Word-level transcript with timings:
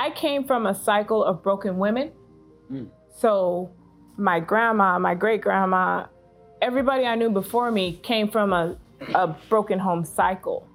I 0.00 0.08
came 0.08 0.44
from 0.44 0.66
a 0.66 0.74
cycle 0.74 1.22
of 1.22 1.42
broken 1.42 1.76
women. 1.76 2.12
Mm. 2.72 2.88
So 3.18 3.70
my 4.16 4.40
grandma, 4.40 4.98
my 4.98 5.14
great 5.14 5.42
grandma, 5.42 6.06
everybody 6.62 7.04
I 7.04 7.16
knew 7.16 7.28
before 7.28 7.70
me 7.70 8.00
came 8.02 8.30
from 8.30 8.54
a, 8.54 8.78
a 9.14 9.26
broken 9.50 9.78
home 9.78 10.06
cycle. 10.06 10.66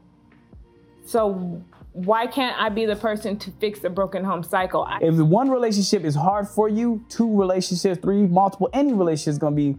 So 1.05 1.59
why 1.93 2.27
can't 2.27 2.55
I 2.61 2.69
be 2.69 2.85
the 2.85 2.95
person 2.95 3.39
to 3.39 3.51
fix 3.59 3.79
the 3.79 3.89
broken 3.89 4.23
home 4.23 4.43
cycle? 4.43 4.83
I, 4.83 4.99
If 5.01 5.15
one 5.15 5.49
relationship 5.49 6.03
is 6.03 6.13
hard 6.13 6.47
for 6.47 6.69
you, 6.69 7.03
two 7.09 7.35
relationships, 7.35 7.99
three, 8.03 8.27
multiple, 8.27 8.69
any 8.73 8.93
relationship 8.93 9.31
is 9.31 9.39
gonna 9.39 9.55
be 9.55 9.75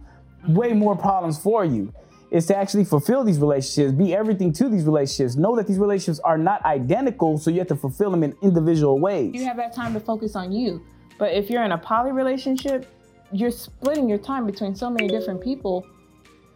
way 0.49 0.73
more 0.73 0.97
problems 0.97 1.39
for 1.39 1.63
you. 1.63 1.93
Is 2.29 2.45
to 2.47 2.57
actually 2.57 2.83
fulfill 2.83 3.23
these 3.23 3.39
relationships, 3.39 3.93
be 3.93 4.13
everything 4.13 4.51
to 4.53 4.67
these 4.67 4.83
relationships. 4.83 5.37
Know 5.37 5.55
that 5.55 5.65
these 5.65 5.77
relationships 5.77 6.19
are 6.19 6.37
not 6.37 6.63
identical, 6.65 7.37
so 7.37 7.49
you 7.49 7.59
have 7.59 7.69
to 7.69 7.75
fulfill 7.75 8.11
them 8.11 8.21
in 8.21 8.35
individual 8.41 8.99
ways. 8.99 9.33
you 9.33 9.45
have 9.45 9.55
that 9.55 9.73
time 9.73 9.93
to 9.93 9.99
focus 10.01 10.35
on 10.35 10.51
you. 10.51 10.83
But 11.17 11.33
if 11.33 11.49
you're 11.49 11.63
in 11.63 11.71
a 11.71 11.77
poly 11.77 12.11
relationship, 12.11 12.85
you're 13.31 13.51
splitting 13.51 14.09
your 14.09 14.17
time 14.17 14.45
between 14.45 14.75
so 14.75 14.89
many 14.89 15.07
different 15.07 15.41
people. 15.41 15.85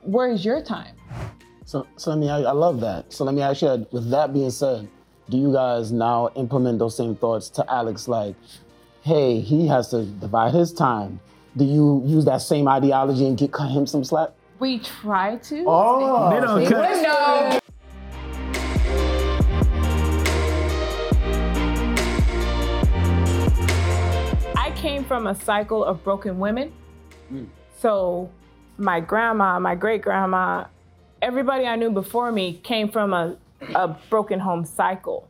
Where 0.01 0.29
is 0.29 0.43
your 0.43 0.61
time? 0.61 0.95
So, 1.65 1.87
so 1.95 2.09
let 2.09 2.19
me. 2.19 2.29
I, 2.29 2.39
I 2.41 2.51
love 2.51 2.81
that. 2.81 3.13
So 3.13 3.23
let 3.23 3.33
me 3.33 3.41
ask 3.41 3.61
you. 3.61 3.87
With 3.91 4.09
that 4.11 4.33
being 4.33 4.51
said, 4.51 4.89
do 5.29 5.37
you 5.37 5.53
guys 5.53 5.91
now 5.91 6.29
implement 6.35 6.79
those 6.79 6.97
same 6.97 7.15
thoughts 7.15 7.49
to 7.51 7.71
Alex? 7.71 8.07
Like, 8.07 8.35
hey, 9.03 9.39
he 9.39 9.67
has 9.67 9.89
to 9.91 10.03
divide 10.03 10.53
his 10.53 10.73
time. 10.73 11.19
Do 11.55 11.63
you 11.63 12.03
use 12.05 12.25
that 12.25 12.41
same 12.41 12.67
ideology 12.67 13.25
and 13.25 13.37
get 13.37 13.51
cut 13.51 13.69
him 13.71 13.85
some 13.87 14.03
slack? 14.03 14.31
We 14.61 14.77
try 14.77 15.37
to. 15.37 15.63
Oh, 15.65 16.29
They 16.29 16.39
don't 16.39 16.65
cut- 16.67 17.63
I 24.55 24.71
came 24.75 25.03
from 25.03 25.25
a 25.25 25.33
cycle 25.33 25.83
of 25.83 26.03
broken 26.03 26.37
women. 26.37 26.71
Mm. 27.33 27.47
So 27.79 28.29
my 28.77 28.99
grandma, 28.99 29.57
my 29.59 29.73
great 29.73 30.03
grandma, 30.03 30.65
everybody 31.23 31.65
I 31.65 31.75
knew 31.75 31.89
before 31.89 32.31
me 32.31 32.53
came 32.63 32.87
from 32.91 33.13
a, 33.13 33.37
a 33.73 33.87
broken 34.11 34.39
home 34.39 34.63
cycle. 34.63 35.27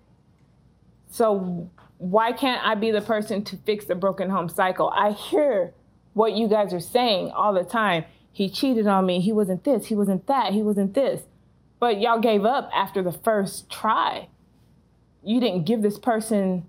So 1.09 1.69
why 1.99 2.33
can't 2.33 2.61
I 2.67 2.75
be 2.75 2.91
the 2.91 3.01
person 3.01 3.45
to 3.45 3.55
fix 3.55 3.85
the 3.85 3.95
broken 3.95 4.29
home 4.29 4.49
cycle? 4.49 4.89
I 4.93 5.11
hear 5.11 5.73
what 6.15 6.33
you 6.33 6.49
guys 6.49 6.73
are 6.73 6.81
saying 6.81 7.31
all 7.31 7.53
the 7.53 7.63
time. 7.63 8.03
He 8.31 8.49
cheated 8.49 8.87
on 8.87 9.05
me. 9.05 9.19
He 9.19 9.33
wasn't 9.33 9.63
this. 9.63 9.87
He 9.87 9.95
wasn't 9.95 10.27
that. 10.27 10.53
He 10.53 10.61
wasn't 10.61 10.93
this. 10.93 11.23
But 11.79 11.99
y'all 11.99 12.19
gave 12.19 12.45
up 12.45 12.69
after 12.73 13.01
the 13.01 13.11
first 13.11 13.69
try. 13.69 14.29
You 15.23 15.39
didn't 15.39 15.65
give 15.65 15.81
this 15.81 15.99
person 15.99 16.65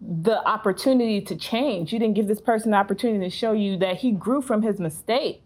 the 0.00 0.46
opportunity 0.46 1.20
to 1.22 1.36
change. 1.36 1.92
You 1.92 1.98
didn't 1.98 2.14
give 2.14 2.28
this 2.28 2.40
person 2.40 2.70
the 2.70 2.76
opportunity 2.76 3.24
to 3.24 3.30
show 3.30 3.52
you 3.52 3.76
that 3.78 3.98
he 3.98 4.12
grew 4.12 4.42
from 4.42 4.62
his 4.62 4.78
mistake. 4.78 5.42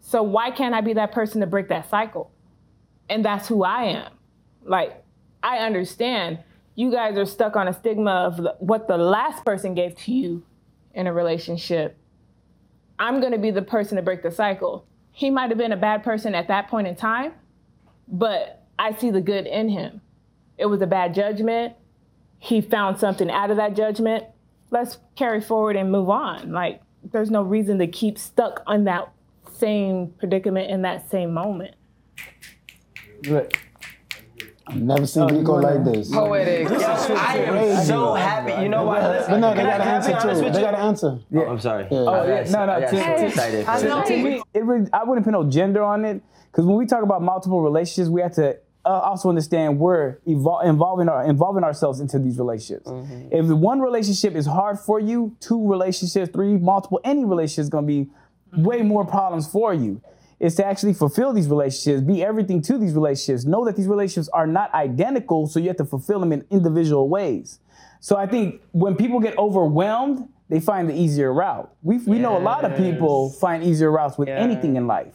So 0.00 0.22
why 0.22 0.50
can't 0.50 0.74
I 0.74 0.80
be 0.80 0.94
that 0.94 1.12
person 1.12 1.40
to 1.40 1.46
break 1.46 1.68
that 1.68 1.90
cycle? 1.90 2.30
And 3.08 3.24
that's 3.24 3.48
who 3.48 3.64
I 3.64 3.84
am. 3.84 4.12
Like, 4.64 5.02
I 5.42 5.58
understand 5.58 6.38
you 6.74 6.90
guys 6.90 7.16
are 7.16 7.26
stuck 7.26 7.56
on 7.56 7.68
a 7.68 7.72
stigma 7.72 8.10
of 8.10 8.40
what 8.58 8.88
the 8.88 8.96
last 8.96 9.44
person 9.44 9.74
gave 9.74 9.96
to 9.98 10.12
you 10.12 10.44
in 10.94 11.06
a 11.06 11.12
relationship. 11.12 11.96
I'm 12.98 13.20
gonna 13.20 13.38
be 13.38 13.50
the 13.50 13.62
person 13.62 13.96
to 13.96 14.02
break 14.02 14.22
the 14.22 14.30
cycle. 14.30 14.86
He 15.12 15.30
might 15.30 15.50
have 15.50 15.58
been 15.58 15.72
a 15.72 15.76
bad 15.76 16.02
person 16.02 16.34
at 16.34 16.48
that 16.48 16.68
point 16.68 16.86
in 16.86 16.96
time, 16.96 17.32
but 18.08 18.64
I 18.78 18.94
see 18.94 19.10
the 19.10 19.20
good 19.20 19.46
in 19.46 19.68
him. 19.68 20.00
It 20.58 20.66
was 20.66 20.80
a 20.82 20.86
bad 20.86 21.14
judgment. 21.14 21.74
He 22.38 22.60
found 22.60 22.98
something 22.98 23.30
out 23.30 23.50
of 23.50 23.56
that 23.56 23.74
judgment. 23.74 24.24
Let's 24.70 24.98
carry 25.14 25.40
forward 25.40 25.76
and 25.76 25.90
move 25.90 26.10
on. 26.10 26.52
Like, 26.52 26.82
there's 27.12 27.30
no 27.30 27.42
reason 27.42 27.78
to 27.78 27.86
keep 27.86 28.18
stuck 28.18 28.62
on 28.66 28.84
that 28.84 29.10
same 29.52 30.08
predicament 30.18 30.70
in 30.70 30.82
that 30.82 31.08
same 31.10 31.32
moment. 31.32 31.74
I've 33.24 33.65
never 34.74 35.06
seen 35.06 35.22
Oh, 35.24 35.28
you 35.30 35.38
Rico 35.38 35.52
wanna- 35.54 35.66
like 35.74 35.84
this. 35.84 36.10
Poetic. 36.12 36.70
I 36.70 37.36
am 37.38 37.84
so 37.84 38.14
happy. 38.14 38.62
You 38.62 38.68
know 38.68 38.84
what? 38.84 39.02
Listen, 39.02 39.30
But 39.32 39.38
no, 39.38 39.54
they 39.54 39.60
I- 39.62 39.64
got 39.64 39.76
to 39.78 39.82
can 39.84 39.88
I 39.88 40.06
be 40.06 40.12
answer 40.12 40.34
too. 40.44 40.50
They 40.50 40.60
got 40.60 40.70
to 40.72 40.78
answer. 40.78 41.18
Oh, 41.34 41.40
I'm 41.42 41.60
sorry. 41.60 41.86
Oh, 41.90 42.26
yeah. 42.26 42.44
No, 42.50 42.66
no, 42.66 42.72
I 42.72 42.80
got 42.80 42.90
to- 42.90 42.96
so 42.96 43.04
to- 43.04 43.26
excited. 43.26 43.66
I 43.66 43.82
know. 43.82 44.02
me, 44.08 44.42
it 44.54 44.64
really, 44.64 44.88
I 44.92 45.04
wouldn't 45.04 45.24
put 45.24 45.32
no 45.32 45.44
gender 45.44 45.82
on 45.82 46.04
it 46.04 46.22
because 46.50 46.66
when 46.66 46.76
we 46.76 46.86
talk 46.86 47.02
about 47.02 47.22
multiple 47.22 47.60
relationships, 47.62 48.08
we 48.08 48.20
have 48.22 48.32
to 48.34 48.56
uh, 48.84 48.88
also 49.00 49.28
understand 49.28 49.80
we're 49.80 50.18
evol- 50.28 50.64
involving 50.64 51.08
our 51.08 51.24
involving 51.24 51.64
ourselves 51.64 51.98
into 51.98 52.20
these 52.20 52.38
relationships. 52.38 52.88
If 53.32 53.46
one 53.46 53.80
relationship 53.80 54.36
is 54.36 54.46
hard 54.46 54.78
for 54.78 55.00
you, 55.00 55.34
two 55.40 55.68
relationships, 55.68 56.30
three, 56.32 56.56
multiple, 56.56 57.00
any 57.02 57.24
relationship 57.24 57.62
is 57.62 57.68
going 57.68 57.82
to 57.84 57.88
be 57.88 58.10
way 58.56 58.82
more 58.82 59.04
problems 59.04 59.48
for 59.48 59.74
you. 59.74 60.00
Is 60.38 60.54
to 60.56 60.66
actually 60.66 60.92
fulfill 60.92 61.32
these 61.32 61.48
relationships, 61.48 62.02
be 62.02 62.22
everything 62.22 62.60
to 62.62 62.76
these 62.76 62.92
relationships. 62.92 63.46
Know 63.46 63.64
that 63.64 63.74
these 63.74 63.86
relationships 63.86 64.28
are 64.34 64.46
not 64.46 64.72
identical, 64.74 65.46
so 65.46 65.58
you 65.58 65.68
have 65.68 65.78
to 65.78 65.84
fulfill 65.86 66.20
them 66.20 66.30
in 66.30 66.44
individual 66.50 67.08
ways. 67.08 67.60
So 68.00 68.16
I 68.16 68.26
think 68.26 68.60
when 68.72 68.96
people 68.96 69.18
get 69.18 69.36
overwhelmed, 69.38 70.28
they 70.48 70.60
find 70.60 70.88
the 70.88 70.94
easier 70.94 71.32
route. 71.32 71.72
We 71.82 71.98
we 71.98 72.18
know 72.18 72.36
a 72.36 72.40
lot 72.40 72.64
of 72.64 72.76
people 72.76 73.30
find 73.30 73.64
easier 73.64 73.90
routes 73.90 74.18
with 74.18 74.28
anything 74.28 74.76
in 74.76 74.86
life. 74.86 75.14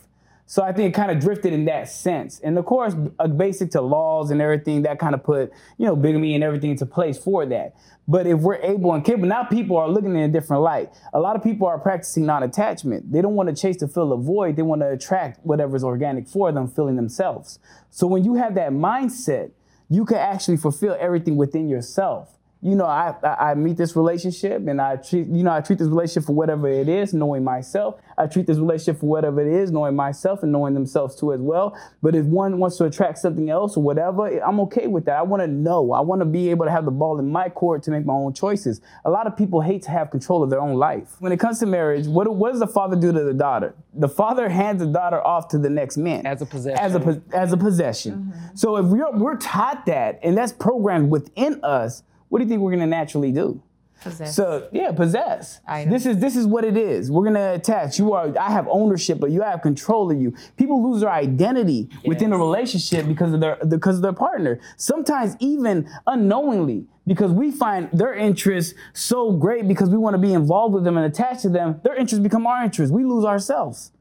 So 0.51 0.63
I 0.63 0.73
think 0.73 0.89
it 0.89 0.93
kind 0.93 1.09
of 1.09 1.21
drifted 1.21 1.53
in 1.53 1.63
that 1.63 1.87
sense. 1.87 2.41
And 2.41 2.57
of 2.57 2.65
course, 2.65 2.93
basic 3.37 3.71
to 3.71 3.79
laws 3.79 4.31
and 4.31 4.41
everything, 4.41 4.81
that 4.81 4.99
kind 4.99 5.15
of 5.15 5.23
put, 5.23 5.49
you 5.77 5.85
know, 5.85 5.95
bigamy 5.95 6.35
and 6.35 6.43
everything 6.43 6.71
into 6.71 6.85
place 6.85 7.17
for 7.17 7.45
that. 7.45 7.73
But 8.05 8.27
if 8.27 8.39
we're 8.39 8.57
able 8.57 8.93
and 8.93 9.05
capable, 9.05 9.29
now 9.29 9.45
people 9.45 9.77
are 9.77 9.87
looking 9.87 10.13
in 10.13 10.23
a 10.23 10.27
different 10.27 10.61
light. 10.61 10.89
A 11.13 11.21
lot 11.21 11.37
of 11.37 11.41
people 11.41 11.67
are 11.67 11.79
practicing 11.79 12.25
non-attachment. 12.25 13.13
They 13.13 13.21
don't 13.21 13.35
want 13.35 13.47
to 13.47 13.55
chase 13.55 13.77
to 13.77 13.87
fill 13.87 14.11
a 14.11 14.17
void. 14.17 14.57
They 14.57 14.61
want 14.61 14.81
to 14.81 14.89
attract 14.89 15.39
whatever's 15.45 15.85
organic 15.85 16.27
for 16.27 16.51
them, 16.51 16.67
filling 16.67 16.97
themselves. 16.97 17.57
So 17.89 18.05
when 18.05 18.25
you 18.25 18.33
have 18.33 18.53
that 18.55 18.73
mindset, 18.73 19.51
you 19.87 20.03
can 20.03 20.17
actually 20.17 20.57
fulfill 20.57 20.97
everything 20.99 21.37
within 21.37 21.69
yourself. 21.69 22.37
You 22.63 22.75
know, 22.75 22.85
I, 22.85 23.15
I 23.23 23.51
I 23.51 23.53
meet 23.55 23.75
this 23.77 23.95
relationship 23.95 24.67
and 24.67 24.79
I 24.79 24.95
treat 24.97 25.27
you 25.27 25.43
know 25.43 25.51
I 25.51 25.61
treat 25.61 25.79
this 25.79 25.87
relationship 25.87 26.25
for 26.25 26.33
whatever 26.35 26.67
it 26.69 26.87
is, 26.87 27.11
knowing 27.13 27.43
myself. 27.43 27.95
I 28.17 28.27
treat 28.27 28.45
this 28.45 28.57
relationship 28.57 28.99
for 28.99 29.07
whatever 29.07 29.41
it 29.41 29.51
is, 29.51 29.71
knowing 29.71 29.95
myself 29.95 30.43
and 30.43 30.51
knowing 30.51 30.75
themselves 30.75 31.15
too 31.15 31.33
as 31.33 31.39
well. 31.41 31.75
But 32.03 32.13
if 32.13 32.25
one 32.25 32.59
wants 32.59 32.77
to 32.77 32.85
attract 32.85 33.17
something 33.17 33.49
else 33.49 33.77
or 33.77 33.83
whatever, 33.83 34.27
I'm 34.43 34.59
okay 34.61 34.85
with 34.85 35.05
that. 35.05 35.17
I 35.17 35.23
want 35.23 35.41
to 35.41 35.47
know. 35.47 35.91
I 35.91 36.01
want 36.01 36.21
to 36.21 36.25
be 36.25 36.49
able 36.51 36.65
to 36.65 36.71
have 36.71 36.85
the 36.85 36.91
ball 36.91 37.17
in 37.17 37.31
my 37.31 37.49
court 37.49 37.81
to 37.83 37.91
make 37.91 38.05
my 38.05 38.13
own 38.13 38.33
choices. 38.33 38.79
A 39.05 39.09
lot 39.09 39.25
of 39.25 39.35
people 39.35 39.61
hate 39.61 39.81
to 39.83 39.89
have 39.89 40.11
control 40.11 40.43
of 40.43 40.51
their 40.51 40.61
own 40.61 40.75
life. 40.75 41.15
When 41.19 41.31
it 41.31 41.39
comes 41.39 41.57
to 41.59 41.65
marriage, 41.65 42.05
what 42.05 42.31
what 42.35 42.51
does 42.51 42.59
the 42.59 42.67
father 42.67 42.95
do 42.95 43.11
to 43.11 43.23
the 43.23 43.33
daughter? 43.33 43.73
The 43.95 44.09
father 44.09 44.49
hands 44.49 44.81
the 44.81 44.87
daughter 44.87 45.19
off 45.25 45.47
to 45.49 45.57
the 45.57 45.69
next 45.69 45.97
man 45.97 46.27
As 46.27 46.43
a 46.43 46.45
possession. 46.45 46.77
as 46.79 46.95
a 46.95 47.21
as 47.33 47.53
a 47.53 47.57
possession. 47.57 48.13
Mm-hmm. 48.13 48.55
So 48.55 48.77
if 48.77 48.85
we're 48.85 49.11
we're 49.17 49.37
taught 49.37 49.87
that 49.87 50.19
and 50.21 50.37
that's 50.37 50.51
programmed 50.53 51.09
within 51.09 51.59
us, 51.63 52.03
what 52.31 52.39
do 52.39 52.45
you 52.45 52.49
think 52.49 52.61
we're 52.61 52.71
gonna 52.71 52.87
naturally 52.87 53.33
do? 53.33 53.61
Possess. 54.01 54.35
So 54.35 54.69
yeah, 54.71 54.93
possess. 54.93 55.59
This 55.89 56.05
is 56.05 56.17
this 56.17 56.37
is 56.37 56.47
what 56.47 56.63
it 56.63 56.77
is. 56.77 57.11
We're 57.11 57.25
gonna 57.25 57.53
attach. 57.53 57.99
You 57.99 58.13
are. 58.13 58.33
I 58.39 58.49
have 58.49 58.67
ownership, 58.69 59.19
but 59.19 59.31
you 59.31 59.41
have 59.41 59.61
control 59.61 60.09
of 60.09 60.19
you. 60.19 60.33
People 60.55 60.81
lose 60.89 61.01
their 61.01 61.11
identity 61.11 61.89
within 62.05 62.31
a 62.31 62.37
relationship 62.37 63.05
because 63.05 63.33
of 63.33 63.41
their 63.41 63.57
because 63.67 63.97
of 63.97 64.01
their 64.01 64.13
partner. 64.13 64.61
Sometimes 64.77 65.35
even 65.39 65.89
unknowingly, 66.07 66.87
because 67.05 67.31
we 67.33 67.51
find 67.51 67.89
their 67.91 68.13
interests 68.13 68.73
so 68.93 69.33
great 69.33 69.67
because 69.67 69.89
we 69.89 69.97
want 69.97 70.13
to 70.13 70.21
be 70.21 70.31
involved 70.31 70.73
with 70.73 70.85
them 70.85 70.95
and 70.95 71.05
attached 71.05 71.41
to 71.41 71.49
them. 71.49 71.81
Their 71.83 71.95
interests 71.95 72.23
become 72.23 72.47
our 72.47 72.63
interests. 72.63 72.93
We 72.93 73.03
lose 73.03 73.25
ourselves. 73.25 73.91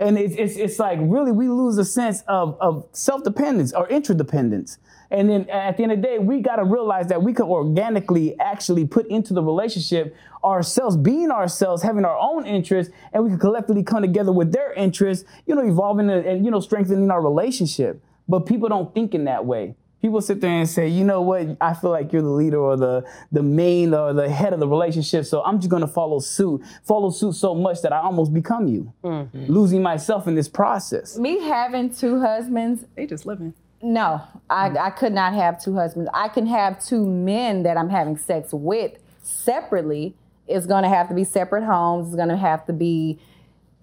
And 0.00 0.16
it's, 0.18 0.34
it's, 0.36 0.56
it's 0.56 0.78
like 0.78 0.98
really 1.02 1.32
we 1.32 1.48
lose 1.48 1.76
a 1.78 1.84
sense 1.84 2.22
of, 2.28 2.56
of 2.60 2.86
self-dependence 2.92 3.72
or 3.72 3.88
interdependence. 3.88 4.78
And 5.10 5.30
then 5.30 5.48
at 5.48 5.76
the 5.76 5.84
end 5.84 5.92
of 5.92 6.02
the 6.02 6.06
day, 6.06 6.18
we 6.18 6.40
got 6.40 6.56
to 6.56 6.64
realize 6.64 7.06
that 7.08 7.22
we 7.22 7.32
can 7.32 7.46
organically 7.46 8.38
actually 8.38 8.86
put 8.86 9.06
into 9.06 9.32
the 9.32 9.42
relationship 9.42 10.14
ourselves, 10.44 10.96
being 10.96 11.30
ourselves, 11.30 11.82
having 11.82 12.04
our 12.04 12.18
own 12.18 12.46
interests, 12.46 12.92
and 13.12 13.24
we 13.24 13.30
can 13.30 13.38
collectively 13.38 13.82
come 13.82 14.02
together 14.02 14.32
with 14.32 14.52
their 14.52 14.72
interests, 14.74 15.24
you 15.46 15.54
know, 15.54 15.66
evolving 15.66 16.10
and, 16.10 16.26
and 16.26 16.44
you 16.44 16.50
know, 16.50 16.60
strengthening 16.60 17.10
our 17.10 17.22
relationship. 17.22 18.02
But 18.28 18.40
people 18.40 18.68
don't 18.68 18.94
think 18.94 19.14
in 19.14 19.24
that 19.24 19.46
way. 19.46 19.74
People 20.00 20.20
sit 20.20 20.40
there 20.40 20.50
and 20.50 20.68
say, 20.68 20.86
you 20.86 21.04
know 21.04 21.22
what, 21.22 21.56
I 21.60 21.74
feel 21.74 21.90
like 21.90 22.12
you're 22.12 22.22
the 22.22 22.28
leader 22.28 22.58
or 22.58 22.76
the, 22.76 23.04
the 23.32 23.42
main 23.42 23.92
or 23.92 24.12
the 24.12 24.28
head 24.28 24.52
of 24.52 24.60
the 24.60 24.68
relationship, 24.68 25.24
so 25.24 25.42
I'm 25.42 25.58
just 25.58 25.70
gonna 25.70 25.88
follow 25.88 26.20
suit. 26.20 26.62
Follow 26.84 27.10
suit 27.10 27.34
so 27.34 27.52
much 27.52 27.82
that 27.82 27.92
I 27.92 27.98
almost 27.98 28.32
become 28.32 28.68
you, 28.68 28.92
mm. 29.02 29.48
losing 29.48 29.82
myself 29.82 30.28
in 30.28 30.36
this 30.36 30.48
process. 30.48 31.18
Me 31.18 31.40
having 31.40 31.92
two 31.92 32.20
husbands, 32.20 32.84
They 32.94 33.06
just 33.06 33.26
living. 33.26 33.54
No, 33.82 34.22
I, 34.50 34.70
mm. 34.70 34.76
I 34.76 34.90
could 34.90 35.12
not 35.12 35.34
have 35.34 35.62
two 35.62 35.74
husbands. 35.74 36.10
I 36.12 36.28
can 36.28 36.46
have 36.46 36.84
two 36.84 37.06
men 37.06 37.62
that 37.62 37.76
I'm 37.76 37.90
having 37.90 38.16
sex 38.16 38.52
with 38.52 38.98
separately. 39.22 40.14
It's 40.46 40.66
gonna 40.66 40.88
have 40.88 41.08
to 41.08 41.14
be 41.14 41.24
separate 41.24 41.64
homes. 41.64 42.08
It's 42.08 42.16
gonna 42.16 42.36
have 42.36 42.66
to 42.66 42.72
be 42.72 43.18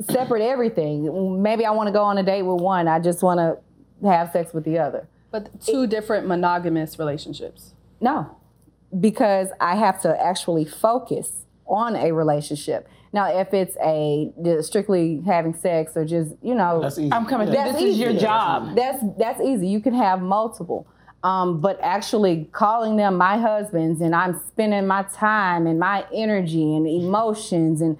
separate 0.01 0.41
everything. 0.41 1.41
Maybe 1.41 1.65
I 1.65 1.71
want 1.71 1.87
to 1.87 1.93
go 1.93 2.03
on 2.03 2.17
a 2.17 2.23
date 2.23 2.41
with 2.41 2.61
one. 2.61 2.87
I 2.87 2.99
just 2.99 3.23
want 3.23 3.39
to 3.39 4.07
have 4.07 4.31
sex 4.31 4.53
with 4.53 4.65
the 4.65 4.79
other. 4.79 5.07
But 5.31 5.61
two 5.61 5.87
different 5.87 6.27
monogamous 6.27 6.99
relationships. 6.99 7.73
No, 8.01 8.35
because 8.99 9.49
I 9.59 9.75
have 9.75 10.01
to 10.01 10.21
actually 10.21 10.65
focus 10.65 11.44
on 11.67 11.95
a 11.95 12.11
relationship. 12.11 12.87
Now, 13.13 13.39
if 13.39 13.53
it's 13.53 13.77
a 13.83 14.31
strictly 14.61 15.21
having 15.25 15.53
sex 15.53 15.95
or 15.95 16.03
just 16.05 16.35
you 16.41 16.53
know, 16.53 16.81
That's 16.81 16.97
easy. 16.99 17.11
I'm 17.13 17.25
coming. 17.25 17.47
Yeah. 17.47 17.65
That's 17.65 17.79
This 17.79 17.93
is 17.93 17.99
your 17.99 18.09
easy. 18.11 18.19
job. 18.19 18.75
that's 18.75 19.03
that's 19.17 19.41
easy. 19.41 19.67
You 19.67 19.79
can 19.79 19.93
have 19.93 20.21
multiple. 20.21 20.85
Um, 21.23 21.59
but 21.59 21.79
actually 21.81 22.47
calling 22.51 22.97
them 22.97 23.15
my 23.15 23.39
husbands 23.39 23.99
and 23.99 24.13
I'm 24.13 24.39
spending 24.47 24.85
my 24.85 25.03
time 25.11 25.65
and 25.65 25.79
my 25.79 26.05
energy 26.13 26.75
and 26.75 26.85
emotions 26.87 27.81
and 27.81 27.97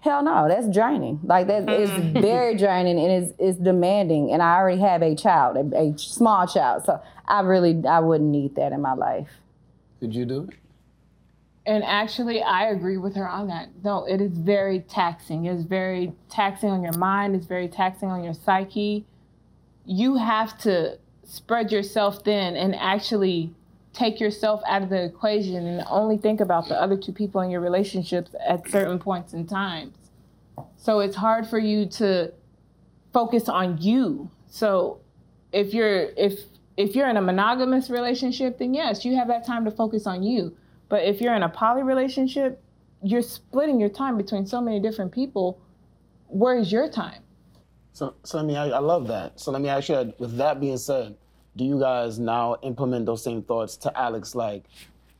hell 0.00 0.22
no, 0.22 0.48
that's 0.48 0.68
draining. 0.70 1.20
Like 1.22 1.48
that 1.48 1.68
is 1.68 1.90
very 2.22 2.56
draining 2.56 2.98
and 2.98 3.24
is 3.24 3.34
is 3.38 3.56
demanding. 3.56 4.32
And 4.32 4.42
I 4.42 4.56
already 4.56 4.80
have 4.80 5.02
a 5.02 5.14
child, 5.14 5.56
a, 5.58 5.76
a 5.76 5.98
small 5.98 6.46
child, 6.46 6.84
so 6.86 7.02
I 7.26 7.40
really 7.40 7.82
I 7.86 8.00
wouldn't 8.00 8.30
need 8.30 8.54
that 8.54 8.72
in 8.72 8.80
my 8.80 8.94
life. 8.94 9.28
Could 10.00 10.14
you 10.14 10.24
do 10.24 10.48
it? 10.48 10.56
And 11.64 11.84
actually, 11.84 12.42
I 12.42 12.70
agree 12.70 12.96
with 12.96 13.14
her 13.14 13.28
on 13.28 13.46
that. 13.48 13.68
No, 13.84 14.04
it 14.04 14.20
is 14.20 14.36
very 14.36 14.80
taxing. 14.80 15.46
It's 15.46 15.62
very 15.62 16.12
taxing 16.28 16.70
on 16.70 16.82
your 16.82 16.96
mind. 16.98 17.36
It's 17.36 17.46
very 17.46 17.68
taxing 17.68 18.10
on 18.10 18.24
your 18.24 18.34
psyche. 18.34 19.06
You 19.84 20.16
have 20.16 20.58
to 20.62 20.98
spread 21.22 21.70
yourself 21.70 22.24
thin 22.24 22.56
and 22.56 22.74
actually 22.74 23.54
take 23.92 24.18
yourself 24.18 24.62
out 24.66 24.82
of 24.82 24.88
the 24.88 25.04
equation 25.04 25.66
and 25.66 25.84
only 25.88 26.16
think 26.16 26.40
about 26.40 26.68
the 26.68 26.80
other 26.80 26.96
two 26.96 27.12
people 27.12 27.40
in 27.42 27.50
your 27.50 27.60
relationships 27.60 28.34
at 28.46 28.68
certain 28.68 28.98
points 28.98 29.32
in 29.32 29.46
times. 29.46 29.96
So 30.76 31.00
it's 31.00 31.16
hard 31.16 31.46
for 31.46 31.58
you 31.58 31.86
to 31.86 32.32
focus 33.12 33.48
on 33.48 33.78
you. 33.78 34.30
So 34.48 35.00
if 35.52 35.74
you're 35.74 36.10
if 36.16 36.40
if 36.76 36.96
you're 36.96 37.08
in 37.08 37.16
a 37.16 37.22
monogamous 37.22 37.90
relationship, 37.90 38.58
then 38.58 38.74
yes, 38.74 39.04
you 39.04 39.14
have 39.16 39.28
that 39.28 39.46
time 39.46 39.64
to 39.66 39.70
focus 39.70 40.06
on 40.06 40.22
you. 40.22 40.56
But 40.92 41.04
if 41.04 41.22
you're 41.22 41.32
in 41.34 41.42
a 41.42 41.48
poly 41.48 41.82
relationship, 41.82 42.62
you're 43.02 43.22
splitting 43.22 43.80
your 43.80 43.88
time 43.88 44.18
between 44.18 44.44
so 44.46 44.60
many 44.60 44.78
different 44.78 45.10
people. 45.10 45.58
Where 46.26 46.58
is 46.58 46.70
your 46.70 46.86
time? 46.86 47.22
So, 47.94 48.12
so 48.24 48.38
I 48.38 48.42
mean, 48.42 48.58
I, 48.58 48.68
I 48.68 48.78
love 48.78 49.08
that. 49.08 49.40
So 49.40 49.50
let 49.52 49.62
me 49.62 49.70
ask 49.70 49.88
you, 49.88 50.12
with 50.18 50.36
that 50.36 50.60
being 50.60 50.76
said, 50.76 51.16
do 51.56 51.64
you 51.64 51.80
guys 51.80 52.18
now 52.18 52.56
implement 52.60 53.06
those 53.06 53.24
same 53.24 53.42
thoughts 53.42 53.78
to 53.78 53.98
Alex? 53.98 54.34
Like, 54.34 54.64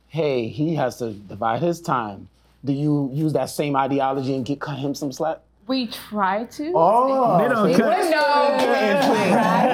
hey, 0.09 0.47
he 0.47 0.75
has 0.75 0.99
to 0.99 1.09
divide 1.11 1.63
his 1.63 1.81
time. 1.81 2.29
Do 2.63 2.71
you 2.71 3.09
use 3.11 3.33
that 3.33 3.49
same 3.49 3.75
ideology 3.75 4.35
and 4.35 4.45
get 4.45 4.61
cut 4.61 4.77
him 4.77 4.93
some 4.93 5.11
slack? 5.11 5.39
We 5.65 5.87
try 5.87 6.43
to. 6.43 6.71
Oh, 6.75 7.39
They 7.39 7.49
don't 7.49 7.73
cut. 7.75 8.13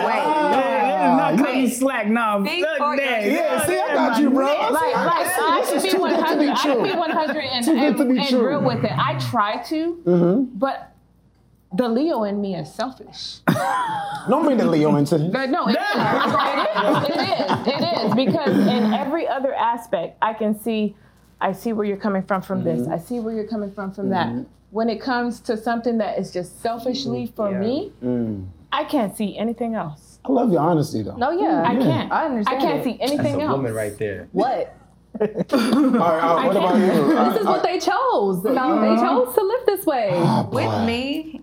Right. 0.05 0.38
Not 0.99 1.37
cutting 1.37 1.69
slack, 1.69 2.07
no. 2.07 2.43
Speak 2.45 2.65
Fuck 2.65 2.77
for 2.77 2.97
that. 2.97 3.25
Yeah, 3.25 3.65
see, 3.65 3.77
I 3.79 3.93
got 3.93 4.21
you, 4.21 4.29
bro. 4.29 4.45
Like, 4.45 4.71
like 4.71 4.95
I 4.95 5.61
This 5.61 5.69
can 5.69 5.77
is 5.77 5.83
be 5.83 5.89
too 5.91 5.97
good 5.97 6.09
to 6.09 6.15
100. 6.15 6.49
I 6.49 6.55
can 6.63 6.83
be 6.83 6.91
100 6.91 7.37
and, 7.39 7.65
Too 7.65 7.71
and, 7.71 7.97
be 8.15 8.19
and 8.27 8.45
real 8.45 8.61
with 8.61 8.83
it. 8.83 8.91
I 8.91 9.17
try 9.19 9.61
to, 9.63 9.95
Mm-hmm. 10.05 10.57
but 10.57 10.93
the 11.73 11.87
Leo 11.87 12.23
in 12.23 12.41
me 12.41 12.55
is 12.55 12.73
selfish. 12.73 13.39
Don't 14.29 14.43
bring 14.43 14.57
the 14.57 14.65
Leo 14.65 14.95
into 14.95 15.17
this. 15.17 15.31
But 15.31 15.49
no, 15.49 15.67
it 15.69 15.77
is. 15.77 17.09
It 17.09 17.15
is. 17.15 17.67
It 17.67 18.05
is 18.07 18.15
because 18.15 18.57
in 18.67 18.93
every 18.93 19.27
other 19.27 19.53
aspect, 19.53 20.17
I 20.21 20.33
can 20.33 20.59
see. 20.59 20.95
I 21.41 21.53
see 21.53 21.71
where 21.71 21.85
you're 21.85 21.95
coming 21.97 22.23
from 22.23 22.41
from 22.41 22.63
this. 22.63 22.81
Mm-hmm. 22.81 22.91
I 22.91 22.97
see 22.97 23.19
where 23.19 23.33
you're 23.33 23.47
coming 23.47 23.71
from 23.71 23.91
from 23.93 24.09
that. 24.09 24.27
Mm-hmm. 24.27 24.43
When 24.71 24.89
it 24.89 24.99
comes 25.01 25.39
to 25.41 25.55
something 25.55 25.99
that 25.99 26.19
is 26.19 26.31
just 26.33 26.61
selfishly 26.61 27.27
for 27.35 27.49
me, 27.51 27.93
mm. 28.03 28.45
I 28.71 28.83
can't 28.83 29.15
see 29.15 29.37
anything 29.37 29.73
else. 29.73 30.08
I 30.25 30.31
love 30.31 30.51
your 30.51 30.61
honesty, 30.61 31.01
though. 31.01 31.15
No, 31.15 31.31
yeah. 31.31 31.63
I 31.65 31.75
can't. 31.75 32.11
I 32.11 32.25
understand. 32.25 32.57
I 32.57 32.65
can't 32.65 32.79
it. 32.79 32.83
see 32.83 33.01
anything 33.01 33.23
That's 33.23 33.37
a 33.37 33.41
else. 33.41 33.51
woman 33.57 33.73
right 33.73 33.97
there. 33.97 34.27
What? 34.31 34.75
All 35.19 35.27
right, 35.27 35.51
all 35.51 36.37
right, 36.37 36.47
what 36.47 36.55
about 36.55 36.79
you? 36.79 37.31
This 37.31 37.41
is 37.41 37.45
what 37.45 37.63
they 37.63 37.79
chose. 37.79 38.43
No, 38.43 38.79
they 38.79 38.89
uh-huh. 38.89 39.25
chose 39.25 39.35
to 39.35 39.41
live 39.41 39.65
this 39.65 39.85
way. 39.85 40.11
Oh, 40.13 40.43
boy. 40.43 40.67
With 40.67 40.85
me, 40.85 41.41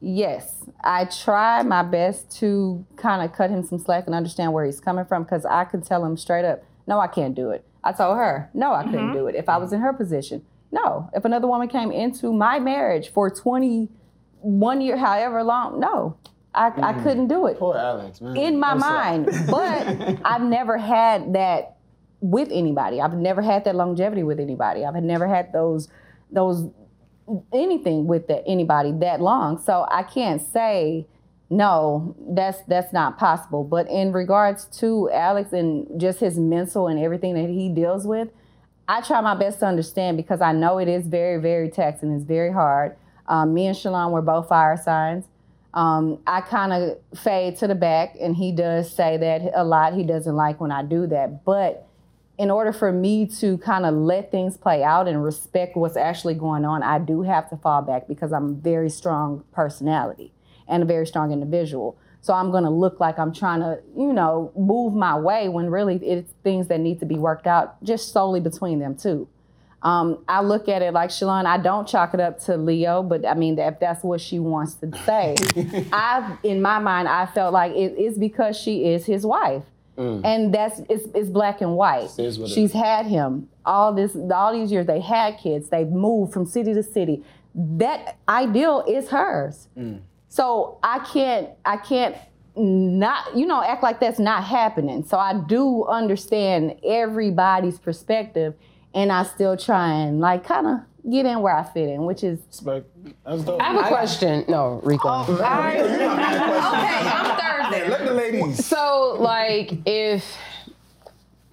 yes, 0.00 0.64
I 0.82 1.04
try 1.04 1.62
my 1.62 1.82
best 1.84 2.36
to 2.40 2.84
kind 2.96 3.22
of 3.22 3.34
cut 3.34 3.50
him 3.50 3.62
some 3.62 3.78
slack 3.78 4.06
and 4.06 4.14
understand 4.14 4.52
where 4.52 4.64
he's 4.64 4.80
coming 4.80 5.04
from 5.04 5.22
because 5.22 5.46
I 5.46 5.64
could 5.64 5.84
tell 5.84 6.04
him 6.04 6.16
straight 6.16 6.44
up, 6.44 6.64
no, 6.86 6.98
I 6.98 7.06
can't 7.06 7.34
do 7.34 7.50
it. 7.50 7.64
I 7.84 7.92
told 7.92 8.16
her, 8.16 8.50
no, 8.52 8.72
I 8.74 8.82
couldn't 8.84 9.06
mm-hmm. 9.06 9.14
do 9.14 9.26
it. 9.28 9.34
If 9.36 9.48
I 9.48 9.56
was 9.56 9.72
in 9.72 9.80
her 9.80 9.92
position, 9.92 10.44
no. 10.72 11.10
If 11.14 11.24
another 11.24 11.46
woman 11.46 11.68
came 11.68 11.92
into 11.92 12.32
my 12.32 12.58
marriage 12.58 13.08
for 13.10 13.30
21 13.30 14.80
year, 14.80 14.96
however 14.96 15.42
long, 15.42 15.80
no, 15.80 16.16
I, 16.54 16.72
I 16.82 16.92
couldn't 17.02 17.28
do 17.28 17.46
it 17.46 17.58
Poor 17.58 17.76
Alex, 17.76 18.20
man. 18.20 18.36
in 18.36 18.60
my 18.60 18.72
I'm 18.72 18.78
mind. 18.78 19.26
But 19.50 20.18
I've 20.24 20.42
never 20.42 20.76
had 20.76 21.32
that 21.34 21.76
with 22.20 22.48
anybody. 22.52 23.00
I've 23.00 23.14
never 23.14 23.40
had 23.42 23.64
that 23.64 23.74
longevity 23.74 24.22
with 24.22 24.38
anybody. 24.38 24.84
I've 24.84 24.94
never 25.02 25.26
had 25.26 25.52
those 25.52 25.88
those 26.30 26.70
anything 27.52 28.06
with 28.06 28.26
that 28.28 28.44
anybody 28.46 28.92
that 29.00 29.20
long. 29.20 29.58
So 29.58 29.86
I 29.90 30.02
can't 30.02 30.42
say 30.42 31.06
no, 31.48 32.16
that's 32.30 32.62
that's 32.62 32.92
not 32.92 33.18
possible. 33.18 33.64
But 33.64 33.88
in 33.88 34.12
regards 34.12 34.64
to 34.78 35.10
Alex 35.10 35.52
and 35.52 36.00
just 36.00 36.20
his 36.20 36.38
mental 36.38 36.86
and 36.88 36.98
everything 36.98 37.34
that 37.34 37.48
he 37.50 37.68
deals 37.68 38.06
with, 38.06 38.28
I 38.88 39.00
try 39.00 39.20
my 39.20 39.34
best 39.34 39.60
to 39.60 39.66
understand 39.66 40.16
because 40.16 40.40
I 40.40 40.52
know 40.52 40.78
it 40.78 40.88
is 40.88 41.06
very, 41.06 41.40
very 41.40 41.68
taxing. 41.68 42.10
It's 42.12 42.24
very 42.24 42.52
hard. 42.52 42.96
Um, 43.26 43.54
me 43.54 43.66
and 43.66 43.76
Shalon 43.76 44.10
were 44.10 44.22
both 44.22 44.48
fire 44.48 44.76
signs. 44.76 45.26
Um, 45.74 46.18
I 46.26 46.42
kind 46.42 46.72
of 46.72 47.18
fade 47.18 47.56
to 47.58 47.66
the 47.66 47.74
back, 47.74 48.16
and 48.20 48.36
he 48.36 48.52
does 48.52 48.94
say 48.94 49.16
that 49.16 49.52
a 49.54 49.64
lot. 49.64 49.94
He 49.94 50.04
doesn't 50.04 50.34
like 50.34 50.60
when 50.60 50.70
I 50.70 50.82
do 50.82 51.06
that. 51.06 51.44
But 51.44 51.88
in 52.38 52.50
order 52.50 52.72
for 52.72 52.92
me 52.92 53.26
to 53.26 53.56
kind 53.58 53.86
of 53.86 53.94
let 53.94 54.30
things 54.30 54.56
play 54.56 54.82
out 54.82 55.08
and 55.08 55.22
respect 55.22 55.76
what's 55.76 55.96
actually 55.96 56.34
going 56.34 56.64
on, 56.64 56.82
I 56.82 56.98
do 56.98 57.22
have 57.22 57.48
to 57.50 57.56
fall 57.56 57.82
back 57.82 58.08
because 58.08 58.32
I'm 58.32 58.50
a 58.50 58.54
very 58.54 58.90
strong 58.90 59.44
personality 59.52 60.32
and 60.68 60.82
a 60.82 60.86
very 60.86 61.06
strong 61.06 61.32
individual. 61.32 61.96
So 62.20 62.32
I'm 62.34 62.50
going 62.50 62.64
to 62.64 62.70
look 62.70 63.00
like 63.00 63.18
I'm 63.18 63.32
trying 63.32 63.60
to, 63.60 63.80
you 63.96 64.12
know, 64.12 64.52
move 64.56 64.94
my 64.94 65.18
way 65.18 65.48
when 65.48 65.70
really 65.70 65.96
it's 65.96 66.32
things 66.44 66.68
that 66.68 66.80
need 66.80 67.00
to 67.00 67.06
be 67.06 67.16
worked 67.16 67.46
out 67.46 67.82
just 67.82 68.12
solely 68.12 68.40
between 68.40 68.78
them 68.78 68.96
two. 68.96 69.28
Um, 69.82 70.24
I 70.28 70.42
look 70.42 70.68
at 70.68 70.80
it 70.82 70.92
like 70.92 71.10
Shalon. 71.10 71.44
I 71.44 71.58
don't 71.58 71.88
chalk 71.88 72.14
it 72.14 72.20
up 72.20 72.38
to 72.44 72.56
Leo, 72.56 73.02
but 73.02 73.26
I 73.26 73.34
mean, 73.34 73.58
if 73.58 73.80
that's 73.80 74.04
what 74.04 74.20
she 74.20 74.38
wants 74.38 74.74
to 74.74 74.90
say, 75.04 75.34
I, 75.92 76.36
in 76.44 76.62
my 76.62 76.78
mind, 76.78 77.08
I 77.08 77.26
felt 77.26 77.52
like 77.52 77.72
it 77.72 77.98
is 77.98 78.16
because 78.16 78.56
she 78.56 78.86
is 78.86 79.04
his 79.04 79.26
wife, 79.26 79.64
and 80.24 80.54
that's 80.54 80.80
it's, 80.88 81.06
it's 81.14 81.28
black 81.28 81.60
and 81.60 81.76
white. 81.76 82.04
Mm. 82.04 82.44
it 82.44 82.48
She's 82.48 82.72
had 82.72 83.06
him 83.06 83.48
all 83.66 83.92
this, 83.92 84.16
all 84.32 84.52
these 84.52 84.70
years. 84.70 84.86
They 84.86 85.00
had 85.00 85.38
kids. 85.38 85.68
They've 85.68 85.88
moved 85.88 86.32
from 86.32 86.46
city 86.46 86.74
to 86.74 86.82
city. 86.82 87.24
That 87.54 88.16
ideal 88.28 88.84
is 88.88 89.08
hers. 89.08 89.68
Mm. 89.76 90.00
So 90.28 90.78
I 90.82 91.00
can't, 91.00 91.50
I 91.64 91.76
can't 91.76 92.16
not, 92.56 93.36
you 93.36 93.46
know, 93.46 93.62
act 93.62 93.82
like 93.82 94.00
that's 94.00 94.18
not 94.18 94.44
happening. 94.44 95.04
So 95.04 95.18
I 95.18 95.34
do 95.34 95.84
understand 95.84 96.76
everybody's 96.84 97.78
perspective, 97.78 98.54
and 98.94 99.10
I 99.12 99.22
still 99.24 99.56
try 99.56 99.92
and 99.92 100.20
like 100.20 100.44
kind 100.44 100.66
of 100.66 100.80
get 101.10 101.26
in 101.26 101.40
where 101.40 101.54
I 101.56 101.64
fit 101.64 101.88
in, 101.88 102.04
which 102.04 102.22
is 102.22 102.38
Respect. 102.48 102.86
That's 103.26 103.42
dope. 103.42 103.60
I 103.62 103.72
have 103.72 103.84
a 103.84 103.88
question. 103.88 104.44
No, 104.48 104.80
Rico. 104.84 105.08
okay. 105.08 105.42
I'm 105.42 107.38
Thursday. 107.70 107.88
Let 107.88 108.04
the 108.06 108.12
ladies. 108.14 108.64
So, 108.64 109.16
like, 109.18 109.72
if 109.86 110.24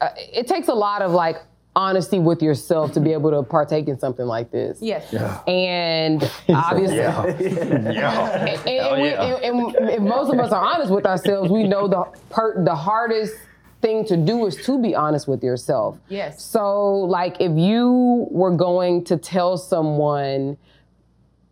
uh, 0.01 0.09
it 0.17 0.47
takes 0.47 0.67
a 0.67 0.73
lot 0.73 1.01
of 1.01 1.11
like 1.11 1.37
honesty 1.75 2.19
with 2.19 2.41
yourself 2.41 2.91
to 2.93 2.99
be 2.99 3.13
able 3.13 3.31
to 3.31 3.41
partake 3.43 3.87
in 3.87 3.97
something 3.97 4.25
like 4.25 4.51
this. 4.51 4.79
Yes. 4.81 5.13
And 5.47 6.21
obviously, 6.49 6.99
and, 6.99 7.87
and 7.87 9.01
we- 9.01 9.13
and- 9.13 9.43
and 9.75 9.89
if 9.89 10.01
most 10.01 10.33
of 10.33 10.39
us 10.39 10.51
are 10.51 10.63
honest 10.63 10.91
with 10.91 11.05
ourselves, 11.05 11.49
we 11.51 11.63
know 11.67 11.87
the 11.87 12.03
per, 12.29 12.63
the 12.63 12.75
hardest 12.75 13.33
thing 13.81 14.05
to 14.05 14.17
do 14.17 14.45
is 14.45 14.55
to 14.65 14.81
be 14.81 14.95
honest 14.95 15.27
with 15.27 15.43
yourself. 15.43 15.97
Yes. 16.09 16.43
So, 16.43 16.91
like, 16.91 17.37
if 17.39 17.57
you 17.57 18.27
were 18.31 18.55
going 18.55 19.03
to 19.05 19.17
tell 19.17 19.57
someone 19.57 20.57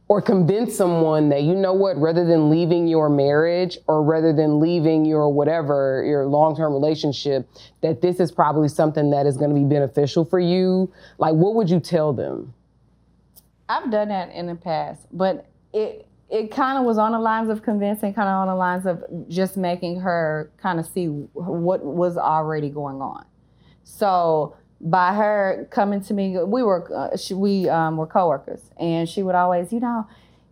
or 0.09 0.21
convince 0.21 0.75
someone 0.75 1.29
that 1.29 1.43
you 1.43 1.53
know 1.53 1.73
what, 1.73 1.97
rather 1.97 2.25
than 2.25 2.49
leaving 2.49 2.87
your 2.87 3.09
marriage 3.09 3.77
or 3.87 4.03
rather 4.03 4.31
than 4.31 4.59
leaving 4.59 5.03
your 5.03 5.29
whatever, 5.29 6.03
your 6.05 6.25
long 6.25 6.55
term 6.55 6.71
relationship, 6.71 7.47
that 7.81 8.01
this 8.01 8.19
is 8.19 8.31
probably 8.31 8.69
something 8.69 9.09
that 9.11 9.25
is 9.25 9.35
going 9.35 9.49
to 9.49 9.55
be 9.55 9.65
beneficial 9.65 10.23
for 10.23 10.39
you, 10.39 10.91
like, 11.17 11.33
what 11.33 11.55
would 11.55 11.69
you 11.69 11.79
tell 11.79 12.13
them? 12.13 12.53
I've 13.69 13.91
done 13.91 14.07
that 14.07 14.31
in 14.31 14.47
the 14.47 14.55
past, 14.55 15.05
but 15.11 15.45
it 15.73 16.06
it 16.29 16.51
kind 16.51 16.77
of 16.77 16.83
was 16.83 16.97
on 16.97 17.13
the 17.13 17.19
lines 17.19 17.49
of 17.49 17.63
convincing, 17.63 18.13
kind 18.13 18.27
of 18.27 18.35
on 18.35 18.47
the 18.47 18.55
lines 18.55 18.85
of 18.85 19.03
just 19.29 19.55
making 19.55 20.01
her 20.01 20.51
kind 20.57 20.79
of 20.79 20.85
see 20.85 21.07
what 21.07 21.83
was 21.83 22.17
already 22.17 22.69
going 22.69 23.01
on. 23.01 23.25
So 23.83 24.55
by 24.81 25.13
her 25.13 25.67
coming 25.71 26.01
to 26.01 26.13
me, 26.13 26.37
we 26.37 26.63
were 26.63 26.87
uh, 26.93 27.15
she, 27.17 27.33
we 27.33 27.69
um, 27.69 27.97
were 27.97 28.07
coworkers, 28.07 28.61
and 28.77 29.07
she 29.07 29.23
would 29.23 29.35
always, 29.35 29.71
you 29.71 29.79
know, 29.79 30.05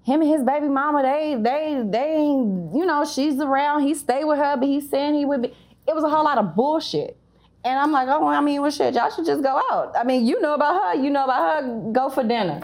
him 0.03 0.21
and 0.21 0.29
his 0.29 0.43
baby 0.43 0.67
mama, 0.67 1.01
they 1.03 1.35
they 1.35 1.83
they 1.85 2.21
you 2.21 2.85
know, 2.85 3.05
she's 3.05 3.39
around. 3.39 3.83
He 3.83 3.93
stay 3.93 4.23
with 4.23 4.37
her, 4.37 4.55
but 4.55 4.67
he's 4.67 4.89
saying 4.89 5.15
he 5.15 5.25
would 5.25 5.41
be. 5.41 5.53
It 5.87 5.93
was 5.93 6.03
a 6.03 6.09
whole 6.09 6.23
lot 6.23 6.37
of 6.37 6.55
bullshit. 6.55 7.17
And 7.65 7.79
I'm 7.79 7.91
like, 7.91 8.07
oh, 8.07 8.27
I 8.27 8.41
mean, 8.41 8.61
well, 8.61 8.69
shit, 8.69 8.93
y'all 8.93 9.09
should 9.09 9.25
just 9.25 9.41
go 9.41 9.59
out. 9.71 9.95
I 9.97 10.03
mean, 10.03 10.25
you 10.25 10.39
know 10.39 10.53
about 10.53 10.95
her, 10.95 11.01
you 11.01 11.09
know 11.09 11.23
about 11.23 11.63
her, 11.63 11.91
go 11.91 12.09
for 12.09 12.23
dinner. 12.23 12.61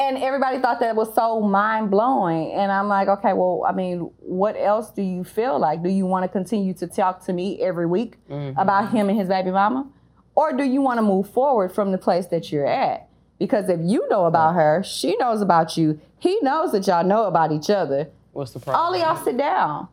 And 0.00 0.16
everybody 0.16 0.58
thought 0.60 0.80
that 0.80 0.96
was 0.96 1.14
so 1.14 1.42
mind 1.42 1.90
blowing. 1.90 2.52
And 2.52 2.72
I'm 2.72 2.88
like, 2.88 3.08
okay, 3.08 3.34
well, 3.34 3.66
I 3.68 3.72
mean, 3.72 4.10
what 4.18 4.56
else 4.56 4.90
do 4.90 5.02
you 5.02 5.24
feel 5.24 5.58
like? 5.58 5.82
Do 5.82 5.90
you 5.90 6.06
want 6.06 6.24
to 6.24 6.28
continue 6.28 6.72
to 6.74 6.86
talk 6.86 7.22
to 7.26 7.34
me 7.34 7.60
every 7.60 7.84
week 7.84 8.16
mm-hmm. 8.26 8.58
about 8.58 8.92
him 8.92 9.10
and 9.10 9.18
his 9.18 9.28
baby 9.28 9.50
mama? 9.50 9.86
Or 10.34 10.54
do 10.54 10.64
you 10.64 10.80
want 10.80 10.96
to 10.96 11.02
move 11.02 11.28
forward 11.28 11.70
from 11.70 11.92
the 11.92 11.98
place 11.98 12.28
that 12.28 12.50
you're 12.50 12.66
at? 12.66 13.10
Because 13.38 13.68
if 13.68 13.78
you 13.82 14.08
know 14.08 14.24
about 14.24 14.54
her, 14.54 14.82
she 14.82 15.16
knows 15.18 15.42
about 15.42 15.76
you, 15.76 16.00
he 16.18 16.38
knows 16.40 16.72
that 16.72 16.86
y'all 16.86 17.04
know 17.04 17.24
about 17.24 17.52
each 17.52 17.68
other. 17.68 18.08
What's 18.32 18.52
the 18.52 18.60
problem? 18.60 18.82
All 18.82 18.96
y'all 18.96 19.22
sit 19.22 19.36
down. 19.36 19.88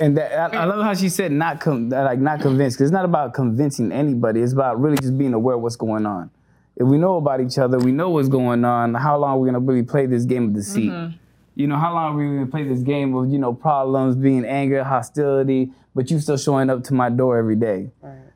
And 0.00 0.16
that, 0.16 0.32
I, 0.32 0.62
I 0.62 0.64
love 0.64 0.84
how 0.84 0.94
she 0.94 1.08
said 1.08 1.30
not 1.30 1.60
com- 1.60 1.90
like 1.90 2.18
not 2.18 2.40
convinced 2.40 2.76
because 2.76 2.88
it's 2.88 2.92
not 2.92 3.04
about 3.04 3.34
convincing 3.34 3.92
anybody. 3.92 4.40
It's 4.40 4.52
about 4.52 4.80
really 4.80 4.96
just 4.96 5.16
being 5.16 5.32
aware 5.32 5.54
of 5.54 5.62
what's 5.62 5.76
going 5.76 6.06
on. 6.06 6.30
If 6.76 6.86
we 6.86 6.98
know 6.98 7.16
about 7.16 7.40
each 7.40 7.58
other, 7.58 7.78
we 7.78 7.92
know 7.92 8.10
what's 8.10 8.28
going 8.28 8.64
on. 8.64 8.94
How 8.94 9.18
long 9.18 9.30
are 9.30 9.38
we 9.38 9.48
gonna 9.48 9.60
really 9.60 9.82
play 9.82 10.06
this 10.06 10.24
game 10.24 10.46
of 10.46 10.54
deceit? 10.54 10.90
Mm-hmm. 10.90 11.16
You 11.54 11.66
know, 11.66 11.76
how 11.76 11.92
long 11.92 12.14
are 12.14 12.16
we 12.16 12.24
gonna 12.24 12.46
play 12.46 12.64
this 12.64 12.80
game 12.80 13.14
of 13.14 13.30
you 13.30 13.38
know 13.38 13.52
problems, 13.52 14.16
being 14.16 14.44
anger, 14.44 14.82
hostility, 14.82 15.70
but 15.94 16.10
you 16.10 16.18
still 16.18 16.38
showing 16.38 16.70
up 16.70 16.82
to 16.84 16.94
my 16.94 17.10
door 17.10 17.36
every 17.36 17.56
day? 17.56 17.90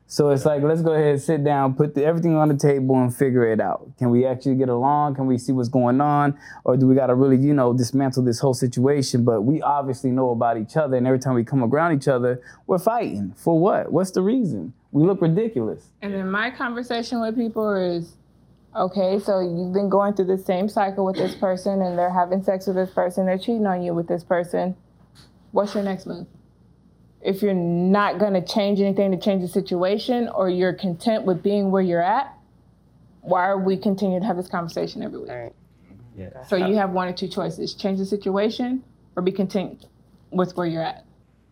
So 0.09 0.29
it's 0.29 0.45
like 0.45 0.61
let's 0.61 0.81
go 0.81 0.93
ahead 0.93 1.07
and 1.07 1.21
sit 1.21 1.43
down, 1.43 1.73
put 1.73 1.93
the, 1.93 2.05
everything 2.05 2.35
on 2.35 2.47
the 2.47 2.55
table, 2.55 2.95
and 2.95 3.13
figure 3.13 3.45
it 3.51 3.59
out. 3.59 3.89
Can 3.97 4.09
we 4.09 4.25
actually 4.25 4.55
get 4.55 4.69
along? 4.69 5.15
Can 5.15 5.27
we 5.27 5.37
see 5.37 5.51
what's 5.51 5.67
going 5.67 5.99
on, 5.99 6.37
or 6.63 6.77
do 6.77 6.87
we 6.87 6.95
got 6.95 7.07
to 7.07 7.15
really 7.15 7.35
you 7.35 7.53
know 7.53 7.73
dismantle 7.73 8.23
this 8.23 8.39
whole 8.39 8.53
situation? 8.53 9.25
But 9.25 9.41
we 9.41 9.61
obviously 9.61 10.11
know 10.11 10.29
about 10.29 10.57
each 10.57 10.77
other, 10.77 10.95
and 10.95 11.05
every 11.05 11.19
time 11.19 11.33
we 11.33 11.43
come 11.43 11.61
around 11.61 11.97
each 11.97 12.07
other, 12.07 12.41
we're 12.67 12.79
fighting 12.79 13.33
for 13.35 13.59
what? 13.59 13.91
What's 13.91 14.11
the 14.11 14.21
reason? 14.21 14.73
We 14.93 15.03
look 15.03 15.21
ridiculous. 15.21 15.89
And 16.01 16.13
then 16.13 16.31
my 16.31 16.51
conversation 16.51 17.19
with 17.19 17.35
people 17.35 17.73
is, 17.73 18.15
okay, 18.75 19.19
so 19.19 19.39
you've 19.39 19.73
been 19.73 19.89
going 19.89 20.13
through 20.13 20.25
the 20.25 20.37
same 20.37 20.69
cycle 20.69 21.05
with 21.05 21.15
this 21.15 21.35
person, 21.35 21.81
and 21.81 21.97
they're 21.97 22.13
having 22.13 22.43
sex 22.43 22.67
with 22.67 22.75
this 22.75 22.91
person, 22.91 23.25
they're 23.25 23.37
cheating 23.37 23.65
on 23.65 23.81
you 23.81 23.93
with 23.93 24.07
this 24.07 24.23
person. 24.23 24.75
What's 25.51 25.73
your 25.73 25.83
next 25.83 26.05
move? 26.05 26.27
If 27.21 27.41
you're 27.41 27.53
not 27.53 28.19
gonna 28.19 28.45
change 28.45 28.79
anything 28.79 29.11
to 29.11 29.17
change 29.17 29.41
the 29.41 29.47
situation, 29.47 30.29
or 30.29 30.49
you're 30.49 30.73
content 30.73 31.25
with 31.25 31.41
being 31.41 31.71
where 31.71 31.81
you're 31.81 32.03
at, 32.03 32.33
why 33.21 33.45
are 33.45 33.57
we 33.57 33.77
continuing 33.77 34.21
to 34.21 34.27
have 34.27 34.37
this 34.37 34.47
conversation 34.47 35.01
every 35.01 35.19
week? 35.19 35.29
Right. 35.29 35.53
Yeah. 36.15 36.43
So 36.43 36.55
you 36.55 36.75
have 36.75 36.91
one 36.91 37.07
or 37.07 37.13
two 37.13 37.27
choices: 37.27 37.73
change 37.73 37.97
the 37.97 38.05
situation, 38.05 38.83
or 39.15 39.23
be 39.23 39.31
content 39.31 39.85
with 40.31 40.55
where 40.55 40.67
you're 40.67 40.83
at. 40.83 41.06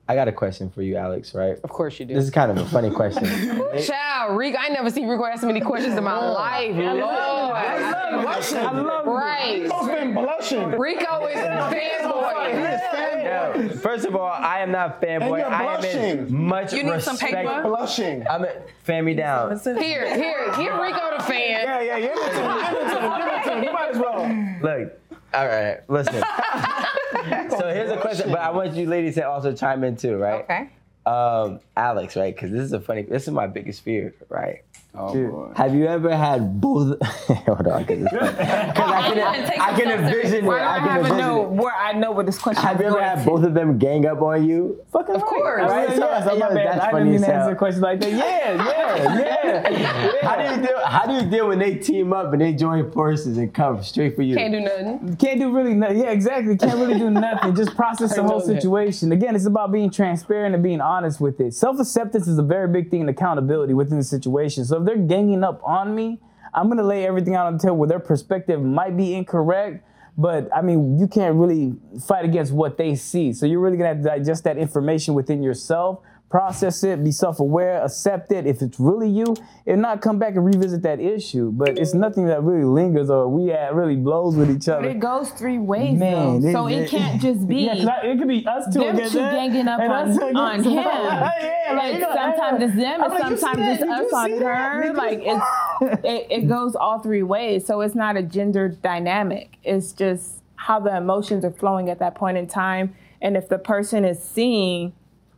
I 0.07 0.13
got 0.15 0.27
a 0.27 0.31
question 0.31 0.69
for 0.69 0.81
you, 0.83 0.97
Alex. 0.97 1.33
Right? 1.33 1.57
Of 1.63 1.69
course 1.71 2.00
you 2.00 2.05
do. 2.05 2.13
This 2.13 2.25
is 2.25 2.31
kind 2.31 2.51
of 2.51 2.57
a 2.57 2.65
funny 2.65 2.91
question. 2.91 3.25
Child, 3.83 4.38
Rico, 4.38 4.57
I 4.59 4.69
never 4.69 4.91
seen 4.91 5.07
Rico 5.07 5.25
ask 5.25 5.41
so 5.41 5.47
many 5.47 5.62
questions 5.62 5.97
in 5.97 6.03
my 6.03 6.17
life. 6.17 6.75
Lord. 6.75 7.05
I 7.55 8.71
love 8.71 9.05
Right. 9.07 9.63
Rico's 9.63 9.88
been 9.88 10.13
blushing. 10.13 10.71
Rico 10.71 11.25
is 11.27 11.35
fanboy. 11.38 13.24
Yo, 13.25 13.69
first 13.77 14.05
of 14.05 14.15
all, 14.15 14.27
I 14.31 14.59
am 14.59 14.71
not 14.71 15.01
fanboy. 15.01 15.43
I 15.43 15.75
am 15.75 15.83
in 15.83 16.33
much 16.33 16.74
You 16.74 16.83
need 16.83 17.01
some 17.01 17.17
paper? 17.17 17.63
Blushing. 17.63 18.27
I'm 18.27 18.45
in, 18.45 18.51
fan 18.83 19.05
me 19.05 19.15
down. 19.15 19.59
Here, 19.59 20.15
here, 20.15 20.45
give 20.57 20.74
Rico 20.79 21.17
the 21.17 21.24
fan. 21.24 21.63
Yeah, 21.65 21.81
yeah, 21.81 22.00
give 22.00 22.12
it 22.12 22.15
to. 22.15 22.21
Give 22.21 23.01
him. 23.01 23.43
Give 23.43 23.57
it. 23.57 23.63
You 23.65 23.74
might 23.74 23.89
as 23.91 23.97
well. 23.97 24.25
Look, 24.62 25.04
all 25.36 25.48
right, 25.48 25.80
listen. 25.89 26.13
so 27.50 27.68
here's 27.74 27.92
a 27.92 27.98
question, 28.00 28.30
but 28.30 28.39
I 28.39 28.51
want 28.51 28.74
you 28.74 28.88
ladies 28.88 29.15
to 29.15 29.27
also 29.27 29.54
chime 29.54 29.84
in 29.84 29.98
too, 29.98 30.18
right? 30.18 30.44
Okay. 30.44 30.70
Um, 31.05 31.59
Alex, 31.77 32.15
right? 32.15 32.33
Because 32.35 32.51
this 32.51 32.62
is 32.62 32.74
a 32.74 32.79
funny. 32.79 33.03
This 33.03 33.24
is 33.24 33.31
my 33.31 33.47
biggest 33.47 33.81
fear, 33.83 34.13
right? 34.29 34.63
Oh, 34.97 35.13
boy. 35.13 35.51
Have 35.57 35.75
you 35.75 35.88
ever 35.88 36.15
had 36.15 36.62
both? 36.62 36.97
Hold 37.03 37.67
on, 37.67 37.83
because 37.83 38.07
I 38.07 39.12
can, 39.13 39.51
I 39.62 39.77
can 39.77 39.91
envision 39.91 40.35
it. 40.35 40.43
Why 40.45 40.59
do 40.59 40.63
I 40.63 40.75
I 40.75 40.79
can 40.79 40.97
envision 41.00 41.17
know 41.17 41.43
it. 41.43 41.50
where 41.50 41.75
I 41.75 41.91
know 41.91 42.12
where 42.13 42.24
this 42.24 42.39
question 42.39 42.63
Have 42.63 42.77
is 42.77 42.81
you 42.81 42.88
ever 42.88 43.01
had 43.03 43.19
to? 43.19 43.29
both 43.29 43.43
of 43.43 43.53
them 43.53 43.77
gang 43.77 44.05
up 44.05 44.21
on 44.21 44.47
you? 44.47 44.81
Fucking 44.93 45.15
Of 45.15 45.24
course. 45.24 45.69
right? 45.69 45.89
So, 45.89 46.09
yeah, 46.09 46.24
so 46.24 46.29
my 46.39 46.47
yo, 46.50 46.55
bad. 46.55 46.67
that's 46.67 46.85
I 46.85 46.91
funny 46.91 47.12
didn't 47.12 47.15
as 47.15 47.21
mean 47.21 47.29
to 47.29 47.33
hell. 47.35 47.41
answer 47.41 47.51
a 47.51 47.57
question 47.57 47.81
like 47.81 48.00
that. 48.00 48.12
Yeah, 48.12 48.55
yeah, 49.19 49.69
yeah. 49.69 50.21
How 50.21 50.35
do 50.38 50.55
you 50.62 50.65
deal? 50.67 50.85
How 50.85 51.05
do 51.05 51.13
you 51.25 51.29
deal 51.29 51.47
when 51.50 51.59
they 51.59 51.75
team 51.75 52.13
up 52.13 52.31
and 52.31 52.41
they 52.41 52.53
join 52.53 52.89
forces 52.91 53.38
and 53.38 53.53
come 53.53 53.83
straight 53.83 54.15
for 54.15 54.21
you? 54.21 54.35
Can't 54.38 54.53
do 54.53 54.62
nothing. 54.62 55.17
Can't 55.17 55.39
do 55.41 55.53
really 55.53 55.74
nothing. 55.74 55.97
Yeah, 55.97 56.12
exactly. 56.12 56.57
Can't 56.57 56.79
really 56.79 56.97
do 56.97 57.09
nothing. 57.09 57.53
Just 57.53 57.75
process 57.75 58.15
the 58.15 58.24
whole 58.24 58.39
situation. 58.39 59.12
Again, 59.12 59.35
it's 59.35 59.45
about 59.45 59.74
being 59.74 59.89
transparent 59.89 60.55
and 60.55 60.63
being 60.63 60.79
honest 60.79 60.94
with 61.19 61.39
it. 61.39 61.53
Self 61.53 61.79
acceptance 61.79 62.27
is 62.27 62.37
a 62.37 62.43
very 62.43 62.67
big 62.67 62.89
thing 62.89 63.01
in 63.01 63.09
accountability 63.09 63.73
within 63.73 63.97
the 63.97 64.03
situation. 64.03 64.65
So 64.65 64.79
if 64.79 64.85
they're 64.85 64.97
ganging 64.97 65.43
up 65.43 65.61
on 65.63 65.93
me, 65.93 66.19
I'm 66.53 66.69
gonna 66.69 66.83
lay 66.83 67.05
everything 67.05 67.35
out 67.35 67.47
on 67.47 67.57
the 67.57 67.59
table 67.59 67.77
where 67.77 67.89
their 67.89 67.99
perspective 67.99 68.61
might 68.61 68.95
be 68.95 69.13
incorrect. 69.13 69.85
But 70.17 70.49
I 70.55 70.61
mean, 70.61 70.97
you 70.97 71.07
can't 71.07 71.35
really 71.35 71.75
fight 72.07 72.23
against 72.23 72.53
what 72.53 72.77
they 72.77 72.95
see. 72.95 73.33
So 73.33 73.45
you're 73.45 73.59
really 73.59 73.77
gonna 73.77 73.89
have 73.89 73.97
to 73.97 74.03
digest 74.03 74.45
that 74.45 74.57
information 74.57 75.13
within 75.13 75.43
yourself, 75.43 75.99
process 76.29 76.84
it, 76.84 77.03
be 77.03 77.12
self-aware, 77.12 77.84
accept 77.84 78.32
it. 78.32 78.46
If 78.46 78.62
it's 78.62 78.79
really 78.79 79.10
you, 79.10 79.36
and 79.67 79.82
not 79.82 80.01
come 80.01 80.20
back 80.20 80.36
and 80.36 80.44
revisit 80.46 80.82
that 80.84 81.00
issue. 81.00 81.51
But 81.51 81.77
it's 81.77 81.94
nothing 81.94 82.25
that 82.27 82.44
really 82.44 82.65
lingers 82.65 83.10
or 83.10 83.27
we 83.29 83.51
at 83.51 83.74
really 83.74 83.96
blows 83.96 84.36
with 84.36 84.50
each 84.50 84.65
But 84.65 84.79
other. 84.79 84.89
it 84.89 85.00
goes 85.00 85.29
three 85.32 85.58
ways, 85.60 85.98
Man, 86.00 86.41
though. 86.41 86.48
it- 86.50 86.51
So 86.53 86.67
it, 86.67 86.75
it- 86.82 86.89
can't 86.89 87.22
just 87.22 87.48
be 87.48 87.55
Yeah, 87.65 87.88
I- 88.01 88.05
it 88.08 88.17
could 88.17 88.27
be 88.27 88.46
us 88.46 88.65
two 88.74 88.79
them 88.79 88.96
against 88.96 89.13
two 89.13 89.20
ganging 89.20 89.67
up 89.67 89.79
and 89.79 89.91
on, 89.94 90.36
on 90.36 90.63
him. 90.63 90.72
yeah, 90.74 91.32
like, 91.70 91.77
like 91.77 91.94
you 91.94 92.00
know, 92.01 92.13
sometimes 92.13 92.63
it's 92.63 92.75
them 92.75 93.01
and 93.03 93.12
like, 93.13 93.38
sometimes 93.38 93.79
it's 93.82 93.84
us 93.84 94.13
on 94.13 94.32
her. 94.32 94.94
Like 94.94 95.20
it's 95.22 95.46
it, 96.03 96.27
it 96.29 96.48
goes 96.48 96.75
all 96.75 97.00
three 97.00 97.24
ways. 97.24 97.65
So 97.65 97.82
it's 97.82 97.96
not 97.96 98.17
a 98.17 98.24
gender 98.24 98.70
dynamic. 98.70 99.58
It's 99.63 99.91
just 99.94 100.41
how 100.58 100.79
the 100.79 100.96
emotions 100.96 101.46
are 101.46 101.51
flowing 101.51 101.89
at 101.89 102.00
that 102.00 102.15
point 102.15 102.38
in 102.38 102.48
time. 102.48 102.96
And 103.22 103.38
if 103.38 103.48
the 103.50 103.58
person 103.60 104.03
is 104.05 104.22
seeing 104.24 104.94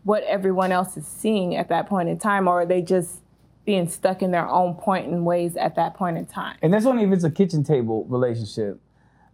what 0.07 0.23
everyone 0.23 0.71
else 0.71 0.95
is 0.95 1.05
seeing 1.05 1.55
at 1.57 1.67
that 1.67 1.85
point 1.87 2.07
in 2.07 2.17
time, 2.17 2.47
or 2.47 2.61
are 2.61 2.65
they 2.65 2.81
just 2.81 3.19
being 3.65 3.89
stuck 3.89 4.21
in 4.21 4.31
their 4.31 4.47
own 4.47 4.73
point 4.73 5.05
and 5.07 5.25
ways 5.25 5.57
at 5.57 5.75
that 5.75 5.93
point 5.95 6.17
in 6.17 6.25
time? 6.25 6.55
And 6.61 6.73
that's 6.73 6.85
only 6.85 7.03
if 7.03 7.11
it's 7.11 7.25
a 7.25 7.29
kitchen 7.29 7.61
table 7.65 8.05
relationship. 8.05 8.79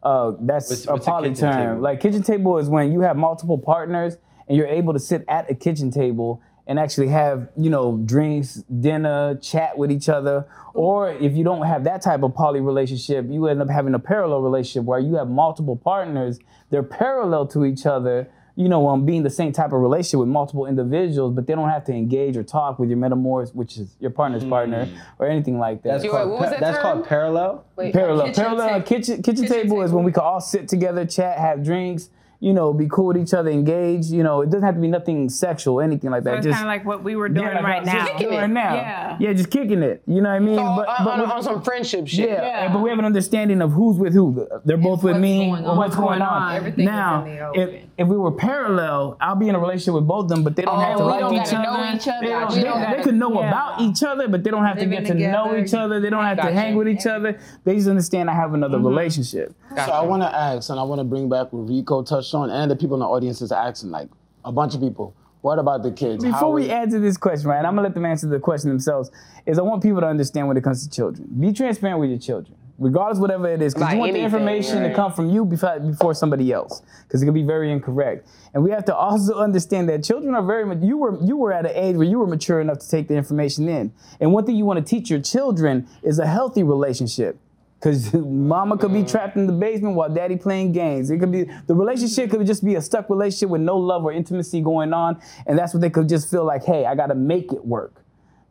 Uh, 0.01 0.31
that's 0.41 0.69
What's- 0.71 0.87
a 0.87 0.91
what's 0.93 1.07
a 1.07 1.09
poly 1.11 1.29
kitchen 1.29 1.51
term. 1.51 1.67
table? 1.69 1.81
Like 1.81 1.99
kitchen 2.01 2.23
table 2.23 2.57
is 2.57 2.67
when 2.69 2.91
you 2.91 3.01
have 3.01 3.15
multiple 3.15 3.59
partners 3.59 4.17
and 4.47 4.57
you're 4.57 4.67
able 4.67 4.93
to 4.93 4.99
sit 4.99 5.23
at 5.27 5.49
a 5.49 5.53
kitchen 5.53 5.91
table 5.91 6.41
and 6.65 6.79
actually 6.79 7.09
have 7.09 7.49
you 7.55 7.69
know 7.69 7.97
drinks, 8.03 8.55
dinner, 8.87 9.35
chat 9.35 9.77
with 9.77 9.91
each 9.91 10.09
other. 10.09 10.45
Or 10.73 11.11
if 11.11 11.35
you 11.37 11.43
don't 11.43 11.67
have 11.67 11.83
that 11.83 12.01
type 12.01 12.23
of 12.23 12.33
poly 12.33 12.61
relationship, 12.61 13.27
you 13.29 13.45
end 13.47 13.61
up 13.61 13.69
having 13.69 13.93
a 13.93 13.99
parallel 13.99 14.41
relationship 14.41 14.85
where 14.85 14.99
you 14.99 15.13
have 15.15 15.29
multiple 15.29 15.75
partners. 15.75 16.39
They're 16.71 16.81
parallel 16.81 17.45
to 17.49 17.63
each 17.63 17.85
other. 17.85 18.27
You 18.55 18.69
know, 18.69 18.87
um, 18.87 19.03
being 19.03 19.23
the 19.23 19.31
same 19.31 19.51
type 19.51 19.73
of 19.73 19.81
relationship 19.81 20.19
with 20.19 20.29
multiple 20.29 20.67
individuals, 20.67 21.33
but 21.33 21.47
they 21.47 21.55
don't 21.55 21.69
have 21.69 21.83
to 21.85 21.91
engage 21.93 22.37
or 22.37 22.43
talk 22.43 22.77
with 22.77 22.87
your 22.89 22.99
metamours, 22.99 23.53
which 23.55 23.77
is 23.77 23.95
your 23.99 24.11
partner's 24.11 24.43
partner, 24.43 24.87
or 25.17 25.27
anything 25.27 25.57
like 25.57 25.81
that. 25.81 25.89
That's 25.93 26.03
Wait, 26.03 26.11
called, 26.11 26.29
what 26.29 26.39
was 26.41 26.49
pa- 26.49 26.51
that 26.51 26.59
that's 26.59 26.77
called 26.79 27.07
parallel. 27.07 27.65
Wait, 27.75 27.93
Parallel, 27.93 28.27
kitchen 28.27 28.43
parallel 28.43 28.67
table. 28.69 28.81
kitchen 28.85 29.21
kitchen, 29.23 29.43
Kitchen 29.45 29.63
table, 29.63 29.81
is 29.81 29.91
when 29.91 30.03
we 30.03 30.11
can 30.11 30.21
all 30.21 30.39
sit 30.39 30.67
together, 30.67 31.03
chat, 31.03 31.39
have 31.39 31.63
drinks, 31.63 32.09
you 32.39 32.51
know, 32.53 32.73
be 32.73 32.87
cool 32.89 33.05
with 33.05 33.17
each 33.17 33.33
other, 33.33 33.49
engage. 33.49 34.07
You 34.07 34.21
know, 34.21 34.41
it 34.41 34.47
doesn't 34.47 34.63
have 34.63 34.75
to 34.75 34.81
be 34.81 34.89
nothing 34.89 35.29
sexual, 35.29 35.79
anything 35.79 36.11
like 36.11 36.23
that. 36.25 36.31
So 36.31 36.37
it's 36.39 36.45
just 36.47 36.57
kind 36.57 36.67
of 36.67 36.73
like 36.75 36.85
what 36.85 37.01
we 37.01 37.15
were 37.15 37.29
doing 37.29 37.47
yeah, 37.47 37.61
right 37.61 37.77
I 37.77 37.79
was 37.83 37.89
just 37.89 38.11
now. 38.13 38.19
doing 38.19 38.35
right 38.37 38.49
now. 38.49 38.73
Yeah. 38.75 39.17
yeah, 39.21 39.31
just 39.33 39.49
kicking 39.49 39.81
it. 39.81 40.03
You 40.05 40.19
know 40.21 40.27
what 40.29 40.35
I 40.35 40.39
mean? 40.39 40.55
So, 40.57 40.61
but, 40.75 40.87
on, 40.89 41.05
but 41.05 41.11
on, 41.13 41.19
with- 41.21 41.29
on 41.31 41.43
some 41.43 41.61
friendship 41.63 42.05
shit. 42.05 42.27
yeah, 42.27 42.43
Yeah. 42.65 42.73
but 42.73 42.81
we 42.81 42.89
have 42.89 42.99
an 42.99 43.05
understanding 43.05 43.61
of 43.61 43.71
who's 43.71 43.97
with 43.97 44.13
who. 44.13 44.45
They're 44.65 44.75
both 44.75 45.03
with 45.03 45.13
what's 45.13 45.21
me. 45.21 45.51
going. 45.51 45.63
What's 45.63 45.95
going 45.95 46.21
on? 46.21 46.41
on. 46.43 46.55
Everything 46.57 46.81
is 46.81 46.85
now, 46.85 47.23
in 47.25 47.31
the 47.69 47.81
if 47.97 48.07
we 48.07 48.17
were 48.17 48.31
parallel, 48.31 49.17
I'll 49.21 49.35
be 49.35 49.49
in 49.49 49.55
a 49.55 49.59
relationship 49.59 49.93
with 49.93 50.07
both 50.07 50.23
of 50.23 50.29
them, 50.29 50.43
but 50.43 50.55
they 50.55 50.63
don't 50.63 50.75
Oh, 50.77 50.79
have 50.79 50.97
to 50.97 51.03
like 51.05 51.31
each 51.31 51.51
gotta 51.51 51.69
other. 51.69 51.77
know 51.83 51.93
each 51.95 52.07
other. 52.07 52.21
They, 52.21 52.27
don't- 52.29 52.55
they- 52.55 52.63
don't 52.63 52.79
they 52.79 52.85
gotta- 52.87 53.03
could 53.03 53.15
know 53.15 53.33
yeah. 53.39 53.47
about 53.49 53.81
each 53.81 54.03
other, 54.03 54.27
but 54.27 54.43
they 54.43 54.49
don't 54.51 54.65
have 54.65 54.77
to 54.77 54.81
Living 54.85 55.03
get 55.03 55.07
to 55.07 55.31
know 55.31 55.55
each 55.55 55.73
other. 55.73 55.99
They 55.99 56.09
don't 56.09 56.23
have 56.25 56.37
to 56.37 56.51
hang 56.51 56.75
with 56.75 56.87
each 56.87 57.05
other. 57.05 57.37
They 57.63 57.75
just 57.75 57.87
understand 57.87 58.29
I 58.29 58.33
have 58.33 58.53
another 58.53 58.77
mm-hmm. 58.77 58.87
relationship. 58.87 59.53
So 59.75 59.91
I 59.91 60.01
want 60.01 60.23
to 60.23 60.35
ask, 60.35 60.69
and 60.69 60.79
I 60.79 60.83
want 60.83 60.99
to 60.99 61.03
bring 61.05 61.29
back 61.29 61.53
what 61.53 61.69
Rico 61.69 62.01
touched 62.03 62.33
on, 62.33 62.49
and 62.49 62.69
the 62.71 62.75
people 62.75 62.95
in 62.95 63.01
the 63.01 63.07
audience 63.07 63.41
is 63.41 63.51
asking, 63.51 63.91
like 63.91 64.09
a 64.43 64.51
bunch 64.51 64.73
of 64.75 64.81
people. 64.81 65.15
What 65.41 65.59
about 65.59 65.83
the 65.83 65.91
kids? 65.91 66.23
Before 66.23 66.39
How 66.39 66.49
we 66.51 66.63
is- 66.63 66.69
answer 66.69 66.99
this 66.99 67.17
question, 67.17 67.49
right, 67.49 67.57
I'm 67.65 67.73
gonna 67.75 67.81
let 67.83 67.93
them 67.93 68.05
answer 68.05 68.27
the 68.27 68.39
question 68.39 68.69
themselves, 68.69 69.11
is 69.45 69.59
I 69.59 69.61
want 69.61 69.83
people 69.83 69.99
to 70.01 70.07
understand 70.07 70.47
when 70.47 70.55
it 70.57 70.63
comes 70.63 70.87
to 70.87 70.89
children. 70.89 71.27
Be 71.37 71.51
transparent 71.51 71.99
with 71.99 72.09
your 72.09 72.19
children, 72.19 72.55
regardless 72.83 73.19
whatever 73.19 73.47
it 73.47 73.61
is, 73.61 73.73
because 73.73 73.93
you 73.93 73.99
want 73.99 74.09
anything, 74.09 74.29
the 74.29 74.37
information 74.37 74.83
to 74.83 74.93
come 74.93 75.11
from 75.11 75.29
you 75.29 75.45
before, 75.45 75.79
before 75.79 76.13
somebody 76.13 76.51
else, 76.51 76.81
because 77.07 77.21
it 77.21 77.25
can 77.25 77.33
be 77.33 77.43
very 77.43 77.71
incorrect. 77.71 78.27
And 78.53 78.63
we 78.63 78.71
have 78.71 78.85
to 78.85 78.95
also 78.95 79.39
understand 79.39 79.89
that 79.89 80.03
children 80.03 80.35
are 80.35 80.43
very. 80.43 80.63
You 80.85 80.97
were 80.97 81.23
you 81.23 81.37
were 81.37 81.53
at 81.53 81.65
an 81.65 81.71
age 81.75 81.95
where 81.95 82.07
you 82.07 82.19
were 82.19 82.27
mature 82.27 82.59
enough 82.61 82.79
to 82.79 82.89
take 82.89 83.07
the 83.07 83.15
information 83.15 83.67
in. 83.67 83.93
And 84.19 84.33
one 84.33 84.45
thing 84.45 84.55
you 84.55 84.65
want 84.65 84.85
to 84.85 84.85
teach 84.85 85.09
your 85.09 85.21
children 85.21 85.87
is 86.03 86.19
a 86.19 86.27
healthy 86.27 86.63
relationship. 86.63 87.39
Cause 87.81 88.13
mama 88.13 88.77
could 88.77 88.93
be 88.93 89.03
mm. 89.03 89.11
trapped 89.11 89.35
in 89.35 89.45
the 89.45 89.51
basement 89.51 89.95
while 89.95 90.09
daddy 90.09 90.37
playing 90.37 90.71
games. 90.71 91.09
It 91.09 91.17
could 91.19 91.31
be 91.31 91.49
the 91.67 91.75
relationship 91.75 92.31
could 92.31 92.45
just 92.45 92.63
be 92.63 92.75
a 92.75 92.81
stuck 92.81 93.09
relationship 93.09 93.49
with 93.49 93.61
no 93.61 93.77
love 93.77 94.05
or 94.05 94.11
intimacy 94.13 94.61
going 94.61 94.93
on, 94.93 95.21
and 95.47 95.57
that's 95.57 95.73
what 95.73 95.81
they 95.81 95.89
could 95.89 96.07
just 96.07 96.29
feel 96.29 96.45
like, 96.45 96.63
hey, 96.63 96.85
I 96.85 96.95
gotta 96.95 97.15
make 97.15 97.51
it 97.51 97.65
work. 97.65 98.03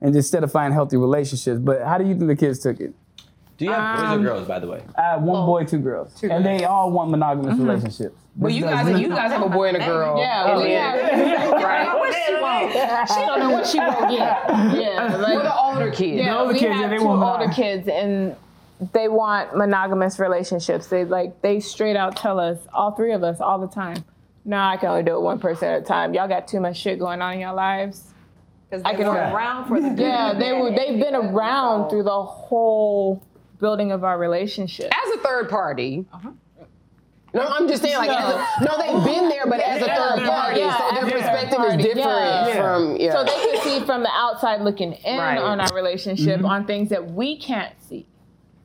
and 0.03 0.15
instead 0.17 0.43
of 0.43 0.51
finding 0.51 0.75
healthy 0.75 0.97
relationships. 0.97 1.61
But 1.61 1.83
how 1.83 1.97
do 1.97 2.05
you 2.05 2.15
think 2.15 2.27
the 2.27 2.37
kids 2.37 2.59
took 2.59 2.81
it? 2.81 2.93
Do 3.63 3.67
you 3.67 3.73
have 3.75 3.97
boys 3.97 4.05
or 4.05 4.15
um, 4.15 4.23
girls, 4.25 4.49
by 4.49 4.59
the 4.59 4.67
way? 4.67 4.83
I 4.99 5.03
have 5.03 5.23
one 5.23 5.47
boy, 5.47 5.65
two 5.65 5.79
girls, 5.79 6.21
and 6.25 6.45
they 6.45 6.65
all 6.65 6.91
want 6.91 7.13
monogamous 7.13 7.55
mm-hmm. 7.55 7.69
relationships. 7.69 8.17
Well, 8.35 8.51
you 8.51 8.63
guys, 8.63 9.01
you 9.01 9.09
guys 9.09 9.31
have 9.31 9.43
a 9.43 9.49
boy 9.49 9.69
and 9.69 9.77
a 9.77 9.87
girl. 9.87 10.19
Yeah, 10.19 10.51
and 10.51 10.61
we 10.61 10.71
then- 10.71 11.39
have- 11.39 11.53
right? 11.63 11.97
What 11.97 12.13
she 12.13 12.35
want? 12.35 12.73
She 13.09 13.25
don't 13.25 13.39
know 13.39 13.51
what 13.51 13.67
she 13.67 13.79
won't 13.79 14.11
get. 14.11 14.43
Yeah, 14.83 15.17
like, 15.17 15.37
We're 15.37 15.43
the 15.45 15.55
older 15.55 15.91
kids. 15.93 16.17
yeah, 16.17 16.39
older 16.39 16.55
we 16.55 16.59
kids, 16.59 16.71
yeah, 16.75 16.81
have 16.81 16.91
they 16.91 16.99
two 16.99 17.05
want 17.05 17.21
monog- 17.23 17.41
older 17.41 17.53
kids, 17.53 17.87
and 17.87 18.35
they 18.93 19.07
want 19.07 19.57
monogamous 19.57 20.19
relationships. 20.19 20.89
They 20.89 21.05
like 21.05 21.41
they 21.41 21.61
straight 21.61 21.95
out 21.95 22.17
tell 22.17 22.41
us, 22.41 22.59
all 22.75 22.91
three 22.93 23.13
of 23.13 23.23
us, 23.23 23.41
all 23.41 23.61
the 23.61 23.69
time. 23.69 24.05
No, 24.45 24.59
I 24.59 24.77
can 24.77 24.89
only 24.89 25.05
do 25.05 25.15
it 25.15 25.21
one 25.21 25.39
person 25.39 25.69
at 25.69 25.83
a 25.83 25.85
time. 25.85 26.15
Y'all 26.15 26.27
got 26.27 26.49
too 26.49 26.59
much 26.59 26.79
shit 26.79 26.99
going 26.99 27.23
on 27.23 27.35
in 27.35 27.39
your 27.41 27.53
lives. 27.53 28.13
Because 28.69 28.83
I 28.85 28.93
they 28.93 29.05
can 29.05 29.07
were 29.07 29.15
around 29.15 29.69
for 29.69 29.81
the 29.81 29.91
Yeah, 30.03 30.35
they 30.37 30.53
were. 30.53 30.71
They've 30.75 30.99
been 30.99 31.15
around 31.15 31.91
through 31.91 32.03
the 32.03 32.23
whole 32.25 33.23
building 33.63 33.93
of 33.93 34.05
our 34.05 34.19
relationship. 34.19 34.91
As 34.93 35.15
a 35.15 35.19
third 35.23 35.49
party. 35.49 36.05
No, 37.35 37.41
I'm 37.41 37.67
just 37.67 37.83
saying, 37.83 37.97
like, 37.97 38.11
as 38.11 38.35
a, 38.35 38.47
no, 38.63 38.77
they've 38.77 39.05
been 39.07 39.31
there, 39.31 39.47
but 39.47 39.59
as 39.61 39.81
a 39.81 39.87
third 39.87 40.27
party, 40.29 40.61
Yeah, 40.61 40.77
so 40.77 40.95
their 41.07 41.11
perspective 41.19 41.57
party, 41.57 41.77
is 41.79 41.85
different 41.87 42.07
yeah. 42.07 42.55
from, 42.55 42.97
yeah. 42.97 43.13
So 43.13 43.25
they 43.25 43.31
can 43.31 43.63
see 43.63 43.87
from 43.87 44.03
the 44.03 44.11
outside 44.13 44.61
looking 44.61 44.93
in 44.93 45.19
Right. 45.19 45.39
on 45.39 45.59
our 45.59 45.75
relationship 45.75 46.45
on 46.45 46.67
things 46.67 46.91
that 46.91 47.11
we 47.13 47.39
can't 47.39 47.73
see. 47.89 48.07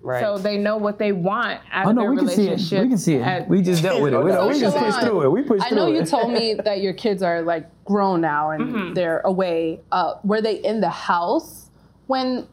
right. 0.01 0.21
So 0.21 0.37
they 0.37 0.57
know 0.57 0.75
what 0.75 0.99
they 0.99 1.13
want 1.13 1.61
out 1.71 1.85
Oh 1.85 1.89
of 1.91 1.95
no, 1.95 2.01
their 2.01 2.11
we 2.11 2.17
can 2.17 2.27
see 2.27 2.49
it. 2.49 2.81
We 2.83 2.89
can 2.89 2.97
see 2.97 3.15
it. 3.15 3.21
at- 3.21 3.47
we 3.47 3.61
just 3.61 3.83
dealt 3.83 4.01
with 4.01 4.13
it. 4.13 4.17
We, 4.23 4.31
know, 4.31 4.47
we 4.49 4.59
just 4.59 4.75
pushed 4.75 4.97
Siobhan, 4.97 5.03
through 5.07 5.21
it. 5.23 5.29
We 5.31 5.41
pushed 5.43 5.49
through 5.49 5.57
it. 5.59 5.63
I 5.65 5.69
through 5.69 5.77
know 5.77 5.87
it. 5.87 5.99
you 5.99 6.05
told 6.05 6.31
me 6.33 6.53
that 6.65 6.81
your 6.81 6.93
kids 6.93 7.23
are 7.23 7.41
like 7.43 7.69
grown 7.85 8.19
now 8.19 8.49
and 8.51 8.63
Mm-hmm. 8.73 8.93
they're 8.95 9.21
away. 9.21 9.79
Uh, 9.93 10.15
were 10.25 10.41
they 10.41 10.55
in 10.55 10.81
the 10.81 10.89
house 10.89 11.69
when 12.07 12.47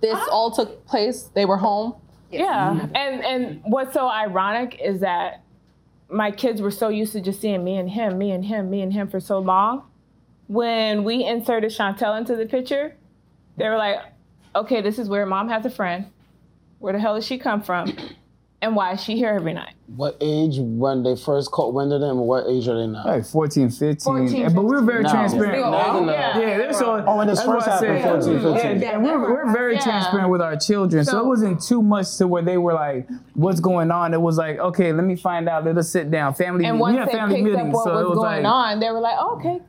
this 0.00 0.18
all 0.30 0.50
took 0.50 0.86
place? 0.86 1.30
They 1.34 1.44
were 1.44 1.56
home. 1.56 1.94
yeah, 2.30 2.70
mm-hmm. 2.74 2.96
and 2.96 3.24
and 3.24 3.60
what's 3.64 3.92
so 3.92 4.08
ironic 4.08 4.80
is 4.82 5.00
that 5.00 5.42
my 6.08 6.30
kids 6.30 6.60
were 6.60 6.70
so 6.70 6.88
used 6.88 7.12
to 7.12 7.20
just 7.20 7.40
seeing 7.40 7.64
me 7.64 7.76
and 7.76 7.90
him, 7.90 8.18
me 8.18 8.30
and 8.30 8.44
him, 8.44 8.70
me 8.70 8.82
and 8.82 8.92
him 8.92 9.08
for 9.08 9.20
so 9.20 9.38
long. 9.38 9.84
When 10.48 11.04
we 11.04 11.24
inserted 11.24 11.70
Chantel 11.70 12.18
into 12.18 12.36
the 12.36 12.46
picture, 12.46 12.94
they 13.56 13.68
were 13.68 13.78
like, 13.78 13.98
"Okay, 14.54 14.80
this 14.80 14.98
is 14.98 15.08
where 15.08 15.24
mom 15.26 15.48
has 15.48 15.64
a 15.64 15.70
friend. 15.70 16.06
Where 16.78 16.92
the 16.92 16.98
hell 16.98 17.14
does 17.14 17.24
she 17.24 17.38
come 17.38 17.62
from? 17.62 17.94
And 18.62 18.74
why 18.76 18.92
is 18.92 19.02
she 19.02 19.16
here 19.16 19.30
every 19.34 19.52
night?" 19.52 19.74
What 19.96 20.16
age 20.22 20.56
when 20.58 21.02
they 21.02 21.16
first 21.16 21.50
caught 21.50 21.74
wind 21.74 21.92
of 21.92 22.00
them? 22.00 22.16
What 22.20 22.46
age 22.48 22.66
are 22.68 22.78
they 22.80 22.86
now? 22.86 23.02
like 23.04 23.26
14, 23.26 23.68
15. 23.68 23.96
14, 24.00 24.46
And- 24.46 24.54
but 24.54 24.64
we're 24.64 24.80
very 24.80 25.02
No. 25.02 25.10
transparent. 25.10 25.52
Still 25.54 25.70
Now? 25.70 25.98
old. 25.98 26.06
Yeah. 26.06 26.38
Yeah, 26.38 26.58
that's 26.58 26.78
so. 26.78 27.04
Oh, 27.06 27.16
when 27.18 27.26
this 27.26 27.42
first 27.42 27.66
happened, 27.66 28.00
said. 28.00 28.08
14, 28.22 28.40
15. 28.40 28.80
Yeah, 28.80 28.94
and 28.94 29.04
we're, 29.04 29.18
we're 29.20 29.52
very 29.52 29.74
Yeah. 29.74 29.80
transparent 29.80 30.30
with 30.30 30.40
our 30.40 30.56
children, 30.56 31.04
so, 31.04 31.10
So- 31.12 31.20
it 31.20 31.26
wasn't 31.26 31.60
too 31.60 31.82
much 31.82 32.16
to 32.16 32.26
where 32.26 32.40
they 32.42 32.56
were 32.56 32.72
like, 32.72 33.06
"What's 33.34 33.60
going 33.60 33.90
on?" 33.90 34.14
It 34.14 34.20
was 34.22 34.38
like, 34.38 34.58
"Okay, 34.58 34.92
let 34.94 35.04
me 35.04 35.16
find 35.16 35.46
out. 35.48 35.64
Let 35.66 35.76
us 35.76 35.90
sit 35.90 36.10
down." 36.10 36.32
Family. 36.34 36.64
And 36.64 36.76
we 36.76 36.80
once 36.82 36.96
had 36.98 37.08
they 37.08 37.12
family 37.12 37.34
picked 37.42 37.48
up 37.48 37.56
meetings, 37.56 37.74
what 37.74 37.84
so 37.84 37.90
it 37.90 37.94
was, 37.96 38.04
was 38.10 38.18
going 38.18 38.44
like, 38.44 38.52
on, 38.52 38.80
they 38.80 38.90
were 38.90 39.00
like, 39.00 39.16
oh, 39.18 39.34
"Okay, 39.36 39.60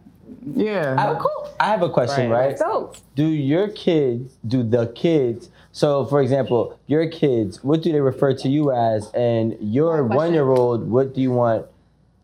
yeah. 0.56 0.96
Oh, 1.10 1.16
cool." 1.20 1.50
I 1.60 1.66
have 1.66 1.82
a 1.82 1.90
question, 1.90 2.30
right? 2.30 2.58
So 2.58 2.92
Do 3.16 3.26
your 3.26 3.68
kids, 3.70 4.38
do 4.48 4.64
the 4.64 4.88
kids, 4.88 5.50
so 5.74 6.06
for 6.06 6.22
example, 6.22 6.80
your 6.88 7.08
kids, 7.08 7.62
what 7.64 7.82
do 7.82 7.92
they 7.92 8.00
refer 8.00 8.34
to 8.36 8.48
you 8.48 8.72
as? 8.72 9.12
And 9.14 9.58
your 9.60 10.04
one 10.06 10.32
year 10.34 10.50
old, 10.50 10.88
what 10.90 11.14
do 11.14 11.20
you 11.20 11.32
want 11.32 11.66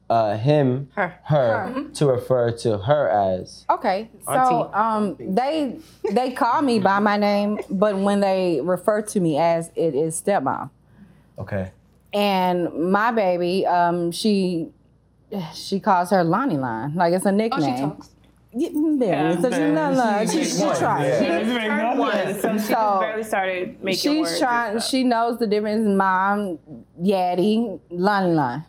uh, 0.10 0.38
him, 0.38 0.90
her, 0.96 1.14
Mm-hmm. 1.30 1.92
to 1.94 2.06
refer 2.08 2.52
to 2.60 2.78
her 2.78 3.10
as? 3.10 3.66
Okay, 3.70 4.10
so 4.26 4.72
um, 4.74 5.16
they 5.20 5.78
they 6.14 6.32
call 6.32 6.62
me 6.62 6.80
by 6.80 7.00
my 7.00 7.18
name, 7.18 7.60
but 7.70 7.98
when 7.98 8.20
they 8.22 8.62
refer 8.64 9.02
to 9.02 9.20
me 9.20 9.38
as 9.38 9.70
it 9.76 9.94
is 9.96 10.20
stepmom. 10.22 10.70
Okay. 11.38 11.72
And 12.14 12.92
my 12.92 13.12
baby, 13.12 13.66
um, 13.68 14.12
she 14.12 14.70
she 15.54 15.80
calls 15.80 16.10
her 16.10 16.24
Lonnie 16.24 16.58
Line, 16.58 16.96
like 16.96 17.14
it's 17.14 17.26
a 17.26 17.32
nickname. 17.32 17.94
Oh, 18.00 18.06
talks. 18.52 18.64
Yeah, 18.64 18.70
barely. 19.00 19.42
So 19.42 19.52
she, 19.52 19.60
no, 19.60 19.94
no, 19.94 20.26
she, 20.26 20.44
she 20.44 20.60
tries. 20.60 21.20
turned 21.20 22.00
one, 22.00 22.40
so 22.40 22.54
she 22.54 22.60
So, 22.60 22.98
barely 23.02 23.24
started 23.24 23.84
making 23.84 24.00
She's 24.00 24.20
words. 24.28 24.40
trying. 24.40 24.80
She 24.80 25.04
knows 25.04 25.38
the 25.40 25.48
difference. 25.48 25.86
Mom, 25.88 26.58
Yaddy, 27.02 27.80
Lonnie 27.92 28.34
Line. 28.34 28.66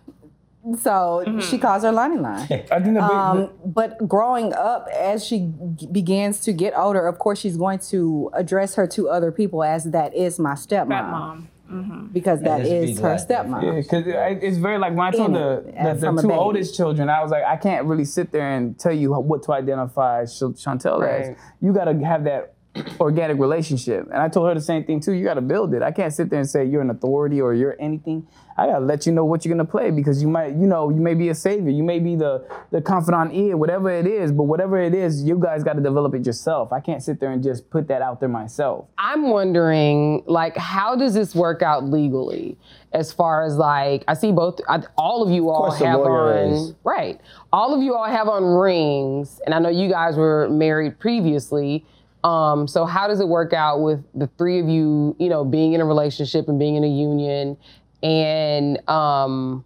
So 0.79 1.25
she 1.41 1.57
calls 1.57 1.83
her 1.85 1.91
Lonnie 1.93 2.19
Line. 2.19 2.43
I 2.43 2.47
think 2.47 2.71
the 2.71 2.91
big, 2.91 3.01
Um, 3.01 3.51
but 3.65 4.07
growing 4.07 4.53
up, 4.53 4.89
as 4.95 5.25
she 5.25 5.51
g- 5.77 5.87
begins 5.91 6.41
to 6.41 6.53
get 6.53 6.75
older, 6.77 7.07
of 7.07 7.19
course, 7.19 7.39
she's 7.39 7.57
going 7.57 7.79
to 7.91 8.31
address 8.35 8.75
her 8.75 8.87
to 8.89 9.09
other 9.09 9.33
people 9.33 9.65
as 9.65 9.85
that 9.85 10.15
is 10.15 10.39
my 10.39 10.53
stepmom, 10.53 10.89
Stepmom. 10.89 11.47
Mm-hmm. 11.71 12.07
because 12.07 12.41
that 12.43 12.63
is 12.63 12.91
be 12.91 12.95
her 12.97 13.01
glad 13.01 13.29
that- 13.29 13.47
stepmom. 13.47 13.63
Yeah, 13.63 13.81
because 13.81 14.05
it's 14.43 14.57
very 14.57 14.79
like 14.79 14.93
when 14.95 15.07
I 15.07 15.11
told 15.13 15.35
the, 15.35 15.63
the, 16.01 16.13
the 16.13 16.23
two 16.23 16.33
oldest 16.33 16.77
children, 16.77 17.09
I 17.09 17.23
was 17.23 17.31
like, 17.31 17.45
I 17.45 17.57
can't 17.57 17.87
really 17.87 18.05
sit 18.05 18.33
there 18.33 18.57
and 18.57 18.79
tell 18.79 18.93
you 18.93 19.13
what 19.13 19.43
to 19.45 19.53
identify 19.53 20.25
Ch- 20.25 20.57
Chantel 20.63 21.07
as. 21.09 21.37
You 21.61 21.73
got 21.73 21.85
to 21.85 21.95
have 22.05 22.25
that 22.25 22.55
organic 23.01 23.39
relationship. 23.39 24.07
And 24.13 24.19
I 24.19 24.29
told 24.29 24.49
her 24.49 24.55
the 24.55 24.61
same 24.61 24.85
thing 24.85 25.01
too. 25.01 25.13
You 25.13 25.25
got 25.25 25.35
to 25.35 25.41
build 25.41 25.75
it. 25.75 25.83
I 25.83 25.91
can't 25.91 26.13
sit 26.13 26.31
there 26.31 26.39
and 26.39 26.49
say 26.49 26.65
you're 26.65 26.83
an 26.83 26.91
authority 26.91 27.41
or 27.41 27.53
you're 27.53 27.77
anything. 27.81 28.27
I 28.57 28.67
got 28.67 28.81
to 28.81 28.85
let 28.85 29.07
you 29.07 29.13
know 29.13 29.25
what 29.25 29.45
you're 29.45 29.55
going 29.55 29.65
to 29.67 29.71
play 29.71 29.91
because 29.91 30.21
you 30.21 30.29
might, 30.29 30.49
you 30.49 30.67
know, 30.67 30.91
you 30.91 31.01
may 31.01 31.15
be 31.15 31.31
a 31.31 31.35
savior. 31.35 31.71
You 31.71 31.83
may 31.83 31.99
be 31.99 32.15
the, 32.15 32.47
the 32.71 32.83
confidant 32.83 33.33
ear, 33.33 33.57
whatever 33.57 33.91
it 33.91 34.07
is. 34.07 34.33
But 34.33 34.45
whatever 34.45 34.79
it 34.79 34.95
is, 34.95 35.25
you 35.25 35.39
guys 35.39 35.65
got 35.65 35.75
to 35.75 35.83
develop 35.83 36.15
it 36.15 36.27
yourself. 36.27 36.73
I 36.73 36.81
can't 36.81 37.03
sit 37.03 37.21
there 37.21 37.33
and 37.33 37.43
just 37.43 37.71
put 37.71 37.89
that 37.89 38.03
out 38.03 38.21
there 38.21 38.29
myself. 38.29 38.87
I'm 38.99 39.31
wondering, 39.31 40.23
like, 40.27 40.57
how 40.57 40.95
does 40.95 41.15
this 41.15 41.35
work 41.35 41.63
out 41.63 41.85
legally? 41.85 42.59
As 42.93 43.13
far 43.13 43.45
as 43.45 43.57
like, 43.57 44.05
I 44.09 44.15
see 44.15 44.31
both, 44.31 44.61
I, 44.69 44.83
all 44.99 45.23
of 45.23 45.31
you 45.31 45.49
all 45.49 45.69
course 45.69 45.79
the 45.79 45.87
have 45.87 46.01
on, 46.01 46.53
is. 46.53 46.75
right? 46.85 47.21
All 47.53 47.75
of 47.75 47.83
you 47.83 47.95
all 47.95 48.05
have 48.05 48.29
on 48.29 48.45
rings, 48.45 49.41
and 49.47 49.55
I 49.55 49.59
know 49.59 49.71
you 49.71 49.89
guys 49.89 50.17
were 50.17 50.49
married 50.51 50.99
previously. 50.99 51.87
Um, 52.23 52.69
so 52.69 52.85
how 52.85 53.09
does 53.09 53.21
it 53.21 53.29
work 53.29 53.53
out 53.53 53.81
with 53.81 54.05
the 54.15 54.27
three 54.39 54.59
of 54.61 54.69
you, 54.69 55.17
you 55.19 55.29
know, 55.29 55.45
being 55.45 55.73
in 55.73 55.81
a 55.81 55.85
relationship 55.85 56.49
and 56.49 56.59
being 56.59 56.77
in 56.77 56.85
a 56.85 56.89
union, 56.89 57.57
and 58.03 58.79
um, 58.89 59.65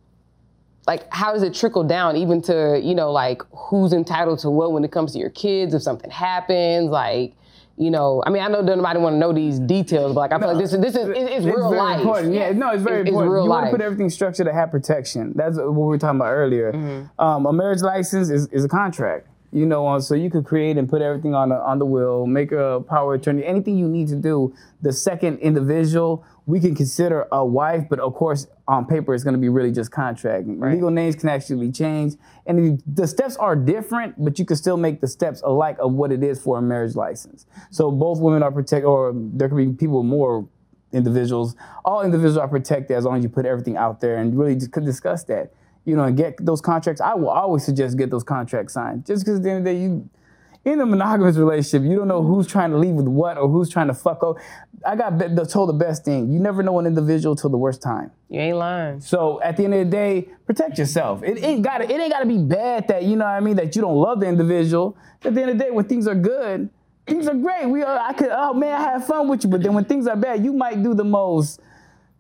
like 0.87 1.13
how 1.13 1.33
does 1.33 1.43
it 1.43 1.55
trickle 1.55 1.85
down 1.85 2.17
even 2.17 2.43
to 2.43 2.81
you 2.83 2.95
know 2.95 3.11
like 3.11 3.43
who's 3.53 3.93
entitled 3.93 4.39
to 4.41 4.51
what 4.51 4.73
when 4.73 4.85
it 4.85 4.93
comes 4.93 5.13
to 5.13 5.19
your 5.19 5.31
kids 5.31 5.73
if 5.75 5.83
something 5.83 6.11
happens 6.11 6.91
like 6.91 7.33
you 7.79 7.91
know 7.91 8.23
i 8.27 8.31
mean 8.31 8.43
i 8.43 8.49
know 8.49 8.61
nobody 8.61 8.99
want 8.99 9.15
to 9.15 9.19
know 9.19 9.33
these 9.33 9.59
details 9.61 10.15
but 10.15 10.21
like 10.21 10.33
i 10.33 10.39
feel 10.39 10.49
like 10.49 10.59
this 10.59 10.73
is 10.75 10.81
this 10.81 10.95
is 10.95 11.09
it- 11.09 11.17
it's, 11.17 11.47
real 11.47 11.75
life 11.75 12.01
important. 12.01 12.35
Yeah, 12.35 12.53
no, 12.53 12.71
it's 12.71 12.83
very 12.83 13.01
It's- 13.01 13.09
it's 13.09 13.09
important. 13.09 13.33
real 13.33 13.45
you 13.45 13.51
want 13.51 13.67
to 13.67 13.71
put 13.71 13.81
everything 13.81 14.11
structured 14.11 14.47
to 14.47 14.53
have 14.53 14.71
protection. 14.71 15.33
That's 15.35 15.57
what 15.57 15.73
we 15.73 15.83
were 15.83 15.97
talking 15.99 16.21
about 16.21 16.33
earlier. 16.33 16.73
Mm-hmm. 16.73 17.21
Um, 17.21 17.47
a 17.47 17.53
marriage 17.53 17.81
license 17.81 18.29
is, 18.31 18.47
is 18.49 18.65
a 18.65 18.69
contract. 18.69 19.27
You 19.55 19.67
know, 19.67 19.87
uh, 19.87 20.01
so 20.01 20.17
you 20.17 20.31
could 20.31 20.45
create 20.45 20.77
and 20.77 20.89
put 20.89 21.01
everything 21.01 21.33
on 21.33 21.51
the, 21.51 21.55
on 21.55 21.79
the 21.79 21.87
will, 21.87 22.27
make 22.27 22.51
a 22.51 22.83
power 22.89 23.15
attorney, 23.15 23.45
anything 23.45 23.79
you 23.79 23.87
need 23.89 24.09
to 24.09 24.17
do. 24.17 24.53
The 24.83 24.93
second 24.93 25.39
individual, 25.39 26.25
we 26.45 26.59
can 26.59 26.75
consider 26.75 27.29
a 27.31 27.47
wife, 27.47 27.85
but 27.89 28.01
of 28.01 28.15
course, 28.15 28.49
on 28.67 28.85
paper, 28.85 29.15
it's 29.15 29.23
going 29.23 29.35
to 29.35 29.41
be 29.41 29.49
really 29.49 29.71
just 29.71 29.93
contract. 29.93 30.49
Legal 30.75 30.91
names 30.91 31.15
can 31.15 31.29
actually 31.29 31.71
change, 31.71 32.15
and 32.47 32.59
the- 32.59 32.83
the 32.85 33.07
steps 33.07 33.37
are 33.37 33.55
different, 33.55 34.17
but 34.19 34.41
you 34.41 34.45
can 34.45 34.57
still 34.57 34.77
make 34.77 35.01
the 35.01 35.07
steps 35.07 35.41
alike 35.43 35.77
of 35.79 35.93
what 35.93 36.11
it 36.11 36.25
is 36.25 36.41
for 36.41 36.59
a 36.59 36.63
marriage 36.63 36.97
license. 36.97 37.47
So 37.71 37.93
both 37.93 38.19
women 38.21 38.43
are 38.43 38.51
protected, 38.51 38.87
or 38.87 39.13
there 39.15 39.49
could 39.49 39.57
be 39.57 39.69
people 39.69 40.03
more 40.03 40.49
individuals. 40.93 41.55
All 41.85 42.03
individuals 42.03 42.39
are 42.39 42.49
protected 42.49 42.97
as 42.97 43.05
long 43.05 43.19
as 43.19 43.23
you 43.23 43.29
put 43.29 43.47
everything 43.47 43.77
out 43.77 44.01
there 44.01 44.17
and 44.17 44.37
really 44.37 44.57
just 44.57 44.73
could 44.73 44.85
discuss 44.85 45.23
that. 45.25 45.53
You 45.85 45.97
know, 45.97 46.05
and 46.05 46.17
get 46.17 46.45
those 46.45 46.61
contracts. 46.61 47.01
I 47.01 47.15
will 47.15 47.29
always 47.29 47.65
suggest 47.65 47.99
get 47.99 48.11
those 48.11 48.25
contracts 48.25 48.73
signed. 48.73 49.05
Just 49.07 49.25
because 49.25 49.39
at 49.39 49.43
the 49.43 49.51
end 49.51 49.59
of 49.59 49.65
the 49.65 49.71
day, 49.73 49.81
you 49.83 50.09
in 50.65 50.81
a 50.81 50.87
monogamous 50.87 51.37
relationship, 51.37 51.83
you 51.83 51.97
don't 51.97 52.09
know 52.09 52.23
mm-hmm. 52.23 52.35
who's 52.35 52.47
trying 52.47 52.71
to 52.71 52.79
leave 52.79 52.95
with 52.95 53.07
what 53.07 53.37
or 53.37 53.49
who's 53.49 53.69
trying 53.69 53.89
to 53.89 53.95
fuck 53.95 54.23
up. 54.23 54.39
I 54.85 54.97
got 54.97 55.19
be- 55.19 55.45
told 55.47 55.69
the 55.69 55.75
best 55.75 56.05
thing: 56.05 56.33
you 56.33 56.41
never 56.41 56.63
know 56.63 56.79
an 56.79 56.87
individual 56.87 57.37
till 57.37 57.51
the 57.51 57.59
worst 57.59 57.83
time. 57.83 58.11
you 58.29 58.41
ain't 58.41 58.57
lying 58.57 59.01
So 59.01 59.41
at 59.43 59.57
the 59.57 59.65
end 59.65 59.75
of 59.75 59.81
the 59.81 59.91
day, 59.91 60.29
protect 60.47 60.79
yourself. 60.79 61.23
It 61.23 61.43
ain't 61.43 61.63
got 61.63 61.79
to 61.79 61.85
it 61.85 62.01
ain't 62.01 62.13
got 62.13 62.21
to 62.21 62.27
be 62.27 62.39
bad 62.39 62.89
that 62.89 63.03
you 63.03 63.17
know 63.17 63.25
what 63.25 63.33
I 63.33 63.41
mean 63.41 63.57
that 63.57 63.77
you 63.77 63.83
don't 63.83 63.97
love 63.97 64.21
the 64.21 64.27
individual. 64.27 64.97
At 65.23 65.35
the 65.35 65.43
end 65.43 65.51
of 65.51 65.59
the 65.59 65.65
day, 65.65 65.71
when 65.71 65.87
things 65.87 66.07
are 66.07 66.15
good, 66.15 66.69
things 67.07 67.29
are 67.29 67.35
great. 67.35 67.67
We 67.67 67.83
are, 67.83 67.99
I 67.99 68.13
could 68.13 68.31
oh 68.31 68.55
man, 68.55 68.75
I 68.75 68.93
had 68.93 69.05
fun 69.05 69.29
with 69.29 69.45
you. 69.45 69.51
But 69.51 69.63
then 69.63 69.75
when 69.75 69.85
things 69.85 70.07
are 70.07 70.17
bad, 70.17 70.45
you 70.45 70.53
might 70.53 70.83
do 70.83 70.95
the 70.95 71.05
most. 71.05 71.61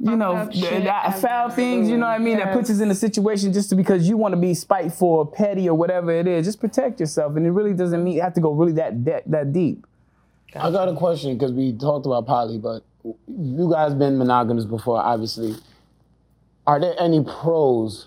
You 0.00 0.16
know, 0.16 0.32
up 0.34 0.48
the- 0.50 0.56
shit 0.58 0.82
the 0.84 1.06
ever. 1.06 1.16
foul 1.18 1.50
things. 1.50 1.88
You 1.88 1.96
know 1.96 2.06
what 2.06 2.14
I 2.14 2.18
mean? 2.18 2.38
That 2.38 2.52
puts 2.52 2.68
us 2.68 2.80
in 2.80 2.90
a 2.90 2.94
situation 2.94 3.52
just 3.52 3.74
because 3.76 4.08
you 4.08 4.16
want 4.16 4.34
to 4.34 4.40
be 4.40 4.52
spiteful, 4.54 5.08
or 5.08 5.26
petty, 5.26 5.68
or 5.68 5.74
whatever 5.76 6.10
it 6.12 6.26
is. 6.26 6.46
Just 6.46 6.60
protect 6.60 6.98
yourself, 7.00 7.36
and 7.36 7.46
it 7.46 7.50
really 7.50 7.72
doesn't 7.74 8.02
mean 8.02 8.14
you 8.14 8.22
have 8.22 8.34
to 8.34 8.40
go 8.40 8.52
really 8.52 8.72
that 8.72 9.04
de- 9.04 9.22
that 9.26 9.52
deep. 9.52 9.86
I 10.56 10.70
got 10.70 10.88
a 10.88 10.94
question 10.94 11.36
because 11.36 11.52
we 11.52 11.72
talked 11.72 12.06
about 12.06 12.26
poly, 12.26 12.58
but 12.58 12.82
you 13.28 13.70
guys 13.70 13.94
been 13.94 14.18
monogamous 14.18 14.64
before, 14.64 14.98
obviously. 14.98 15.54
Are 16.66 16.80
there 16.80 16.94
any 16.98 17.22
pros 17.22 18.06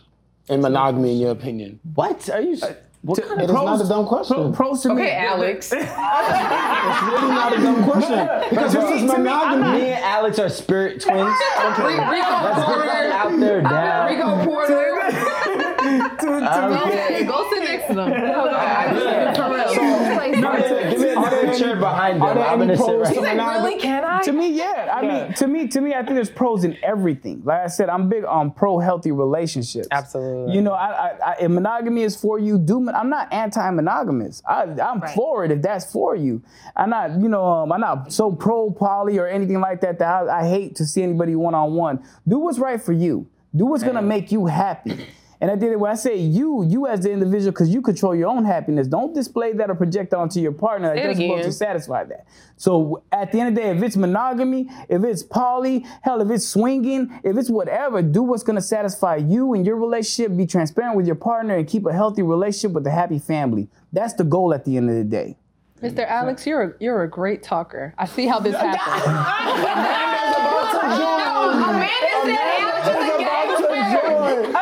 in 0.50 0.62
monogamy 0.62 1.14
in 1.14 1.18
your 1.20 1.32
opinion? 1.32 1.80
What 1.94 2.30
are 2.30 2.42
you? 2.42 2.58
S- 3.10 3.16
To- 3.16 3.34
It 3.40 3.44
is 3.46 3.52
not 3.52 3.82
a 3.82 3.88
dumb 3.88 4.06
question. 4.08 4.36
pro- 4.38 4.52
pros 4.52 4.82
to 4.84 4.94
me. 4.94 5.02
Okay, 5.04 5.16
Alex. 5.16 5.72
It's 5.78 5.82
really 5.84 7.28
not 7.30 7.54
a 7.54 7.62
dumb 7.62 7.84
question. 7.90 8.30
Because 8.50 8.74
this 8.74 8.92
is 8.92 9.04
monogamy. 9.04 9.72
Me 9.80 9.88
and 9.92 10.04
Alex 10.04 10.40
are 10.40 10.50
spirit 10.50 11.02
twins. 11.02 11.36
Okay. 11.58 11.98
Let's 11.98 12.68
get 12.68 12.86
that 12.86 13.12
out 13.12 13.40
there 13.40 13.62
now. 13.62 14.08
Rico 14.08 14.46
Porter. 14.46 14.94
Okay. 15.88 17.24
Go 17.26 17.50
sit 17.52 17.64
next 17.64 17.88
to 17.88 17.94
them. 17.94 18.10
Marta, 21.16 21.42
Give 21.42 21.50
me 21.52 21.60
chair 21.60 21.76
behind 21.76 22.22
Are 22.22 22.34
them. 22.34 22.44
I'm 22.44 22.60
gonna 22.60 22.78
sit 22.78 22.86
pros 22.86 23.02
right 23.08 23.14
to 23.16 23.22
here. 23.22 23.30
monogamy? 23.36 23.80
Can 23.80 24.04
I? 24.04 24.22
To 24.24 24.32
me, 24.32 24.50
yeah. 24.52 24.92
I 24.94 25.02
mean, 25.02 25.34
to 25.34 25.48
me, 25.48 25.68
to 25.68 25.82
me, 25.82 25.94
I 25.94 26.04
think 26.04 26.16
there's 26.16 26.30
pros 26.30 26.64
in 26.64 26.78
everything. 26.84 27.42
Like 27.44 27.62
I 27.62 27.68
said, 27.68 27.90
I'm 27.90 28.10
big 28.10 28.26
on 28.26 28.52
pro 28.52 28.80
healthy 28.80 29.12
relationships. 29.12 29.88
Absolutely. 29.92 30.56
You 30.56 30.62
know, 30.62 30.74
I, 30.74 30.88
I, 30.88 31.10
I 31.26 31.36
if 31.42 31.50
monogamy 31.52 32.04
is 32.04 32.16
for 32.16 32.40
you. 32.40 32.58
Do 32.58 32.90
I'm 32.90 33.10
not 33.10 33.32
anti-monogamous. 33.34 34.42
I, 34.48 34.64
I'm 34.64 35.02
for 35.16 35.46
it 35.46 35.52
if 35.52 35.62
that's 35.62 35.92
for 35.92 36.16
you. 36.16 36.42
I'm 36.76 36.90
not, 36.90 37.20
you 37.20 37.30
know, 37.30 37.44
um, 37.46 37.72
I'm 37.72 37.82
not 37.82 38.12
so 38.12 38.32
pro 38.32 38.72
poly 38.72 39.18
or 39.18 39.28
anything 39.28 39.60
like 39.60 39.82
that. 39.82 40.00
That 40.00 40.28
I, 40.28 40.42
I 40.42 40.50
hate 40.50 40.76
to 40.78 40.86
see 40.86 41.04
anybody 41.04 41.36
one 41.36 41.56
on 41.56 41.74
one. 41.74 42.04
Do 42.28 42.40
what's 42.40 42.60
right 42.60 42.82
for 42.82 42.94
you. 42.94 43.28
Do 43.56 43.66
what's 43.66 43.84
gonna 43.84 44.02
make 44.02 44.32
you 44.32 44.46
happy. 44.46 45.08
And 45.40 45.52
I 45.52 45.56
did 45.56 45.72
it 45.72 45.80
when 45.80 45.92
I 45.92 45.96
say 45.96 46.18
you, 46.18 46.66
you 46.68 46.88
as 46.88 47.02
the 47.02 47.12
individual, 47.12 47.52
because 47.52 47.70
you 47.70 47.82
control 47.82 48.16
your 48.16 48.30
own 48.30 48.44
happiness. 48.44 48.88
Don't 48.88 49.14
display 49.14 49.54
that 49.54 49.70
or 49.70 49.76
project 49.76 50.14
onto 50.14 50.40
your 50.40 50.52
partner. 50.52 50.90
That 50.90 50.96
Say 50.96 51.04
it 51.04 51.08
doesn't 51.08 51.28
supposed 51.28 51.46
to 51.46 51.52
satisfy 51.52 52.04
that. 52.06 52.26
So 52.56 53.04
at 53.12 53.32
the 53.32 53.40
end 53.40 53.50
of 53.50 53.56
the 53.56 53.62
day, 53.62 53.70
if 53.70 53.84
it's 53.84 53.96
monogamy, 53.96 54.70
if 54.90 55.04
it's 55.04 55.22
poly, 55.22 55.86
hell, 56.02 56.22
if 56.22 56.32
it's 56.32 56.48
swinging, 56.48 57.20
if 57.24 57.38
it's 57.38 57.50
whatever, 57.50 58.02
do 58.02 58.24
what's 58.24 58.44
gonna 58.44 58.62
satisfy 58.62 59.18
you 59.18 59.54
and 59.54 59.66
your 59.66 59.76
relationship. 59.76 60.36
Be 60.36 60.48
transparent 60.48 60.96
with 60.98 61.06
your 61.06 61.16
partner 61.16 61.56
and 61.56 61.68
keep 61.68 61.86
a 61.86 61.94
healthy 61.94 62.24
relationship 62.24 62.72
with 62.72 62.88
a 62.88 62.92
happy 62.92 63.20
family. 63.20 63.70
That's 63.94 64.14
the 64.14 64.24
goal 64.24 64.54
at 64.54 64.66
the 64.66 64.78
end 64.78 64.90
of 64.90 64.96
the 64.96 65.04
day. 65.04 65.38
Mr. 65.82 66.08
Alex, 66.08 66.48
you're 66.48 66.64
a, 66.64 66.74
you're 66.80 67.04
a 67.04 67.10
great 67.10 67.44
talker. 67.44 67.94
I 68.00 68.06
see 68.06 68.26
how 68.26 68.40
this 68.40 68.56
happened. 68.60 69.94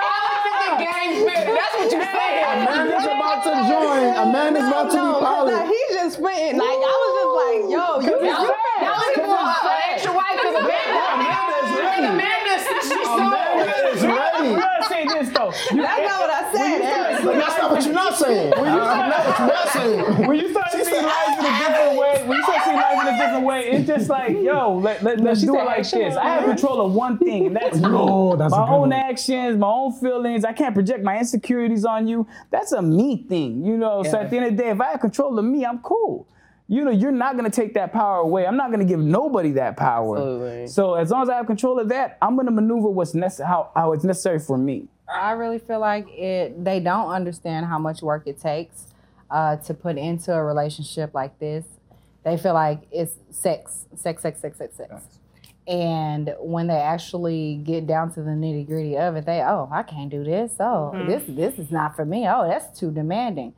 That's 0.73 1.73
what 1.77 1.91
you 1.91 2.01
said. 2.01 2.33
A 2.45 2.65
man 2.65 2.87
is 2.89 3.05
about 3.05 3.39
to 3.45 3.53
join. 3.69 4.05
A 4.17 4.25
man 4.31 4.55
is 4.57 4.65
about 4.67 4.89
to 4.91 4.97
be 4.97 5.11
poly. 5.21 5.53
He 5.69 5.79
just 5.93 6.17
spitting. 6.17 6.57
Like 6.57 6.81
I 6.81 6.95
was 7.03 7.04
like, 7.35 7.61
yo, 7.71 7.99
you 7.99 8.25
Y'all 8.25 8.47
y'all 8.81 8.97
looking 8.99 9.23
for 9.23 9.37
an 9.37 9.55
extra 9.91 10.13
wife 10.13 10.35
because 10.35 10.55
Amanda. 10.55 11.03
Amanda's 11.15 11.69
ready. 11.79 12.05
Amanda, 12.05 12.53
she 12.83 12.95
Amanda 13.03 13.87
is 13.93 14.01
ready. 14.05 14.47
You 14.49 14.55
gotta 14.57 14.83
say 14.87 15.05
this 15.05 15.29
though. 15.29 15.51
You- 15.75 15.81
That's 15.83 16.01
not 16.07 16.19
what 16.21 16.29
I 16.29 16.51
said. 16.51 16.81
Eric. 16.81 17.23
That's 17.23 17.57
not 17.57 17.71
what 17.71 17.83
you're 17.85 17.93
not 17.93 18.15
saying. 18.15 18.49
That's 18.51 18.65
not 18.65 19.25
what 19.25 19.39
you're 19.39 19.47
not 19.47 19.67
saying. 19.69 20.27
when 20.27 20.39
you 20.39 20.51
start 20.51 20.71
seeing 20.71 21.03
life 21.05 21.39
in 21.39 21.45
a 21.45 21.57
different 21.59 21.99
way, 21.99 22.23
when 22.27 22.37
you 22.37 22.43
start 22.43 22.63
seeing 22.63 22.75
life 22.75 23.01
in 23.07 23.13
a 23.13 23.17
different 23.17 23.45
way, 23.45 23.61
it's 23.71 23.87
just 23.87 24.09
like, 24.09 24.31
yo, 24.31 24.77
let, 24.77 25.03
let, 25.03 25.19
let's 25.21 25.41
do 25.41 25.55
it 25.57 25.63
like 25.65 25.89
this. 25.89 26.15
I 26.15 26.29
have 26.29 26.45
control 26.45 26.81
of 26.85 26.93
one 26.93 27.17
thing, 27.17 27.47
and 27.47 27.55
that's 27.55 27.75
me. 27.79 27.81
That's 28.37 28.51
my 28.51 28.67
own 28.69 28.81
one. 28.81 28.93
actions, 28.93 29.57
my 29.57 29.67
own 29.67 29.91
feelings. 29.93 30.43
I 30.45 30.53
can't 30.53 30.73
project 30.73 31.03
my 31.03 31.17
insecurities 31.17 31.85
on 31.85 32.07
you. 32.07 32.27
That's 32.51 32.71
a 32.71 32.81
me 32.81 33.23
thing, 33.27 33.63
you 33.65 33.77
know. 33.77 34.03
So 34.03 34.19
at 34.19 34.29
the 34.29 34.37
end 34.37 34.45
of 34.47 34.57
the 34.57 34.63
day, 34.63 34.69
if 34.69 34.81
I 34.81 34.91
have 34.91 34.99
control 35.01 35.37
of 35.39 35.45
me, 35.45 35.65
I'm 35.65 35.79
cool. 35.79 36.27
You 36.67 36.83
know, 36.83 36.91
you're 36.91 37.11
not 37.11 37.35
gonna 37.35 37.49
take 37.51 37.75
that 37.75 37.93
power 37.93 38.19
away. 38.19 38.47
I'm 38.47 38.57
not 38.57 38.71
gonna 38.71 38.85
give 38.85 38.99
nobody 38.99 39.51
that 39.51 39.77
power. 39.77 40.17
Absolutely. 40.17 40.67
So 40.67 40.95
as 40.95 41.11
long 41.11 41.23
as 41.23 41.29
I 41.29 41.35
have 41.35 41.45
control 41.45 41.79
of 41.79 41.89
that, 41.89 42.17
I'm 42.21 42.35
gonna 42.35 42.51
maneuver 42.51 42.89
what's 42.89 43.13
necessary, 43.13 43.47
how, 43.47 43.71
how 43.75 43.93
it's 43.93 44.03
necessary 44.03 44.39
for 44.39 44.57
me. 44.57 44.87
I 45.07 45.33
really 45.33 45.59
feel 45.59 45.79
like 45.79 46.07
it. 46.09 46.63
They 46.63 46.79
don't 46.79 47.09
understand 47.09 47.67
how 47.67 47.77
much 47.77 48.01
work 48.01 48.23
it 48.25 48.39
takes 48.39 48.87
uh, 49.29 49.57
to 49.57 49.73
put 49.73 49.97
into 49.97 50.33
a 50.33 50.43
relationship 50.43 51.13
like 51.13 51.37
this. 51.39 51.65
They 52.23 52.37
feel 52.37 52.55
like 52.55 52.81
it's 52.91 53.13
sex, 53.29 53.85
sex, 53.95 54.23
sex, 54.23 54.39
sex, 54.41 54.57
sex, 54.57 54.75
sex. 54.75 55.19
And 55.67 56.35
when 56.39 56.67
they 56.67 56.77
actually 56.77 57.55
get 57.63 57.87
down 57.87 58.11
to 58.13 58.21
the 58.21 58.31
nitty 58.31 58.67
gritty 58.67 58.97
of 58.97 59.15
it, 59.15 59.25
they 59.25 59.41
oh 59.41 59.69
I 59.71 59.83
can't 59.83 60.09
do 60.09 60.23
this. 60.23 60.53
Oh 60.59 60.91
this 61.07 61.23
this 61.27 61.59
is 61.59 61.71
not 61.71 61.95
for 61.95 62.05
me. 62.05 62.27
Oh 62.27 62.47
that's 62.47 62.77
too 62.79 62.91
demanding. 62.91 63.53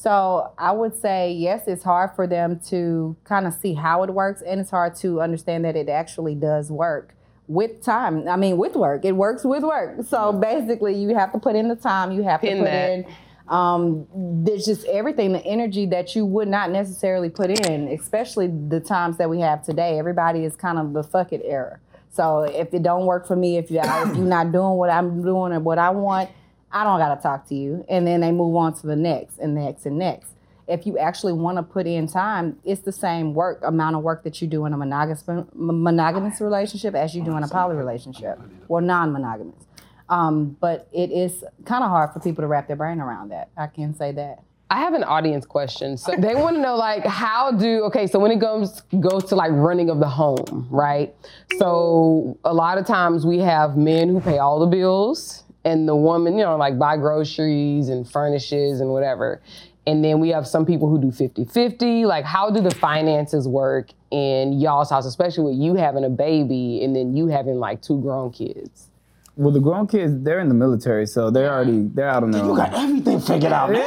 So 0.00 0.52
I 0.56 0.70
would 0.70 0.94
say 0.94 1.32
yes, 1.32 1.66
it's 1.66 1.82
hard 1.82 2.12
for 2.14 2.28
them 2.28 2.60
to 2.68 3.16
kind 3.24 3.48
of 3.48 3.54
see 3.54 3.74
how 3.74 4.04
it 4.04 4.10
works, 4.10 4.42
and 4.42 4.60
it's 4.60 4.70
hard 4.70 4.94
to 4.96 5.20
understand 5.20 5.64
that 5.64 5.74
it 5.74 5.88
actually 5.88 6.36
does 6.36 6.70
work 6.70 7.16
with 7.48 7.82
time. 7.82 8.28
I 8.28 8.36
mean, 8.36 8.58
with 8.58 8.76
work, 8.76 9.04
it 9.04 9.16
works 9.16 9.42
with 9.44 9.64
work. 9.64 10.04
So 10.06 10.32
basically, 10.32 10.94
you 10.94 11.16
have 11.16 11.32
to 11.32 11.40
put 11.40 11.56
in 11.56 11.66
the 11.66 11.74
time. 11.74 12.12
You 12.12 12.22
have 12.22 12.40
Pin 12.40 12.58
to 12.58 12.62
put 12.62 12.70
that. 12.70 12.90
in. 12.90 13.06
Um, 13.48 14.06
there's 14.44 14.64
just 14.64 14.86
everything, 14.86 15.32
the 15.32 15.44
energy 15.44 15.84
that 15.86 16.14
you 16.14 16.24
would 16.24 16.46
not 16.46 16.70
necessarily 16.70 17.28
put 17.28 17.66
in, 17.66 17.88
especially 17.88 18.46
the 18.46 18.78
times 18.78 19.16
that 19.16 19.28
we 19.28 19.40
have 19.40 19.64
today. 19.64 19.98
Everybody 19.98 20.44
is 20.44 20.54
kind 20.54 20.78
of 20.78 20.92
the 20.92 21.02
fuck 21.02 21.32
it 21.32 21.42
era. 21.44 21.80
So 22.10 22.42
if 22.42 22.72
it 22.72 22.84
don't 22.84 23.06
work 23.06 23.26
for 23.26 23.34
me, 23.34 23.56
if 23.56 23.68
you 23.68 23.80
if 23.80 24.16
you're 24.16 24.26
not 24.26 24.52
doing 24.52 24.74
what 24.74 24.90
I'm 24.90 25.22
doing 25.22 25.52
or 25.54 25.58
what 25.58 25.78
I 25.78 25.90
want, 25.90 26.30
I 26.72 26.84
don't 26.84 26.98
gotta 26.98 27.20
talk 27.20 27.48
to 27.48 27.54
you. 27.54 27.84
And 27.88 28.06
then 28.06 28.20
they 28.20 28.32
move 28.32 28.54
on 28.56 28.74
to 28.80 28.86
the 28.86 28.96
next 28.96 29.38
and 29.38 29.54
next 29.54 29.86
and 29.86 29.98
next. 29.98 30.32
If 30.66 30.86
you 30.86 30.98
actually 30.98 31.32
want 31.32 31.56
to 31.56 31.62
put 31.62 31.86
in 31.86 32.06
time, 32.06 32.58
it's 32.62 32.82
the 32.82 32.92
same 32.92 33.32
work 33.32 33.60
amount 33.64 33.96
of 33.96 34.02
work 34.02 34.22
that 34.24 34.42
you 34.42 34.48
do 34.48 34.66
in 34.66 34.74
a 34.74 34.76
monogamous 34.76 35.24
monogamous 35.54 36.42
relationship 36.42 36.94
as 36.94 37.14
you 37.14 37.24
do 37.24 37.36
in 37.36 37.42
a 37.42 37.48
poly 37.48 37.74
relationship, 37.74 38.38
or 38.68 38.82
non-monogamous. 38.82 39.64
Um, 40.10 40.56
but 40.60 40.88
it 40.92 41.10
is 41.10 41.42
kind 41.64 41.84
of 41.84 41.90
hard 41.90 42.12
for 42.12 42.20
people 42.20 42.42
to 42.42 42.48
wrap 42.48 42.66
their 42.66 42.76
brain 42.76 43.00
around 43.00 43.30
that. 43.30 43.48
I 43.56 43.66
can 43.66 43.94
say 43.94 44.12
that. 44.12 44.42
I 44.70 44.80
have 44.80 44.92
an 44.92 45.04
audience 45.04 45.46
question. 45.46 45.96
So 45.96 46.14
they 46.18 46.34
want 46.34 46.56
to 46.56 46.60
know 46.60 46.76
like 46.76 47.06
how 47.06 47.52
do 47.52 47.84
okay, 47.84 48.06
so 48.06 48.18
when 48.18 48.30
it 48.30 48.38
goes 48.38 48.82
goes 49.00 49.24
to 49.24 49.36
like 49.36 49.50
running 49.52 49.88
of 49.88 50.00
the 50.00 50.08
home, 50.08 50.68
right? 50.70 51.14
So 51.58 52.38
a 52.44 52.52
lot 52.52 52.76
of 52.76 52.86
times 52.86 53.24
we 53.24 53.38
have 53.38 53.78
men 53.78 54.10
who 54.10 54.20
pay 54.20 54.36
all 54.36 54.60
the 54.60 54.66
bills 54.66 55.44
and 55.68 55.86
the 55.88 55.94
woman, 55.96 56.38
you 56.38 56.44
know, 56.44 56.56
like 56.56 56.78
buy 56.78 56.96
groceries 56.96 57.88
and 57.90 58.10
furnishes 58.10 58.80
and 58.80 58.90
whatever. 58.90 59.42
And 59.86 60.04
then 60.04 60.18
we 60.20 60.30
have 60.30 60.46
some 60.46 60.64
people 60.66 60.88
who 60.88 61.00
do 61.00 61.08
50-50. 61.08 62.04
Like 62.06 62.24
how 62.24 62.50
do 62.50 62.60
the 62.60 62.70
finances 62.74 63.46
work 63.46 63.90
in 64.10 64.54
y'all's 64.54 64.90
house, 64.90 65.04
especially 65.06 65.44
with 65.52 65.60
you 65.60 65.74
having 65.74 66.04
a 66.04 66.10
baby 66.10 66.82
and 66.82 66.96
then 66.96 67.14
you 67.16 67.28
having 67.28 67.56
like 67.56 67.82
two 67.82 68.00
grown 68.00 68.32
kids? 68.32 68.88
Well, 69.36 69.52
the 69.52 69.60
grown 69.60 69.86
kids, 69.86 70.12
they're 70.24 70.40
in 70.40 70.48
the 70.48 70.54
military, 70.54 71.06
so 71.06 71.30
they're 71.30 71.52
already 71.52 71.82
they're 71.94 72.08
out 72.08 72.24
on 72.24 72.32
their 72.32 72.42
You 72.42 72.50
own. 72.50 72.56
got 72.56 72.74
everything 72.74 73.20
figured 73.20 73.52
out. 73.52 73.70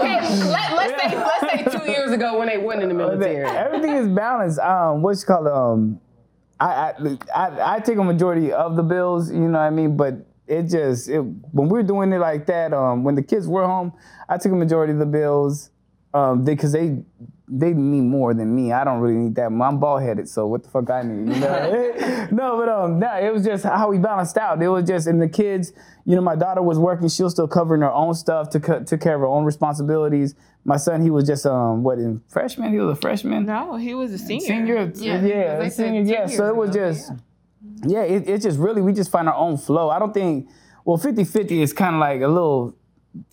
Okay, 0.00 0.20
let, 0.46 0.72
let's 0.72 1.02
say 1.02 1.16
let's 1.16 1.72
say 1.72 1.78
two 1.78 1.90
years 1.90 2.10
ago 2.10 2.38
when 2.38 2.48
they 2.48 2.56
went 2.56 2.82
in 2.82 2.88
the 2.88 2.94
military. 2.94 3.44
Everything 3.44 3.92
is 3.96 4.08
balanced. 4.08 4.58
Um, 4.58 5.02
what's 5.02 5.24
called 5.24 5.46
um, 5.46 6.00
I, 6.58 6.66
I 6.66 7.18
I 7.34 7.74
I 7.76 7.80
take 7.80 7.98
a 7.98 8.04
majority 8.04 8.50
of 8.50 8.76
the 8.76 8.82
bills. 8.82 9.30
You 9.30 9.40
know 9.40 9.58
what 9.58 9.64
I 9.64 9.70
mean, 9.70 9.96
but 9.96 10.14
it 10.50 10.64
just 10.64 11.08
it, 11.08 11.20
when 11.20 11.68
we 11.68 11.78
were 11.78 11.82
doing 11.82 12.12
it 12.12 12.18
like 12.18 12.46
that, 12.46 12.72
um, 12.74 13.04
when 13.04 13.14
the 13.14 13.22
kids 13.22 13.46
were 13.46 13.64
home, 13.64 13.92
I 14.28 14.36
took 14.36 14.52
a 14.52 14.56
majority 14.56 14.92
of 14.92 14.98
the 14.98 15.06
bills. 15.06 15.70
Um, 16.12 16.44
because 16.44 16.72
they, 16.72 17.04
they 17.46 17.72
need 17.72 18.00
more 18.00 18.34
than 18.34 18.52
me. 18.52 18.72
I 18.72 18.82
don't 18.82 18.98
really 18.98 19.16
need 19.16 19.36
that. 19.36 19.46
I'm 19.46 19.78
bald 19.78 20.02
headed, 20.02 20.28
so 20.28 20.48
what 20.48 20.64
the 20.64 20.68
fuck 20.68 20.90
I 20.90 21.02
need? 21.02 21.34
You 21.34 21.40
know? 21.40 22.28
no, 22.32 22.56
but 22.58 22.68
um, 22.68 22.98
no, 22.98 23.16
it 23.16 23.32
was 23.32 23.44
just 23.44 23.62
how 23.62 23.88
we 23.90 23.98
balanced 23.98 24.36
out. 24.36 24.60
It 24.60 24.68
was 24.68 24.84
just, 24.84 25.06
and 25.06 25.22
the 25.22 25.28
kids, 25.28 25.72
you 26.04 26.16
know, 26.16 26.20
my 26.20 26.34
daughter 26.34 26.62
was 26.62 26.80
working. 26.80 27.08
She 27.08 27.22
was 27.22 27.32
still 27.32 27.46
covering 27.46 27.82
her 27.82 27.92
own 27.92 28.14
stuff, 28.14 28.50
to 28.50 28.58
co- 28.60 28.82
took 28.82 29.00
care 29.00 29.14
of 29.14 29.20
her 29.20 29.26
own 29.28 29.44
responsibilities. 29.44 30.34
My 30.64 30.76
son, 30.76 31.00
he 31.00 31.10
was 31.10 31.28
just 31.28 31.46
um, 31.46 31.84
what 31.84 31.98
in 31.98 32.22
freshman? 32.28 32.72
He 32.72 32.78
was 32.78 32.98
a 32.98 33.00
freshman. 33.00 33.46
No, 33.46 33.76
he 33.76 33.94
was 33.94 34.12
a 34.12 34.18
senior. 34.18 34.46
Senior, 34.46 34.92
yeah, 34.96 35.20
Yeah, 35.24 35.58
they 35.58 35.70
senior, 35.70 36.02
yeah. 36.02 36.26
So 36.26 36.48
it 36.48 36.56
was 36.56 36.70
ago, 36.70 36.90
just, 36.90 37.10
yeah, 37.10 37.16
it, 38.02 38.28
it's 38.28 38.44
just 38.44 38.58
really 38.58 38.82
we 38.82 38.92
just 38.92 39.10
find 39.10 39.28
our 39.28 39.34
own 39.34 39.56
flow. 39.56 39.90
I 39.90 39.98
don't 39.98 40.14
think, 40.14 40.48
well, 40.84 40.98
50-50 40.98 41.62
is 41.62 41.72
kind 41.72 41.94
of 41.94 42.00
like 42.00 42.20
a 42.20 42.28
little 42.28 42.74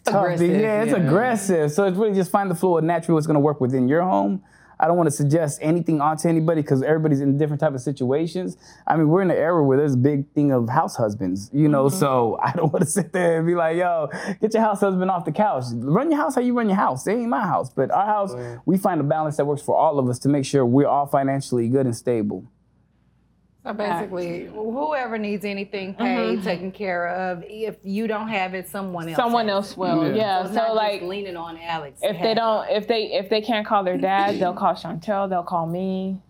tough. 0.03 0.15
Aggressive, 0.15 0.61
yeah, 0.61 0.83
it's 0.83 0.91
yeah. 0.91 0.97
aggressive. 0.97 1.71
So 1.71 1.85
it's 1.85 1.97
really 1.97 2.13
just 2.13 2.31
find 2.31 2.49
the 2.49 2.55
flow 2.55 2.77
of 2.77 2.83
naturally 2.83 3.13
what's 3.15 3.27
going 3.27 3.35
to 3.35 3.41
work 3.41 3.61
within 3.61 3.87
your 3.87 4.01
home. 4.01 4.43
I 4.79 4.85
don't 4.87 4.95
want 4.95 5.07
to 5.07 5.11
suggest 5.11 5.59
anything 5.61 6.01
onto 6.01 6.27
anybody 6.27 6.61
because 6.61 6.83
everybody's 6.83 7.19
in 7.19 7.37
different 7.37 7.59
type 7.59 7.73
of 7.73 7.81
situations. 7.81 8.57
I 8.85 8.95
mean, 8.95 9.07
we're 9.07 9.23
in 9.23 9.31
an 9.31 9.37
era 9.37 9.63
where 9.63 9.77
there's 9.77 9.95
a 9.95 9.97
big 9.97 10.31
thing 10.33 10.51
of 10.51 10.69
house 10.69 10.95
husbands, 10.95 11.49
you 11.51 11.67
know. 11.67 11.85
Mm-hmm. 11.85 11.97
So 11.97 12.37
I 12.43 12.51
don't 12.51 12.71
want 12.71 12.85
to 12.85 12.89
sit 12.89 13.11
there 13.11 13.39
and 13.39 13.47
be 13.47 13.55
like, 13.55 13.77
"Yo, 13.77 14.09
get 14.39 14.53
your 14.53 14.61
house 14.61 14.81
husband 14.81 15.09
off 15.09 15.25
the 15.25 15.31
couch. 15.31 15.65
Run 15.73 16.11
your 16.11 16.19
house 16.19 16.35
how 16.35 16.41
you 16.41 16.55
run 16.55 16.69
your 16.69 16.75
house. 16.75 17.07
It 17.07 17.13
ain't 17.13 17.29
my 17.29 17.41
house, 17.41 17.71
but 17.71 17.89
our 17.91 18.05
house. 18.05 18.35
We 18.65 18.77
find 18.77 19.01
a 19.01 19.03
balance 19.03 19.37
that 19.37 19.45
works 19.45 19.61
for 19.61 19.75
all 19.75 19.97
of 19.97 20.07
us 20.09 20.19
to 20.19 20.29
make 20.29 20.45
sure 20.45 20.65
we're 20.65 20.87
all 20.87 21.07
financially 21.07 21.67
good 21.69 21.85
and 21.85 21.95
stable." 21.95 22.45
So 23.67 23.73
basically, 23.73 24.45
whoever 24.45 25.17
needs 25.17 25.43
anything 25.43 25.93
mm-hmm. 25.93 26.03
paid, 26.03 26.43
taken 26.43 26.71
care 26.71 27.07
of, 27.07 27.43
if 27.47 27.75
you 27.83 28.07
don't 28.07 28.29
have 28.29 28.53
it, 28.53 28.69
someone 28.69 29.09
else. 29.09 29.17
Someone 29.17 29.47
has 29.47 29.53
else 29.53 29.77
will. 29.77 30.15
Yeah. 30.15 30.41
it. 30.41 30.47
So, 30.47 30.53
So, 30.53 30.55
not 30.55 30.75
like, 30.75 30.99
just 31.01 31.09
leaning 31.09 31.35
on 31.35 31.57
Alex. 31.57 31.99
if 32.01 32.21
they 32.21 32.33
don't, 32.33 32.69
if 32.69 32.87
they 32.87 33.13
if 33.13 33.29
they 33.29 33.41
can't 33.41 33.67
call 33.67 33.83
their 33.83 33.97
dad, 33.97 34.39
they'll 34.39 34.53
call 34.63 34.73
Chantel. 34.73 35.29
They'll 35.29 35.43
call 35.43 35.67
me. 35.67 36.21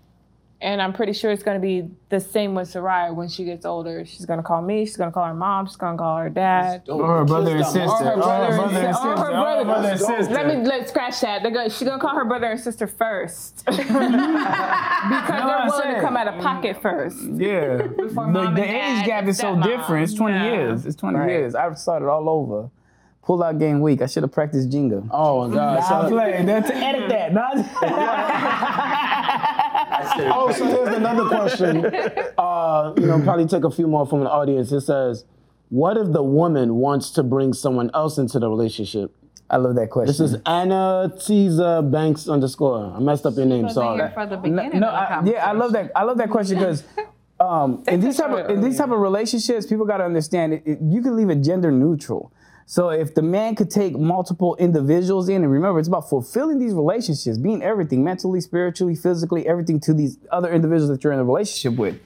And 0.59 0.81
I'm 0.81 0.91
pretty 0.91 1.13
sure 1.13 1.31
it's 1.31 1.43
going 1.43 1.55
to 1.55 1.61
be 1.61 1.87
the 2.09 2.19
same 2.19 2.55
with 2.55 2.73
Soraya 2.73 3.13
when 3.13 3.27
she 3.27 3.43
gets 3.45 3.63
older. 3.63 4.03
She's 4.05 4.25
going 4.25 4.37
to 4.39 4.43
call 4.43 4.63
me. 4.63 4.85
She's 4.87 4.97
going 4.97 5.11
to 5.11 5.13
call 5.13 5.25
her 5.25 5.33
mom. 5.35 5.67
She's 5.67 5.75
going 5.75 5.95
to 5.95 6.01
call 6.01 6.17
her 6.17 6.31
dad. 6.31 6.81
Or 6.89 7.19
her 7.19 7.25
brother 7.25 7.57
and 7.57 7.65
sister. 7.65 7.87
Or 7.87 7.97
her 7.97 8.15
brother, 8.15 8.45
and, 8.63 8.73
sister. 8.95 9.07
Or 9.07 9.17
her 9.17 9.31
brother. 9.31 9.65
brother 9.65 9.89
and 9.89 9.99
sister. 9.99 10.33
Let 10.33 10.47
me 10.47 10.55
let's 10.65 10.89
scratch 10.89 11.21
that. 11.21 11.43
They're 11.43 11.51
gonna, 11.51 11.69
she's 11.69 11.87
gonna 11.87 12.01
call 12.01 12.15
her 12.15 12.25
brother 12.25 12.47
and 12.47 12.59
sister 12.59 12.87
first 12.87 13.65
because 13.67 13.87
what 13.87 14.11
they're 14.11 14.19
I'm 14.19 15.67
willing 15.67 15.93
to 15.95 16.01
come 16.01 16.17
out 16.17 16.27
of 16.27 16.41
pocket 16.41 16.81
first. 16.81 17.21
Yeah. 17.21 17.77
The, 17.77 18.51
the 18.55 18.63
age 18.63 19.05
gap 19.05 19.27
is 19.27 19.37
so 19.37 19.55
stepmom. 19.55 19.63
different. 19.63 20.03
It's 20.05 20.13
20 20.15 20.35
Yeah. 20.35 20.51
years. 20.53 20.85
It's 20.87 20.95
20 20.95 21.31
years. 21.31 21.53
I've 21.53 21.77
started 21.77 22.09
all 22.09 22.27
over. 22.27 22.71
Pull 23.21 23.43
out 23.43 23.59
game 23.59 23.81
week. 23.81 24.01
I 24.01 24.07
should 24.07 24.23
have 24.23 24.31
practiced 24.31 24.69
Jenga. 24.69 25.07
Oh 25.11 25.47
my 25.47 25.53
God. 25.53 25.79
Nah, 25.81 25.99
I'm 26.01 26.09
playing. 26.09 26.45
That's 26.47 26.71
edit 26.71 27.09
that. 27.09 27.33
Nah. 27.33 27.51
oh, 30.33 30.51
so 30.51 30.65
here's 30.65 30.95
another 30.95 31.27
question. 31.27 31.85
Uh, 32.37 32.93
you 32.97 33.07
know, 33.07 33.19
probably 33.23 33.47
take 33.47 33.63
a 33.63 33.71
few 33.71 33.87
more 33.87 34.05
from 34.05 34.19
the 34.19 34.29
audience. 34.29 34.71
It 34.71 34.81
says, 34.81 35.25
"What 35.69 35.97
if 35.97 36.11
the 36.11 36.21
woman 36.21 36.75
wants 36.75 37.09
to 37.11 37.23
bring 37.23 37.51
someone 37.53 37.89
else 37.95 38.19
into 38.19 38.37
the 38.37 38.47
relationship?" 38.47 39.11
I 39.49 39.57
love 39.57 39.75
that 39.75 39.89
question. 39.89 40.07
This 40.07 40.19
is 40.19 40.35
Anna 40.45 41.11
Tiza 41.15 41.89
Banks 41.89 42.27
underscore. 42.27 42.93
I 42.95 42.99
messed 42.99 43.25
up 43.25 43.35
your 43.37 43.45
name. 43.47 43.67
Sorry. 43.69 44.07
for 44.13 44.25
the 44.27 44.35
no, 44.35 44.41
beginning 44.41 44.79
no 44.81 44.89
of 44.89 45.25
the 45.25 45.31
I, 45.31 45.35
yeah, 45.35 45.49
I 45.49 45.53
love 45.53 45.71
that. 45.73 45.91
I 45.95 46.03
love 46.03 46.17
that 46.19 46.29
question 46.29 46.57
because 46.59 46.83
um, 47.39 47.83
in 47.87 48.01
these 48.01 48.17
type 48.17 48.29
of 48.31 48.49
in 48.51 48.61
these 48.61 48.77
type 48.77 48.91
of 48.91 48.99
relationships, 48.99 49.65
people 49.65 49.85
got 49.85 49.97
to 49.97 50.05
understand 50.05 50.53
it, 50.53 50.63
it- 50.65 50.79
you 50.81 51.01
can 51.01 51.15
leave 51.15 51.29
it 51.31 51.41
gender 51.41 51.71
neutral. 51.71 52.31
So 52.69 52.89
if 52.89 53.15
the 53.15 53.21
man 53.21 53.55
could 53.55 53.71
take 53.71 53.97
multiple 53.97 54.57
individuals 54.57 55.29
in, 55.29 55.37
and 55.41 55.49
remember, 55.49 55.79
it's 55.79 55.87
about 55.87 56.09
fulfilling 56.09 56.59
these 56.59 56.73
relationships, 56.73 57.37
being 57.37 57.63
everything 57.63 58.03
mentally, 58.03 58.41
spiritually, 58.41 58.93
physically, 58.93 59.47
everything 59.47 59.79
to 59.79 59.93
these 59.93 60.17
other 60.33 60.51
individuals 60.51 60.89
that 60.89 61.01
you're 61.01 61.13
in 61.13 61.19
a 61.19 61.23
relationship 61.23 61.79
with. 61.79 61.97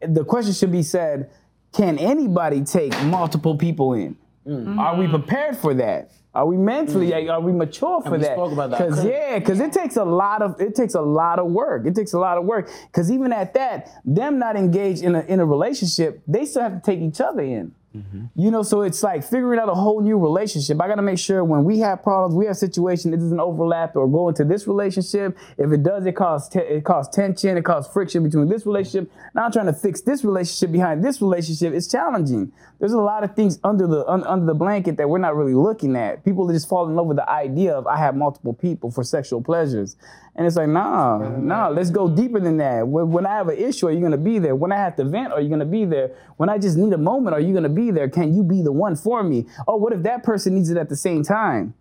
The 0.00 0.24
question 0.24 0.54
should 0.54 0.72
be 0.72 0.82
said: 0.82 1.30
Can 1.72 1.98
anybody 1.98 2.64
take 2.64 3.00
multiple 3.04 3.56
people 3.56 3.92
in? 3.92 4.16
Mm. 4.44 4.76
Are 4.80 4.96
we 4.96 5.04
mm-hmm. 5.04 5.14
prepared 5.14 5.56
for 5.56 5.72
that? 5.74 6.10
Are 6.34 6.46
we 6.46 6.56
mentally? 6.56 7.10
Mm. 7.12 7.30
Are 7.30 7.40
we 7.40 7.52
mature 7.52 8.02
for 8.02 8.10
we 8.10 8.18
that? 8.18 8.34
spoke 8.34 8.50
about 8.50 8.70
that. 8.70 8.78
Because 8.80 9.04
yeah, 9.04 9.38
because 9.38 9.60
it 9.60 9.72
takes 9.72 9.94
a 9.96 10.04
lot 10.04 10.42
of 10.42 10.60
it 10.60 10.74
takes 10.74 10.94
a 10.94 11.00
lot 11.00 11.38
of 11.38 11.46
work. 11.46 11.86
It 11.86 11.94
takes 11.94 12.12
a 12.12 12.18
lot 12.18 12.38
of 12.38 12.44
work. 12.44 12.68
Because 12.86 13.12
even 13.12 13.32
at 13.32 13.54
that, 13.54 13.88
them 14.04 14.40
not 14.40 14.56
engaged 14.56 15.04
in 15.04 15.14
a 15.14 15.20
in 15.20 15.38
a 15.38 15.46
relationship, 15.46 16.22
they 16.26 16.44
still 16.44 16.62
have 16.62 16.74
to 16.74 16.80
take 16.80 16.98
each 16.98 17.20
other 17.20 17.42
in. 17.42 17.72
Mm-hmm. 17.98 18.40
You 18.40 18.50
know, 18.50 18.62
so 18.62 18.82
it's 18.82 19.02
like 19.02 19.24
figuring 19.24 19.58
out 19.58 19.68
a 19.68 19.74
whole 19.74 20.00
new 20.00 20.18
relationship. 20.18 20.80
I 20.80 20.88
got 20.88 20.96
to 20.96 21.02
make 21.02 21.18
sure 21.18 21.44
when 21.44 21.64
we 21.64 21.78
have 21.80 22.02
problems, 22.02 22.34
we 22.34 22.46
have 22.46 22.56
situations, 22.56 23.12
it 23.14 23.18
doesn't 23.18 23.40
overlap 23.40 23.96
or 23.96 24.08
go 24.08 24.28
into 24.28 24.44
this 24.44 24.66
relationship. 24.66 25.36
If 25.56 25.72
it 25.72 25.82
does, 25.82 26.06
it 26.06 26.12
causes 26.12 26.48
te- 26.48 26.60
it 26.60 26.84
causes 26.84 27.14
tension, 27.14 27.56
it 27.56 27.64
causes 27.64 27.92
friction 27.92 28.22
between 28.22 28.48
this 28.48 28.66
relationship. 28.66 29.10
Now 29.34 29.46
I'm 29.46 29.52
trying 29.52 29.66
to 29.66 29.72
fix 29.72 30.00
this 30.02 30.24
relationship 30.24 30.72
behind 30.72 31.04
this 31.04 31.20
relationship. 31.20 31.72
It's 31.74 31.88
challenging. 31.88 32.52
There's 32.78 32.92
a 32.92 33.00
lot 33.00 33.24
of 33.24 33.34
things 33.34 33.58
under 33.64 33.86
the 33.86 34.06
un- 34.06 34.24
under 34.24 34.46
the 34.46 34.54
blanket 34.54 34.96
that 34.98 35.08
we're 35.08 35.18
not 35.18 35.34
really 35.34 35.54
looking 35.54 35.96
at. 35.96 36.24
People 36.24 36.48
just 36.48 36.68
fall 36.68 36.86
in 36.88 36.94
love 36.94 37.06
with 37.06 37.16
the 37.16 37.28
idea 37.28 37.74
of 37.74 37.86
I 37.86 37.96
have 37.96 38.14
multiple 38.14 38.54
people 38.54 38.90
for 38.90 39.02
sexual 39.02 39.42
pleasures, 39.42 39.96
and 40.38 40.46
it's 40.46 40.56
like 40.56 40.68
nah, 40.68 41.18
nah. 41.18 41.68
Let's 41.68 41.90
go 41.90 42.08
deeper 42.08 42.38
than 42.40 42.56
that. 42.58 42.86
When, 42.86 43.10
when 43.10 43.26
I 43.26 43.34
have 43.34 43.48
an 43.48 43.58
issue, 43.58 43.88
are 43.88 43.90
you 43.92 44.00
gonna 44.00 44.16
be 44.16 44.38
there? 44.38 44.54
When 44.54 44.70
I 44.72 44.76
have 44.76 44.94
to 44.96 45.04
vent, 45.04 45.32
are 45.32 45.40
you 45.40 45.48
gonna 45.50 45.66
be 45.66 45.84
there? 45.84 46.12
When 46.36 46.48
I 46.48 46.56
just 46.58 46.76
need 46.78 46.92
a 46.92 46.98
moment, 46.98 47.34
are 47.34 47.40
you 47.40 47.52
gonna 47.52 47.68
be 47.68 47.90
there? 47.90 48.08
Can 48.08 48.34
you 48.34 48.42
be 48.44 48.62
the 48.62 48.72
one 48.72 48.94
for 48.96 49.22
me? 49.24 49.46
Oh, 49.66 49.76
what 49.76 49.92
if 49.92 50.02
that 50.04 50.22
person 50.22 50.54
needs 50.54 50.70
it 50.70 50.76
at 50.78 50.88
the 50.88 50.96
same 50.96 51.24
time? 51.24 51.74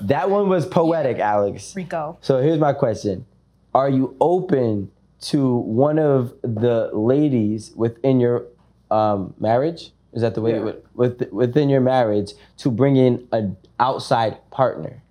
That 0.00 0.30
one 0.30 0.48
was 0.48 0.64
poetic, 0.64 1.18
Alex. 1.18 1.74
Rico. 1.76 2.16
So 2.20 2.40
here's 2.40 2.58
my 2.60 2.72
question: 2.72 3.26
Are 3.74 3.90
you 3.90 4.16
open 4.20 4.90
to 5.22 5.56
one 5.56 5.98
of 5.98 6.32
the 6.42 6.90
ladies 6.92 7.72
within 7.74 8.20
your 8.20 8.46
um, 8.92 9.34
marriage? 9.40 9.90
Is 10.12 10.22
that 10.22 10.34
the 10.34 10.40
way 10.40 10.52
Yeah. 10.52 10.60
with, 10.60 10.76
with 10.94 11.32
within 11.32 11.68
your 11.68 11.80
marriage 11.80 12.32
to 12.58 12.70
bring 12.70 12.96
in 12.96 13.26
an 13.32 13.56
outside 13.80 14.38
partner? 14.50 15.02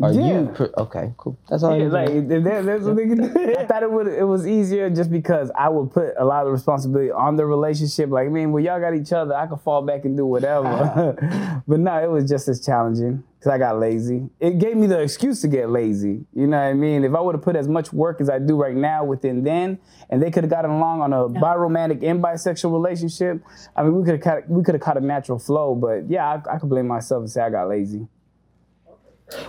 Are 0.00 0.12
Yeah. 0.12 0.40
you 0.42 0.46
per- 0.54 0.70
okay? 0.78 1.12
Cool. 1.16 1.36
That's 1.48 1.62
all. 1.64 1.72
I 1.72 1.76
Yeah, 1.78 1.82
need 1.84 1.92
like 1.92 2.12
know. 2.14 2.40
that, 2.42 2.64
that's 2.66 2.84
what 2.84 2.96
they 2.96 3.06
can 3.08 3.16
do. 3.32 3.54
I 3.58 3.66
thought 3.66 3.82
it 3.82 3.90
would 3.90 4.06
it 4.06 4.26
was 4.26 4.46
easier 4.46 4.88
just 4.90 5.10
because 5.10 5.50
I 5.58 5.68
would 5.68 5.90
put 5.90 6.14
a 6.16 6.24
lot 6.24 6.46
of 6.46 6.52
responsibility 6.52 7.10
on 7.10 7.34
the 7.36 7.44
relationship. 7.44 8.08
Like, 8.10 8.26
I 8.26 8.30
mean, 8.30 8.52
well, 8.52 8.62
y'all 8.62 8.78
got 8.80 8.94
each 8.94 9.12
other, 9.12 9.34
I 9.34 9.46
could 9.48 9.60
fall 9.60 9.82
back 9.82 10.04
and 10.04 10.16
do 10.16 10.24
whatever. 10.24 11.16
but 11.66 11.80
no, 11.80 11.96
it 12.02 12.08
was 12.10 12.28
just 12.28 12.46
as 12.48 12.64
challenging 12.64 13.24
because 13.40 13.52
I 13.52 13.58
got 13.58 13.78
lazy. 13.80 14.28
It 14.38 14.58
gave 14.58 14.76
me 14.76 14.86
the 14.86 15.00
excuse 15.00 15.40
to 15.42 15.48
get 15.48 15.68
lazy. 15.70 16.24
You 16.32 16.46
know 16.46 16.56
what 16.58 16.62
I 16.66 16.74
mean? 16.74 17.02
If 17.04 17.14
I 17.14 17.20
would 17.20 17.34
have 17.34 17.42
put 17.42 17.56
as 17.56 17.66
much 17.68 17.92
work 17.92 18.20
as 18.20 18.30
I 18.30 18.38
do 18.38 18.56
right 18.60 18.76
now 18.76 19.04
within 19.04 19.42
then, 19.42 19.78
and 20.10 20.22
they 20.22 20.30
could 20.30 20.44
have 20.44 20.50
gotten 20.50 20.70
along 20.70 21.02
on 21.02 21.12
a 21.12 21.28
biromantic 21.28 22.04
and 22.04 22.22
bisexual 22.22 22.72
relationship, 22.72 23.42
I 23.76 23.82
mean, 23.82 23.96
we 23.96 24.04
could 24.04 24.14
have 24.14 24.22
caught, 24.22 24.48
we 24.48 24.62
could 24.62 24.74
have 24.76 24.82
caught 24.82 24.96
a 24.96 25.00
natural 25.00 25.38
flow. 25.40 25.74
But 25.74 26.08
yeah, 26.08 26.24
I, 26.46 26.54
I 26.54 26.58
could 26.58 26.68
blame 26.68 26.86
myself 26.86 27.20
and 27.22 27.30
say 27.30 27.42
I 27.42 27.50
got 27.50 27.68
lazy. 27.68 28.06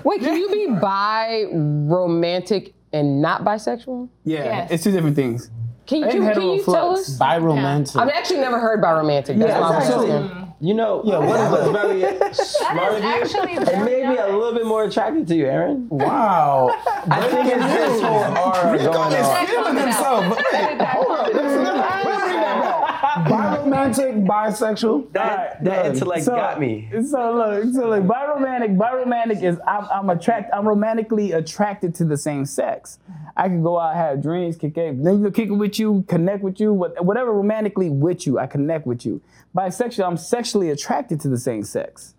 Wait, 0.03 0.21
can 0.21 0.35
you 0.37 0.49
be 0.49 0.67
bi 0.81 1.45
romantic 1.51 2.73
and 2.93 3.21
not 3.21 3.43
bisexual? 3.43 4.09
Yeah, 4.23 4.43
Yes. 4.43 4.71
it's 4.71 4.83
two 4.83 4.91
different 4.91 5.15
things. 5.15 5.49
Can 5.85 5.99
you, 5.99 6.03
And 6.03 6.11
can 6.11 6.21
you 6.21 6.27
hetero 6.27 6.55
tell 6.57 6.63
flux. 6.95 7.09
us? 7.09 7.17
Biromantic. 7.19 7.99
I've 7.99 8.09
actually 8.09 8.41
never 8.41 8.59
heard 8.59 8.81
bi 8.81 8.91
romantic. 8.93 9.37
That's 9.39 9.49
Yeah, 9.51 9.59
why 9.59 9.67
I'm 9.69 9.81
it's 9.81 9.89
actually- 9.89 10.11
asking. 10.11 10.45
You 10.61 10.73
know, 10.73 11.01
yeah, 11.05 11.19
what 11.19 11.39
was 11.51 11.71
very 11.71 12.01
smart 12.33 12.93
of 12.95 13.01
you. 13.01 13.09
actually 13.09 13.53
It 13.53 13.63
very 13.63 13.85
made 14.03 14.09
me 14.09 14.17
a 14.17 14.27
little 14.27 14.51
bit 14.51 14.65
more 14.65 14.83
attracted 14.83 15.25
to 15.29 15.35
you, 15.37 15.45
Aaron. 15.45 15.87
wow. 15.89 16.69
I 17.09 17.21
think 17.29 17.47
it's 17.47 17.63
this 17.63 18.01
whole 18.01 18.19
aura 18.19 18.77
going 18.77 19.15
on. 19.15 19.45
feeling 19.47 19.77
himself. 19.77 20.25
Hold 20.25 21.11
up. 21.17 21.33
Listen, 21.33 21.63
Biromantic, 23.71 24.25
bisexual. 24.25 25.11
That 25.13 25.63
that 25.63 25.85
intellect 25.87 26.23
So- 26.23 26.35
got 26.35 26.59
me. 26.59 26.89
So 27.05 27.33
look, 27.33 27.73
so 27.73 27.87
like 27.87 28.03
biromantic, 28.03 28.77
biromantic 28.77 29.43
is 29.43 29.59
I'm 29.67 29.85
I'm 29.91 30.09
attract 30.09 30.53
I'm 30.53 30.67
romantically 30.67 31.31
attracted 31.31 31.95
to 31.95 32.05
the 32.05 32.17
same 32.17 32.45
sex. 32.45 32.99
I 33.37 33.47
can 33.47 33.61
go 33.63 33.79
out, 33.79 33.95
have 33.95 34.21
dreams, 34.21 34.57
kick 34.57 34.77
it, 34.77 35.03
then 35.03 35.23
you 35.23 35.31
kick 35.31 35.47
it 35.49 35.53
with 35.53 35.79
you, 35.79 36.03
connect 36.07 36.43
with 36.43 36.59
you, 36.59 36.73
whatever 36.73 37.31
romantically 37.31 37.89
with 37.89 38.27
you, 38.27 38.37
I 38.39 38.47
connect 38.47 38.85
with 38.85 39.05
you. 39.05 39.21
Bisexual, 39.55 40.05
I'm 40.05 40.17
sexually 40.17 40.69
attracted 40.69 41.19
to 41.21 41.29
the 41.29 41.37
same 41.37 41.63
sex. 41.63 42.15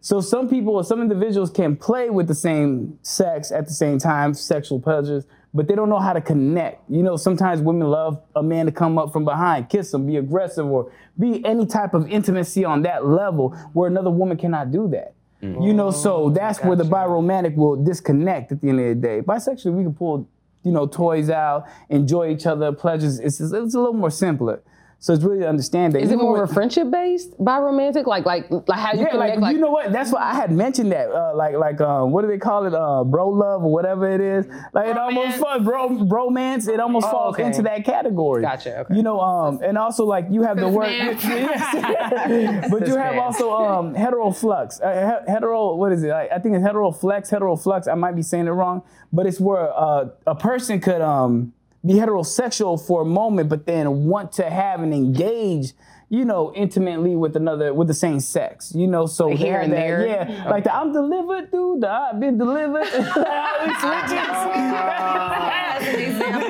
So 0.00 0.20
some 0.20 0.48
people 0.48 0.74
or 0.76 0.84
some 0.84 1.02
individuals 1.02 1.50
can 1.50 1.74
play 1.74 2.10
with 2.10 2.28
the 2.28 2.34
same 2.34 2.96
sex 3.02 3.50
at 3.50 3.66
the 3.66 3.74
same 3.74 3.98
time, 3.98 4.34
sexual 4.34 4.78
pleasures, 4.78 5.26
but 5.56 5.66
they 5.66 5.74
don't 5.74 5.88
know 5.88 5.98
how 5.98 6.12
to 6.12 6.20
connect. 6.20 6.88
You 6.90 7.02
know, 7.02 7.16
sometimes 7.16 7.60
women 7.60 7.88
love 7.88 8.22
a 8.36 8.42
man 8.42 8.66
to 8.66 8.72
come 8.72 8.98
up 8.98 9.12
from 9.12 9.24
behind, 9.24 9.70
kiss 9.70 9.90
them, 9.90 10.06
be 10.06 10.16
aggressive, 10.16 10.66
or 10.66 10.92
be 11.18 11.44
any 11.44 11.66
type 11.66 11.94
of 11.94 12.08
intimacy 12.08 12.64
on 12.64 12.82
that 12.82 13.06
level 13.06 13.50
where 13.72 13.88
another 13.88 14.10
woman 14.10 14.36
cannot 14.36 14.70
do 14.70 14.86
that. 14.88 15.14
Mm. 15.42 15.66
You 15.66 15.72
know, 15.72 15.90
so 15.90 16.16
oh, 16.16 16.30
that's 16.30 16.60
where 16.60 16.76
the 16.76 16.84
biromantic 16.84 17.56
will 17.56 17.82
disconnect 17.82 18.52
at 18.52 18.60
the 18.60 18.68
end 18.68 18.80
of 18.80 18.86
the 18.86 18.94
day. 18.94 19.20
Bisexually, 19.22 19.72
we 19.72 19.82
can 19.82 19.94
pull, 19.94 20.28
you 20.62 20.72
know, 20.72 20.86
toys 20.86 21.30
out, 21.30 21.66
enjoy 21.88 22.30
each 22.30 22.46
other, 22.46 22.72
pleasures. 22.72 23.18
It's, 23.18 23.40
it's 23.40 23.52
a 23.52 23.60
little 23.60 23.92
more 23.92 24.10
simpler. 24.10 24.62
So 24.98 25.12
it's 25.12 25.22
really 25.22 25.40
to 25.40 25.48
understand 25.48 25.92
that. 25.92 26.02
Is 26.02 26.10
it 26.10 26.16
more 26.16 26.32
when- 26.32 26.42
of 26.42 26.50
a 26.50 26.54
friendship 26.54 26.90
based 26.90 27.34
bi 27.38 27.58
romantic? 27.58 28.06
Like 28.06 28.24
like 28.24 28.50
like 28.50 28.78
how 28.78 28.92
you 28.94 29.00
yeah, 29.00 29.10
connect 29.10 29.16
like, 29.34 29.40
like, 29.40 29.54
you 29.54 29.60
know 29.60 29.70
what? 29.70 29.92
That's 29.92 30.10
what 30.10 30.22
I 30.22 30.34
had 30.34 30.50
mentioned 30.50 30.90
that. 30.92 31.10
Uh, 31.10 31.36
like 31.36 31.54
like 31.54 31.80
uh, 31.80 32.02
what 32.04 32.22
do 32.22 32.28
they 32.28 32.38
call 32.38 32.64
it? 32.66 32.74
Uh, 32.74 33.04
bro 33.04 33.28
love 33.28 33.62
or 33.62 33.70
whatever 33.70 34.10
it 34.10 34.20
is. 34.22 34.46
Like 34.72 34.88
it 34.88 34.96
almost 34.98 35.36
falls 35.38 35.62
bro 35.62 35.88
bromance. 35.90 36.66
It 36.66 36.80
almost 36.80 37.06
Oh, 37.08 37.10
falls 37.10 37.34
okay. 37.34 37.44
into 37.44 37.62
that 37.62 37.84
category. 37.84 38.40
Gotcha, 38.42 38.80
okay. 38.80 38.96
You 38.96 39.02
know, 39.02 39.20
um, 39.20 39.60
and 39.62 39.76
also 39.76 40.04
like 40.06 40.26
you 40.30 40.42
have 40.42 40.56
the 40.56 40.68
word, 40.68 40.88
man. 40.88 41.18
Yes. 41.22 42.70
but 42.70 42.86
you 42.88 42.96
have 42.96 43.14
man. 43.14 43.22
also 43.22 43.52
um 43.52 43.94
hetero 43.94 44.30
flux. 44.30 44.80
Uh, 44.80 45.20
he- 45.26 45.30
hetero, 45.32 45.74
what 45.76 45.92
is 45.92 46.02
it? 46.02 46.10
I, 46.10 46.26
I 46.28 46.38
think 46.38 46.54
it's 46.56 46.64
hetero 46.64 46.90
flex, 46.90 47.28
hetero 47.30 47.54
flux. 47.56 47.86
I 47.86 47.94
might 47.94 48.16
be 48.16 48.22
saying 48.22 48.46
it 48.46 48.50
wrong, 48.50 48.82
but 49.12 49.26
it's 49.26 49.38
where 49.38 49.72
uh, 49.78 50.08
a 50.26 50.34
person 50.34 50.80
could 50.80 51.02
um 51.02 51.52
be 51.86 51.94
heterosexual 51.94 52.84
for 52.84 53.02
a 53.02 53.04
moment, 53.04 53.48
but 53.48 53.66
then 53.66 54.06
want 54.06 54.32
to 54.32 54.48
have 54.48 54.80
and 54.80 54.92
engage, 54.92 55.72
you 56.08 56.24
know, 56.24 56.52
intimately 56.54 57.16
with 57.16 57.36
another 57.36 57.74
with 57.74 57.88
the 57.88 57.94
same 57.94 58.20
sex. 58.20 58.72
You 58.74 58.86
know, 58.86 59.06
so 59.06 59.28
they 59.28 59.36
here 59.36 59.54
have 59.54 59.64
and 59.64 59.72
that- 59.72 59.76
there? 59.76 60.06
Yeah, 60.06 60.48
like 60.48 60.64
the 60.64 60.74
I'm 60.74 60.92
delivered, 60.92 61.50
dude. 61.50 61.80
The 61.82 61.90
I've 61.90 62.20
been 62.20 62.38
delivered. 62.38 62.86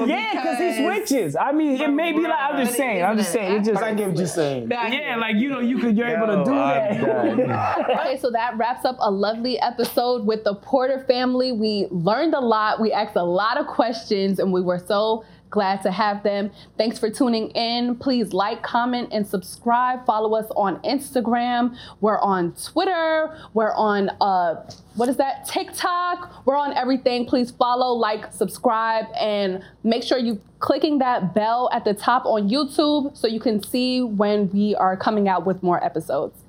yeah, 0.07 0.31
because 0.33 0.59
he 0.59 0.85
switches. 0.85 1.37
I 1.37 1.53
mean, 1.53 1.81
it 1.81 1.91
may 1.91 2.13
be 2.13 2.21
like 2.21 2.33
I'm 2.39 2.65
just 2.65 2.77
saying. 2.77 3.03
I'm 3.03 3.17
just 3.17 3.33
saying. 3.33 3.61
It 3.61 3.65
just 3.65 3.83
I 3.83 3.95
get 3.95 4.09
what 4.09 4.19
you're 4.19 4.27
saying. 4.27 4.69
yeah, 4.71 5.17
like 5.19 5.37
you 5.37 5.49
know, 5.49 5.61
you 5.61 5.79
could 5.79 5.97
you're 5.97 6.09
able 6.09 6.27
to 6.27 6.45
do 6.45 6.53
I'm 6.53 7.37
that. 7.39 7.87
Okay, 7.97 8.19
so 8.19 8.31
that 8.31 8.57
wraps 8.57 8.85
up 8.85 8.97
a 9.01 9.11
lovely 9.11 9.59
episode 9.61 10.27
with 10.27 10.45
the 10.45 10.55
Porter 10.55 11.05
family. 11.07 11.53
We 11.53 11.87
learned 11.91 12.35
a 12.35 12.41
lot. 12.41 12.81
We 12.81 12.93
asked 12.93 13.17
a 13.17 13.25
lot 13.25 13.59
of 13.59 13.67
questions, 13.67 14.39
and 14.39 14.53
we 14.53 14.61
were 14.61 14.79
so 14.79 15.25
Glad 15.51 15.83
to 15.83 15.91
have 15.91 16.23
them. 16.23 16.51
Thanks 16.77 16.99
for 16.99 17.09
tuning 17.09 17.51
in. 17.51 17.97
Please 17.97 18.33
like, 18.33 18.63
comment, 18.63 19.11
and 19.13 19.27
subscribe. 19.27 20.05
Follow 20.05 20.35
us 20.35 20.51
on 20.57 20.83
Instagram. 20.83 21.77
We're 22.01 22.21
on 22.21 22.53
Twitter. 22.55 23.39
We're 23.55 23.73
on 23.73 24.11
uh, 24.21 24.69
what 24.97 25.09
is 25.09 25.19
that? 25.19 25.47
TikTok. 25.47 26.47
We're 26.47 26.57
on 26.57 26.73
everything. 26.73 27.27
Please 27.27 27.51
follow, 27.51 27.93
like, 27.95 28.33
subscribe, 28.33 29.05
and 29.19 29.63
make 29.85 30.03
sure 30.03 30.19
you 30.19 30.41
clicking 30.59 30.99
that 30.99 31.35
bell 31.35 31.69
at 31.73 31.85
the 31.85 31.95
top 31.95 32.25
on 32.25 32.49
YouTube 32.49 33.17
so 33.17 33.29
you 33.29 33.41
can 33.41 33.63
see 33.63 34.03
when 34.03 34.51
we 34.51 34.75
are 34.75 34.97
coming 34.97 35.29
out 35.29 35.47
with 35.47 35.63
more 35.63 35.83
episodes. 35.85 36.43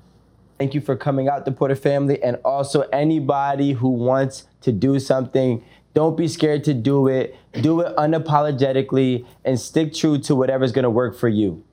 Thank 0.58 0.74
you 0.74 0.80
for 0.80 0.96
coming 0.96 1.28
out, 1.28 1.44
the 1.44 1.52
Porter 1.52 1.76
family, 1.76 2.20
and 2.20 2.36
also 2.44 2.80
anybody 2.92 3.72
who 3.72 3.90
wants 3.90 4.46
to 4.62 4.72
do 4.72 4.98
something. 4.98 5.62
Don't 5.94 6.16
be 6.16 6.28
scared 6.28 6.64
to 6.64 6.74
do 6.74 7.08
it. 7.08 7.36
Do 7.60 7.80
it 7.80 7.96
unapologetically 7.96 9.26
and 9.44 9.58
stick 9.58 9.94
true 9.94 10.18
to 10.18 10.34
whatever's 10.34 10.72
gonna 10.72 10.90
work 10.90 11.16
for 11.16 11.28
you. 11.28 11.64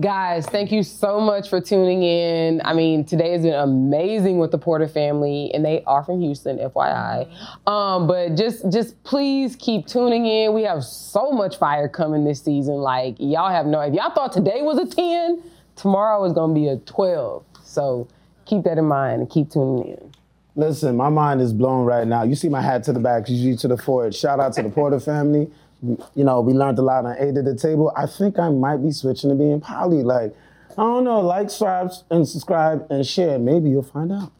Guys, 0.00 0.46
thank 0.46 0.70
you 0.70 0.84
so 0.84 1.18
much 1.18 1.48
for 1.48 1.60
tuning 1.60 2.04
in. 2.04 2.62
I 2.64 2.72
mean, 2.72 3.04
today 3.04 3.32
has 3.32 3.42
been 3.42 3.54
amazing 3.54 4.38
with 4.38 4.52
the 4.52 4.58
Porter 4.58 4.86
family, 4.86 5.50
and 5.52 5.64
they 5.64 5.82
are 5.88 6.04
from 6.04 6.20
Houston, 6.20 6.58
FYI. 6.58 7.28
Um, 7.66 8.06
but 8.06 8.36
just, 8.36 8.70
just 8.70 9.02
please 9.02 9.56
keep 9.56 9.88
tuning 9.88 10.24
in. 10.26 10.54
We 10.54 10.62
have 10.62 10.84
so 10.84 11.32
much 11.32 11.56
fire 11.56 11.88
coming 11.88 12.24
this 12.24 12.40
season. 12.40 12.76
Like 12.76 13.16
y'all 13.18 13.50
have 13.50 13.66
no. 13.66 13.80
If 13.80 13.92
y'all 13.92 14.14
thought 14.14 14.32
today 14.32 14.62
was 14.62 14.78
a 14.78 14.86
ten, 14.86 15.42
tomorrow 15.74 16.24
is 16.24 16.32
gonna 16.32 16.54
be 16.54 16.68
a 16.68 16.76
twelve. 16.76 17.44
So 17.64 18.06
keep 18.44 18.62
that 18.64 18.78
in 18.78 18.84
mind 18.84 19.22
and 19.22 19.28
keep 19.28 19.50
tuning 19.50 19.88
in. 19.88 20.12
Listen, 20.58 20.96
my 20.96 21.08
mind 21.08 21.40
is 21.40 21.52
blown 21.52 21.86
right 21.86 22.04
now. 22.04 22.24
You 22.24 22.34
see 22.34 22.48
my 22.48 22.60
hat 22.60 22.82
to 22.84 22.92
the 22.92 22.98
back, 22.98 23.28
usually 23.28 23.54
to 23.58 23.68
the 23.68 23.76
forward. 23.76 24.12
Shout 24.12 24.40
out 24.40 24.54
to 24.54 24.62
the 24.64 24.68
Porter 24.68 24.98
family. 24.98 25.48
You 25.80 26.24
know, 26.24 26.40
we 26.40 26.52
learned 26.52 26.80
a 26.80 26.82
lot 26.82 27.04
on 27.04 27.14
Eight 27.16 27.36
at 27.36 27.44
the 27.44 27.54
Table. 27.54 27.92
I 27.96 28.06
think 28.06 28.40
I 28.40 28.48
might 28.48 28.78
be 28.78 28.90
switching 28.90 29.30
to 29.30 29.36
being 29.36 29.60
poly. 29.60 30.02
Like, 30.02 30.34
I 30.70 30.82
don't 30.82 31.04
know, 31.04 31.20
like, 31.20 31.48
subscribe, 31.50 31.92
and 32.10 32.28
subscribe 32.28 32.86
and 32.90 33.06
share. 33.06 33.38
Maybe 33.38 33.70
you'll 33.70 33.84
find 33.84 34.10
out. 34.10 34.32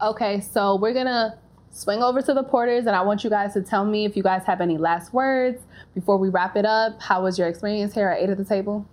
Okay, 0.00 0.40
so 0.42 0.76
we're 0.76 0.94
gonna 0.94 1.36
swing 1.72 2.04
over 2.04 2.22
to 2.22 2.32
the 2.32 2.44
Porters, 2.44 2.86
and 2.86 2.94
I 2.94 3.02
want 3.02 3.24
you 3.24 3.30
guys 3.30 3.52
to 3.54 3.60
tell 3.60 3.84
me 3.84 4.04
if 4.04 4.16
you 4.16 4.22
guys 4.22 4.44
have 4.44 4.60
any 4.60 4.78
last 4.78 5.12
words 5.12 5.60
before 5.92 6.18
we 6.18 6.28
wrap 6.28 6.54
it 6.54 6.64
up. 6.64 7.02
How 7.02 7.24
was 7.24 7.36
your 7.36 7.48
experience 7.48 7.94
here 7.94 8.08
at 8.08 8.22
Eight 8.22 8.30
at 8.30 8.36
the 8.36 8.44
Table? 8.44 8.86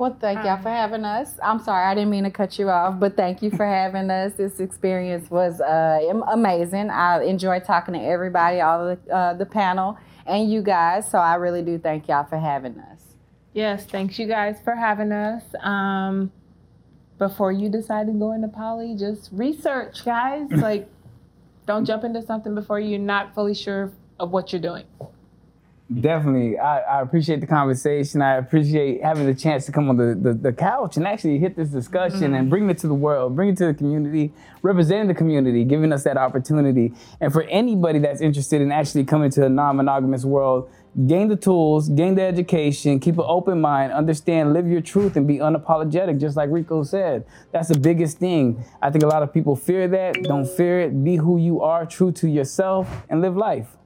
Well, 0.00 0.16
thank 0.18 0.46
y'all 0.46 0.56
for 0.56 0.70
having 0.70 1.04
us. 1.04 1.34
I'm 1.42 1.62
sorry, 1.62 1.84
I 1.84 1.94
didn't 1.94 2.08
mean 2.08 2.24
to 2.24 2.30
cut 2.30 2.58
you 2.58 2.70
off, 2.70 2.98
but 2.98 3.18
thank 3.18 3.42
you 3.42 3.50
for 3.50 3.66
having 3.66 4.08
us. 4.08 4.32
This 4.32 4.58
experience 4.58 5.30
was 5.30 5.60
uh, 5.60 6.00
amazing. 6.32 6.88
I 6.88 7.22
enjoyed 7.22 7.66
talking 7.66 7.92
to 7.92 8.00
everybody, 8.00 8.62
all 8.62 8.86
the 8.86 9.14
uh, 9.14 9.34
the 9.34 9.44
panel, 9.44 9.98
and 10.24 10.50
you 10.50 10.62
guys. 10.62 11.10
So 11.10 11.18
I 11.18 11.34
really 11.34 11.60
do 11.60 11.78
thank 11.78 12.08
y'all 12.08 12.24
for 12.24 12.38
having 12.38 12.78
us. 12.78 13.02
Yes, 13.52 13.84
thanks 13.84 14.18
you 14.18 14.26
guys 14.26 14.56
for 14.64 14.74
having 14.74 15.12
us. 15.12 15.42
Um, 15.60 16.32
before 17.18 17.52
you 17.52 17.68
decide 17.68 18.06
to 18.06 18.14
go 18.14 18.32
into 18.32 18.48
poly, 18.48 18.96
just 18.98 19.28
research, 19.32 20.02
guys. 20.02 20.48
like, 20.50 20.88
don't 21.66 21.84
jump 21.84 22.04
into 22.04 22.22
something 22.22 22.54
before 22.54 22.80
you're 22.80 22.98
not 22.98 23.34
fully 23.34 23.54
sure 23.54 23.92
of 24.18 24.30
what 24.30 24.50
you're 24.50 24.62
doing. 24.62 24.86
Definitely. 25.92 26.56
I, 26.56 26.78
I 26.78 27.02
appreciate 27.02 27.40
the 27.40 27.48
conversation. 27.48 28.22
I 28.22 28.36
appreciate 28.36 29.02
having 29.02 29.26
the 29.26 29.34
chance 29.34 29.66
to 29.66 29.72
come 29.72 29.88
on 29.88 29.96
the, 29.96 30.14
the, 30.14 30.34
the 30.34 30.52
couch 30.52 30.96
and 30.96 31.04
actually 31.04 31.40
hit 31.40 31.56
this 31.56 31.70
discussion 31.70 32.24
and 32.26 32.34
mm-hmm. 32.34 32.48
bring 32.48 32.70
it 32.70 32.78
to 32.78 32.86
the 32.86 32.94
world, 32.94 33.34
bring 33.34 33.48
it 33.48 33.56
to 33.56 33.66
the 33.66 33.74
community, 33.74 34.32
representing 34.62 35.08
the 35.08 35.14
community, 35.14 35.64
giving 35.64 35.92
us 35.92 36.04
that 36.04 36.16
opportunity. 36.16 36.92
And 37.20 37.32
for 37.32 37.42
anybody 37.42 37.98
that's 37.98 38.20
interested 38.20 38.60
in 38.60 38.70
actually 38.70 39.02
coming 39.02 39.30
to 39.32 39.46
a 39.46 39.48
non 39.48 39.78
monogamous 39.78 40.24
world, 40.24 40.70
gain 41.08 41.26
the 41.26 41.34
tools, 41.34 41.88
gain 41.88 42.14
the 42.14 42.22
education, 42.22 43.00
keep 43.00 43.18
an 43.18 43.24
open 43.26 43.60
mind, 43.60 43.92
understand, 43.92 44.52
live 44.52 44.68
your 44.68 44.80
truth, 44.80 45.16
and 45.16 45.26
be 45.26 45.38
unapologetic, 45.38 46.20
just 46.20 46.36
like 46.36 46.50
Rico 46.50 46.84
said. 46.84 47.24
That's 47.50 47.68
the 47.68 47.78
biggest 47.78 48.18
thing. 48.18 48.64
I 48.80 48.90
think 48.90 49.02
a 49.02 49.08
lot 49.08 49.24
of 49.24 49.34
people 49.34 49.56
fear 49.56 49.88
that. 49.88 50.22
Don't 50.22 50.48
fear 50.48 50.82
it. 50.82 51.02
Be 51.02 51.16
who 51.16 51.36
you 51.36 51.62
are, 51.62 51.84
true 51.84 52.12
to 52.12 52.28
yourself, 52.28 52.88
and 53.08 53.20
live 53.20 53.36
life. 53.36 53.76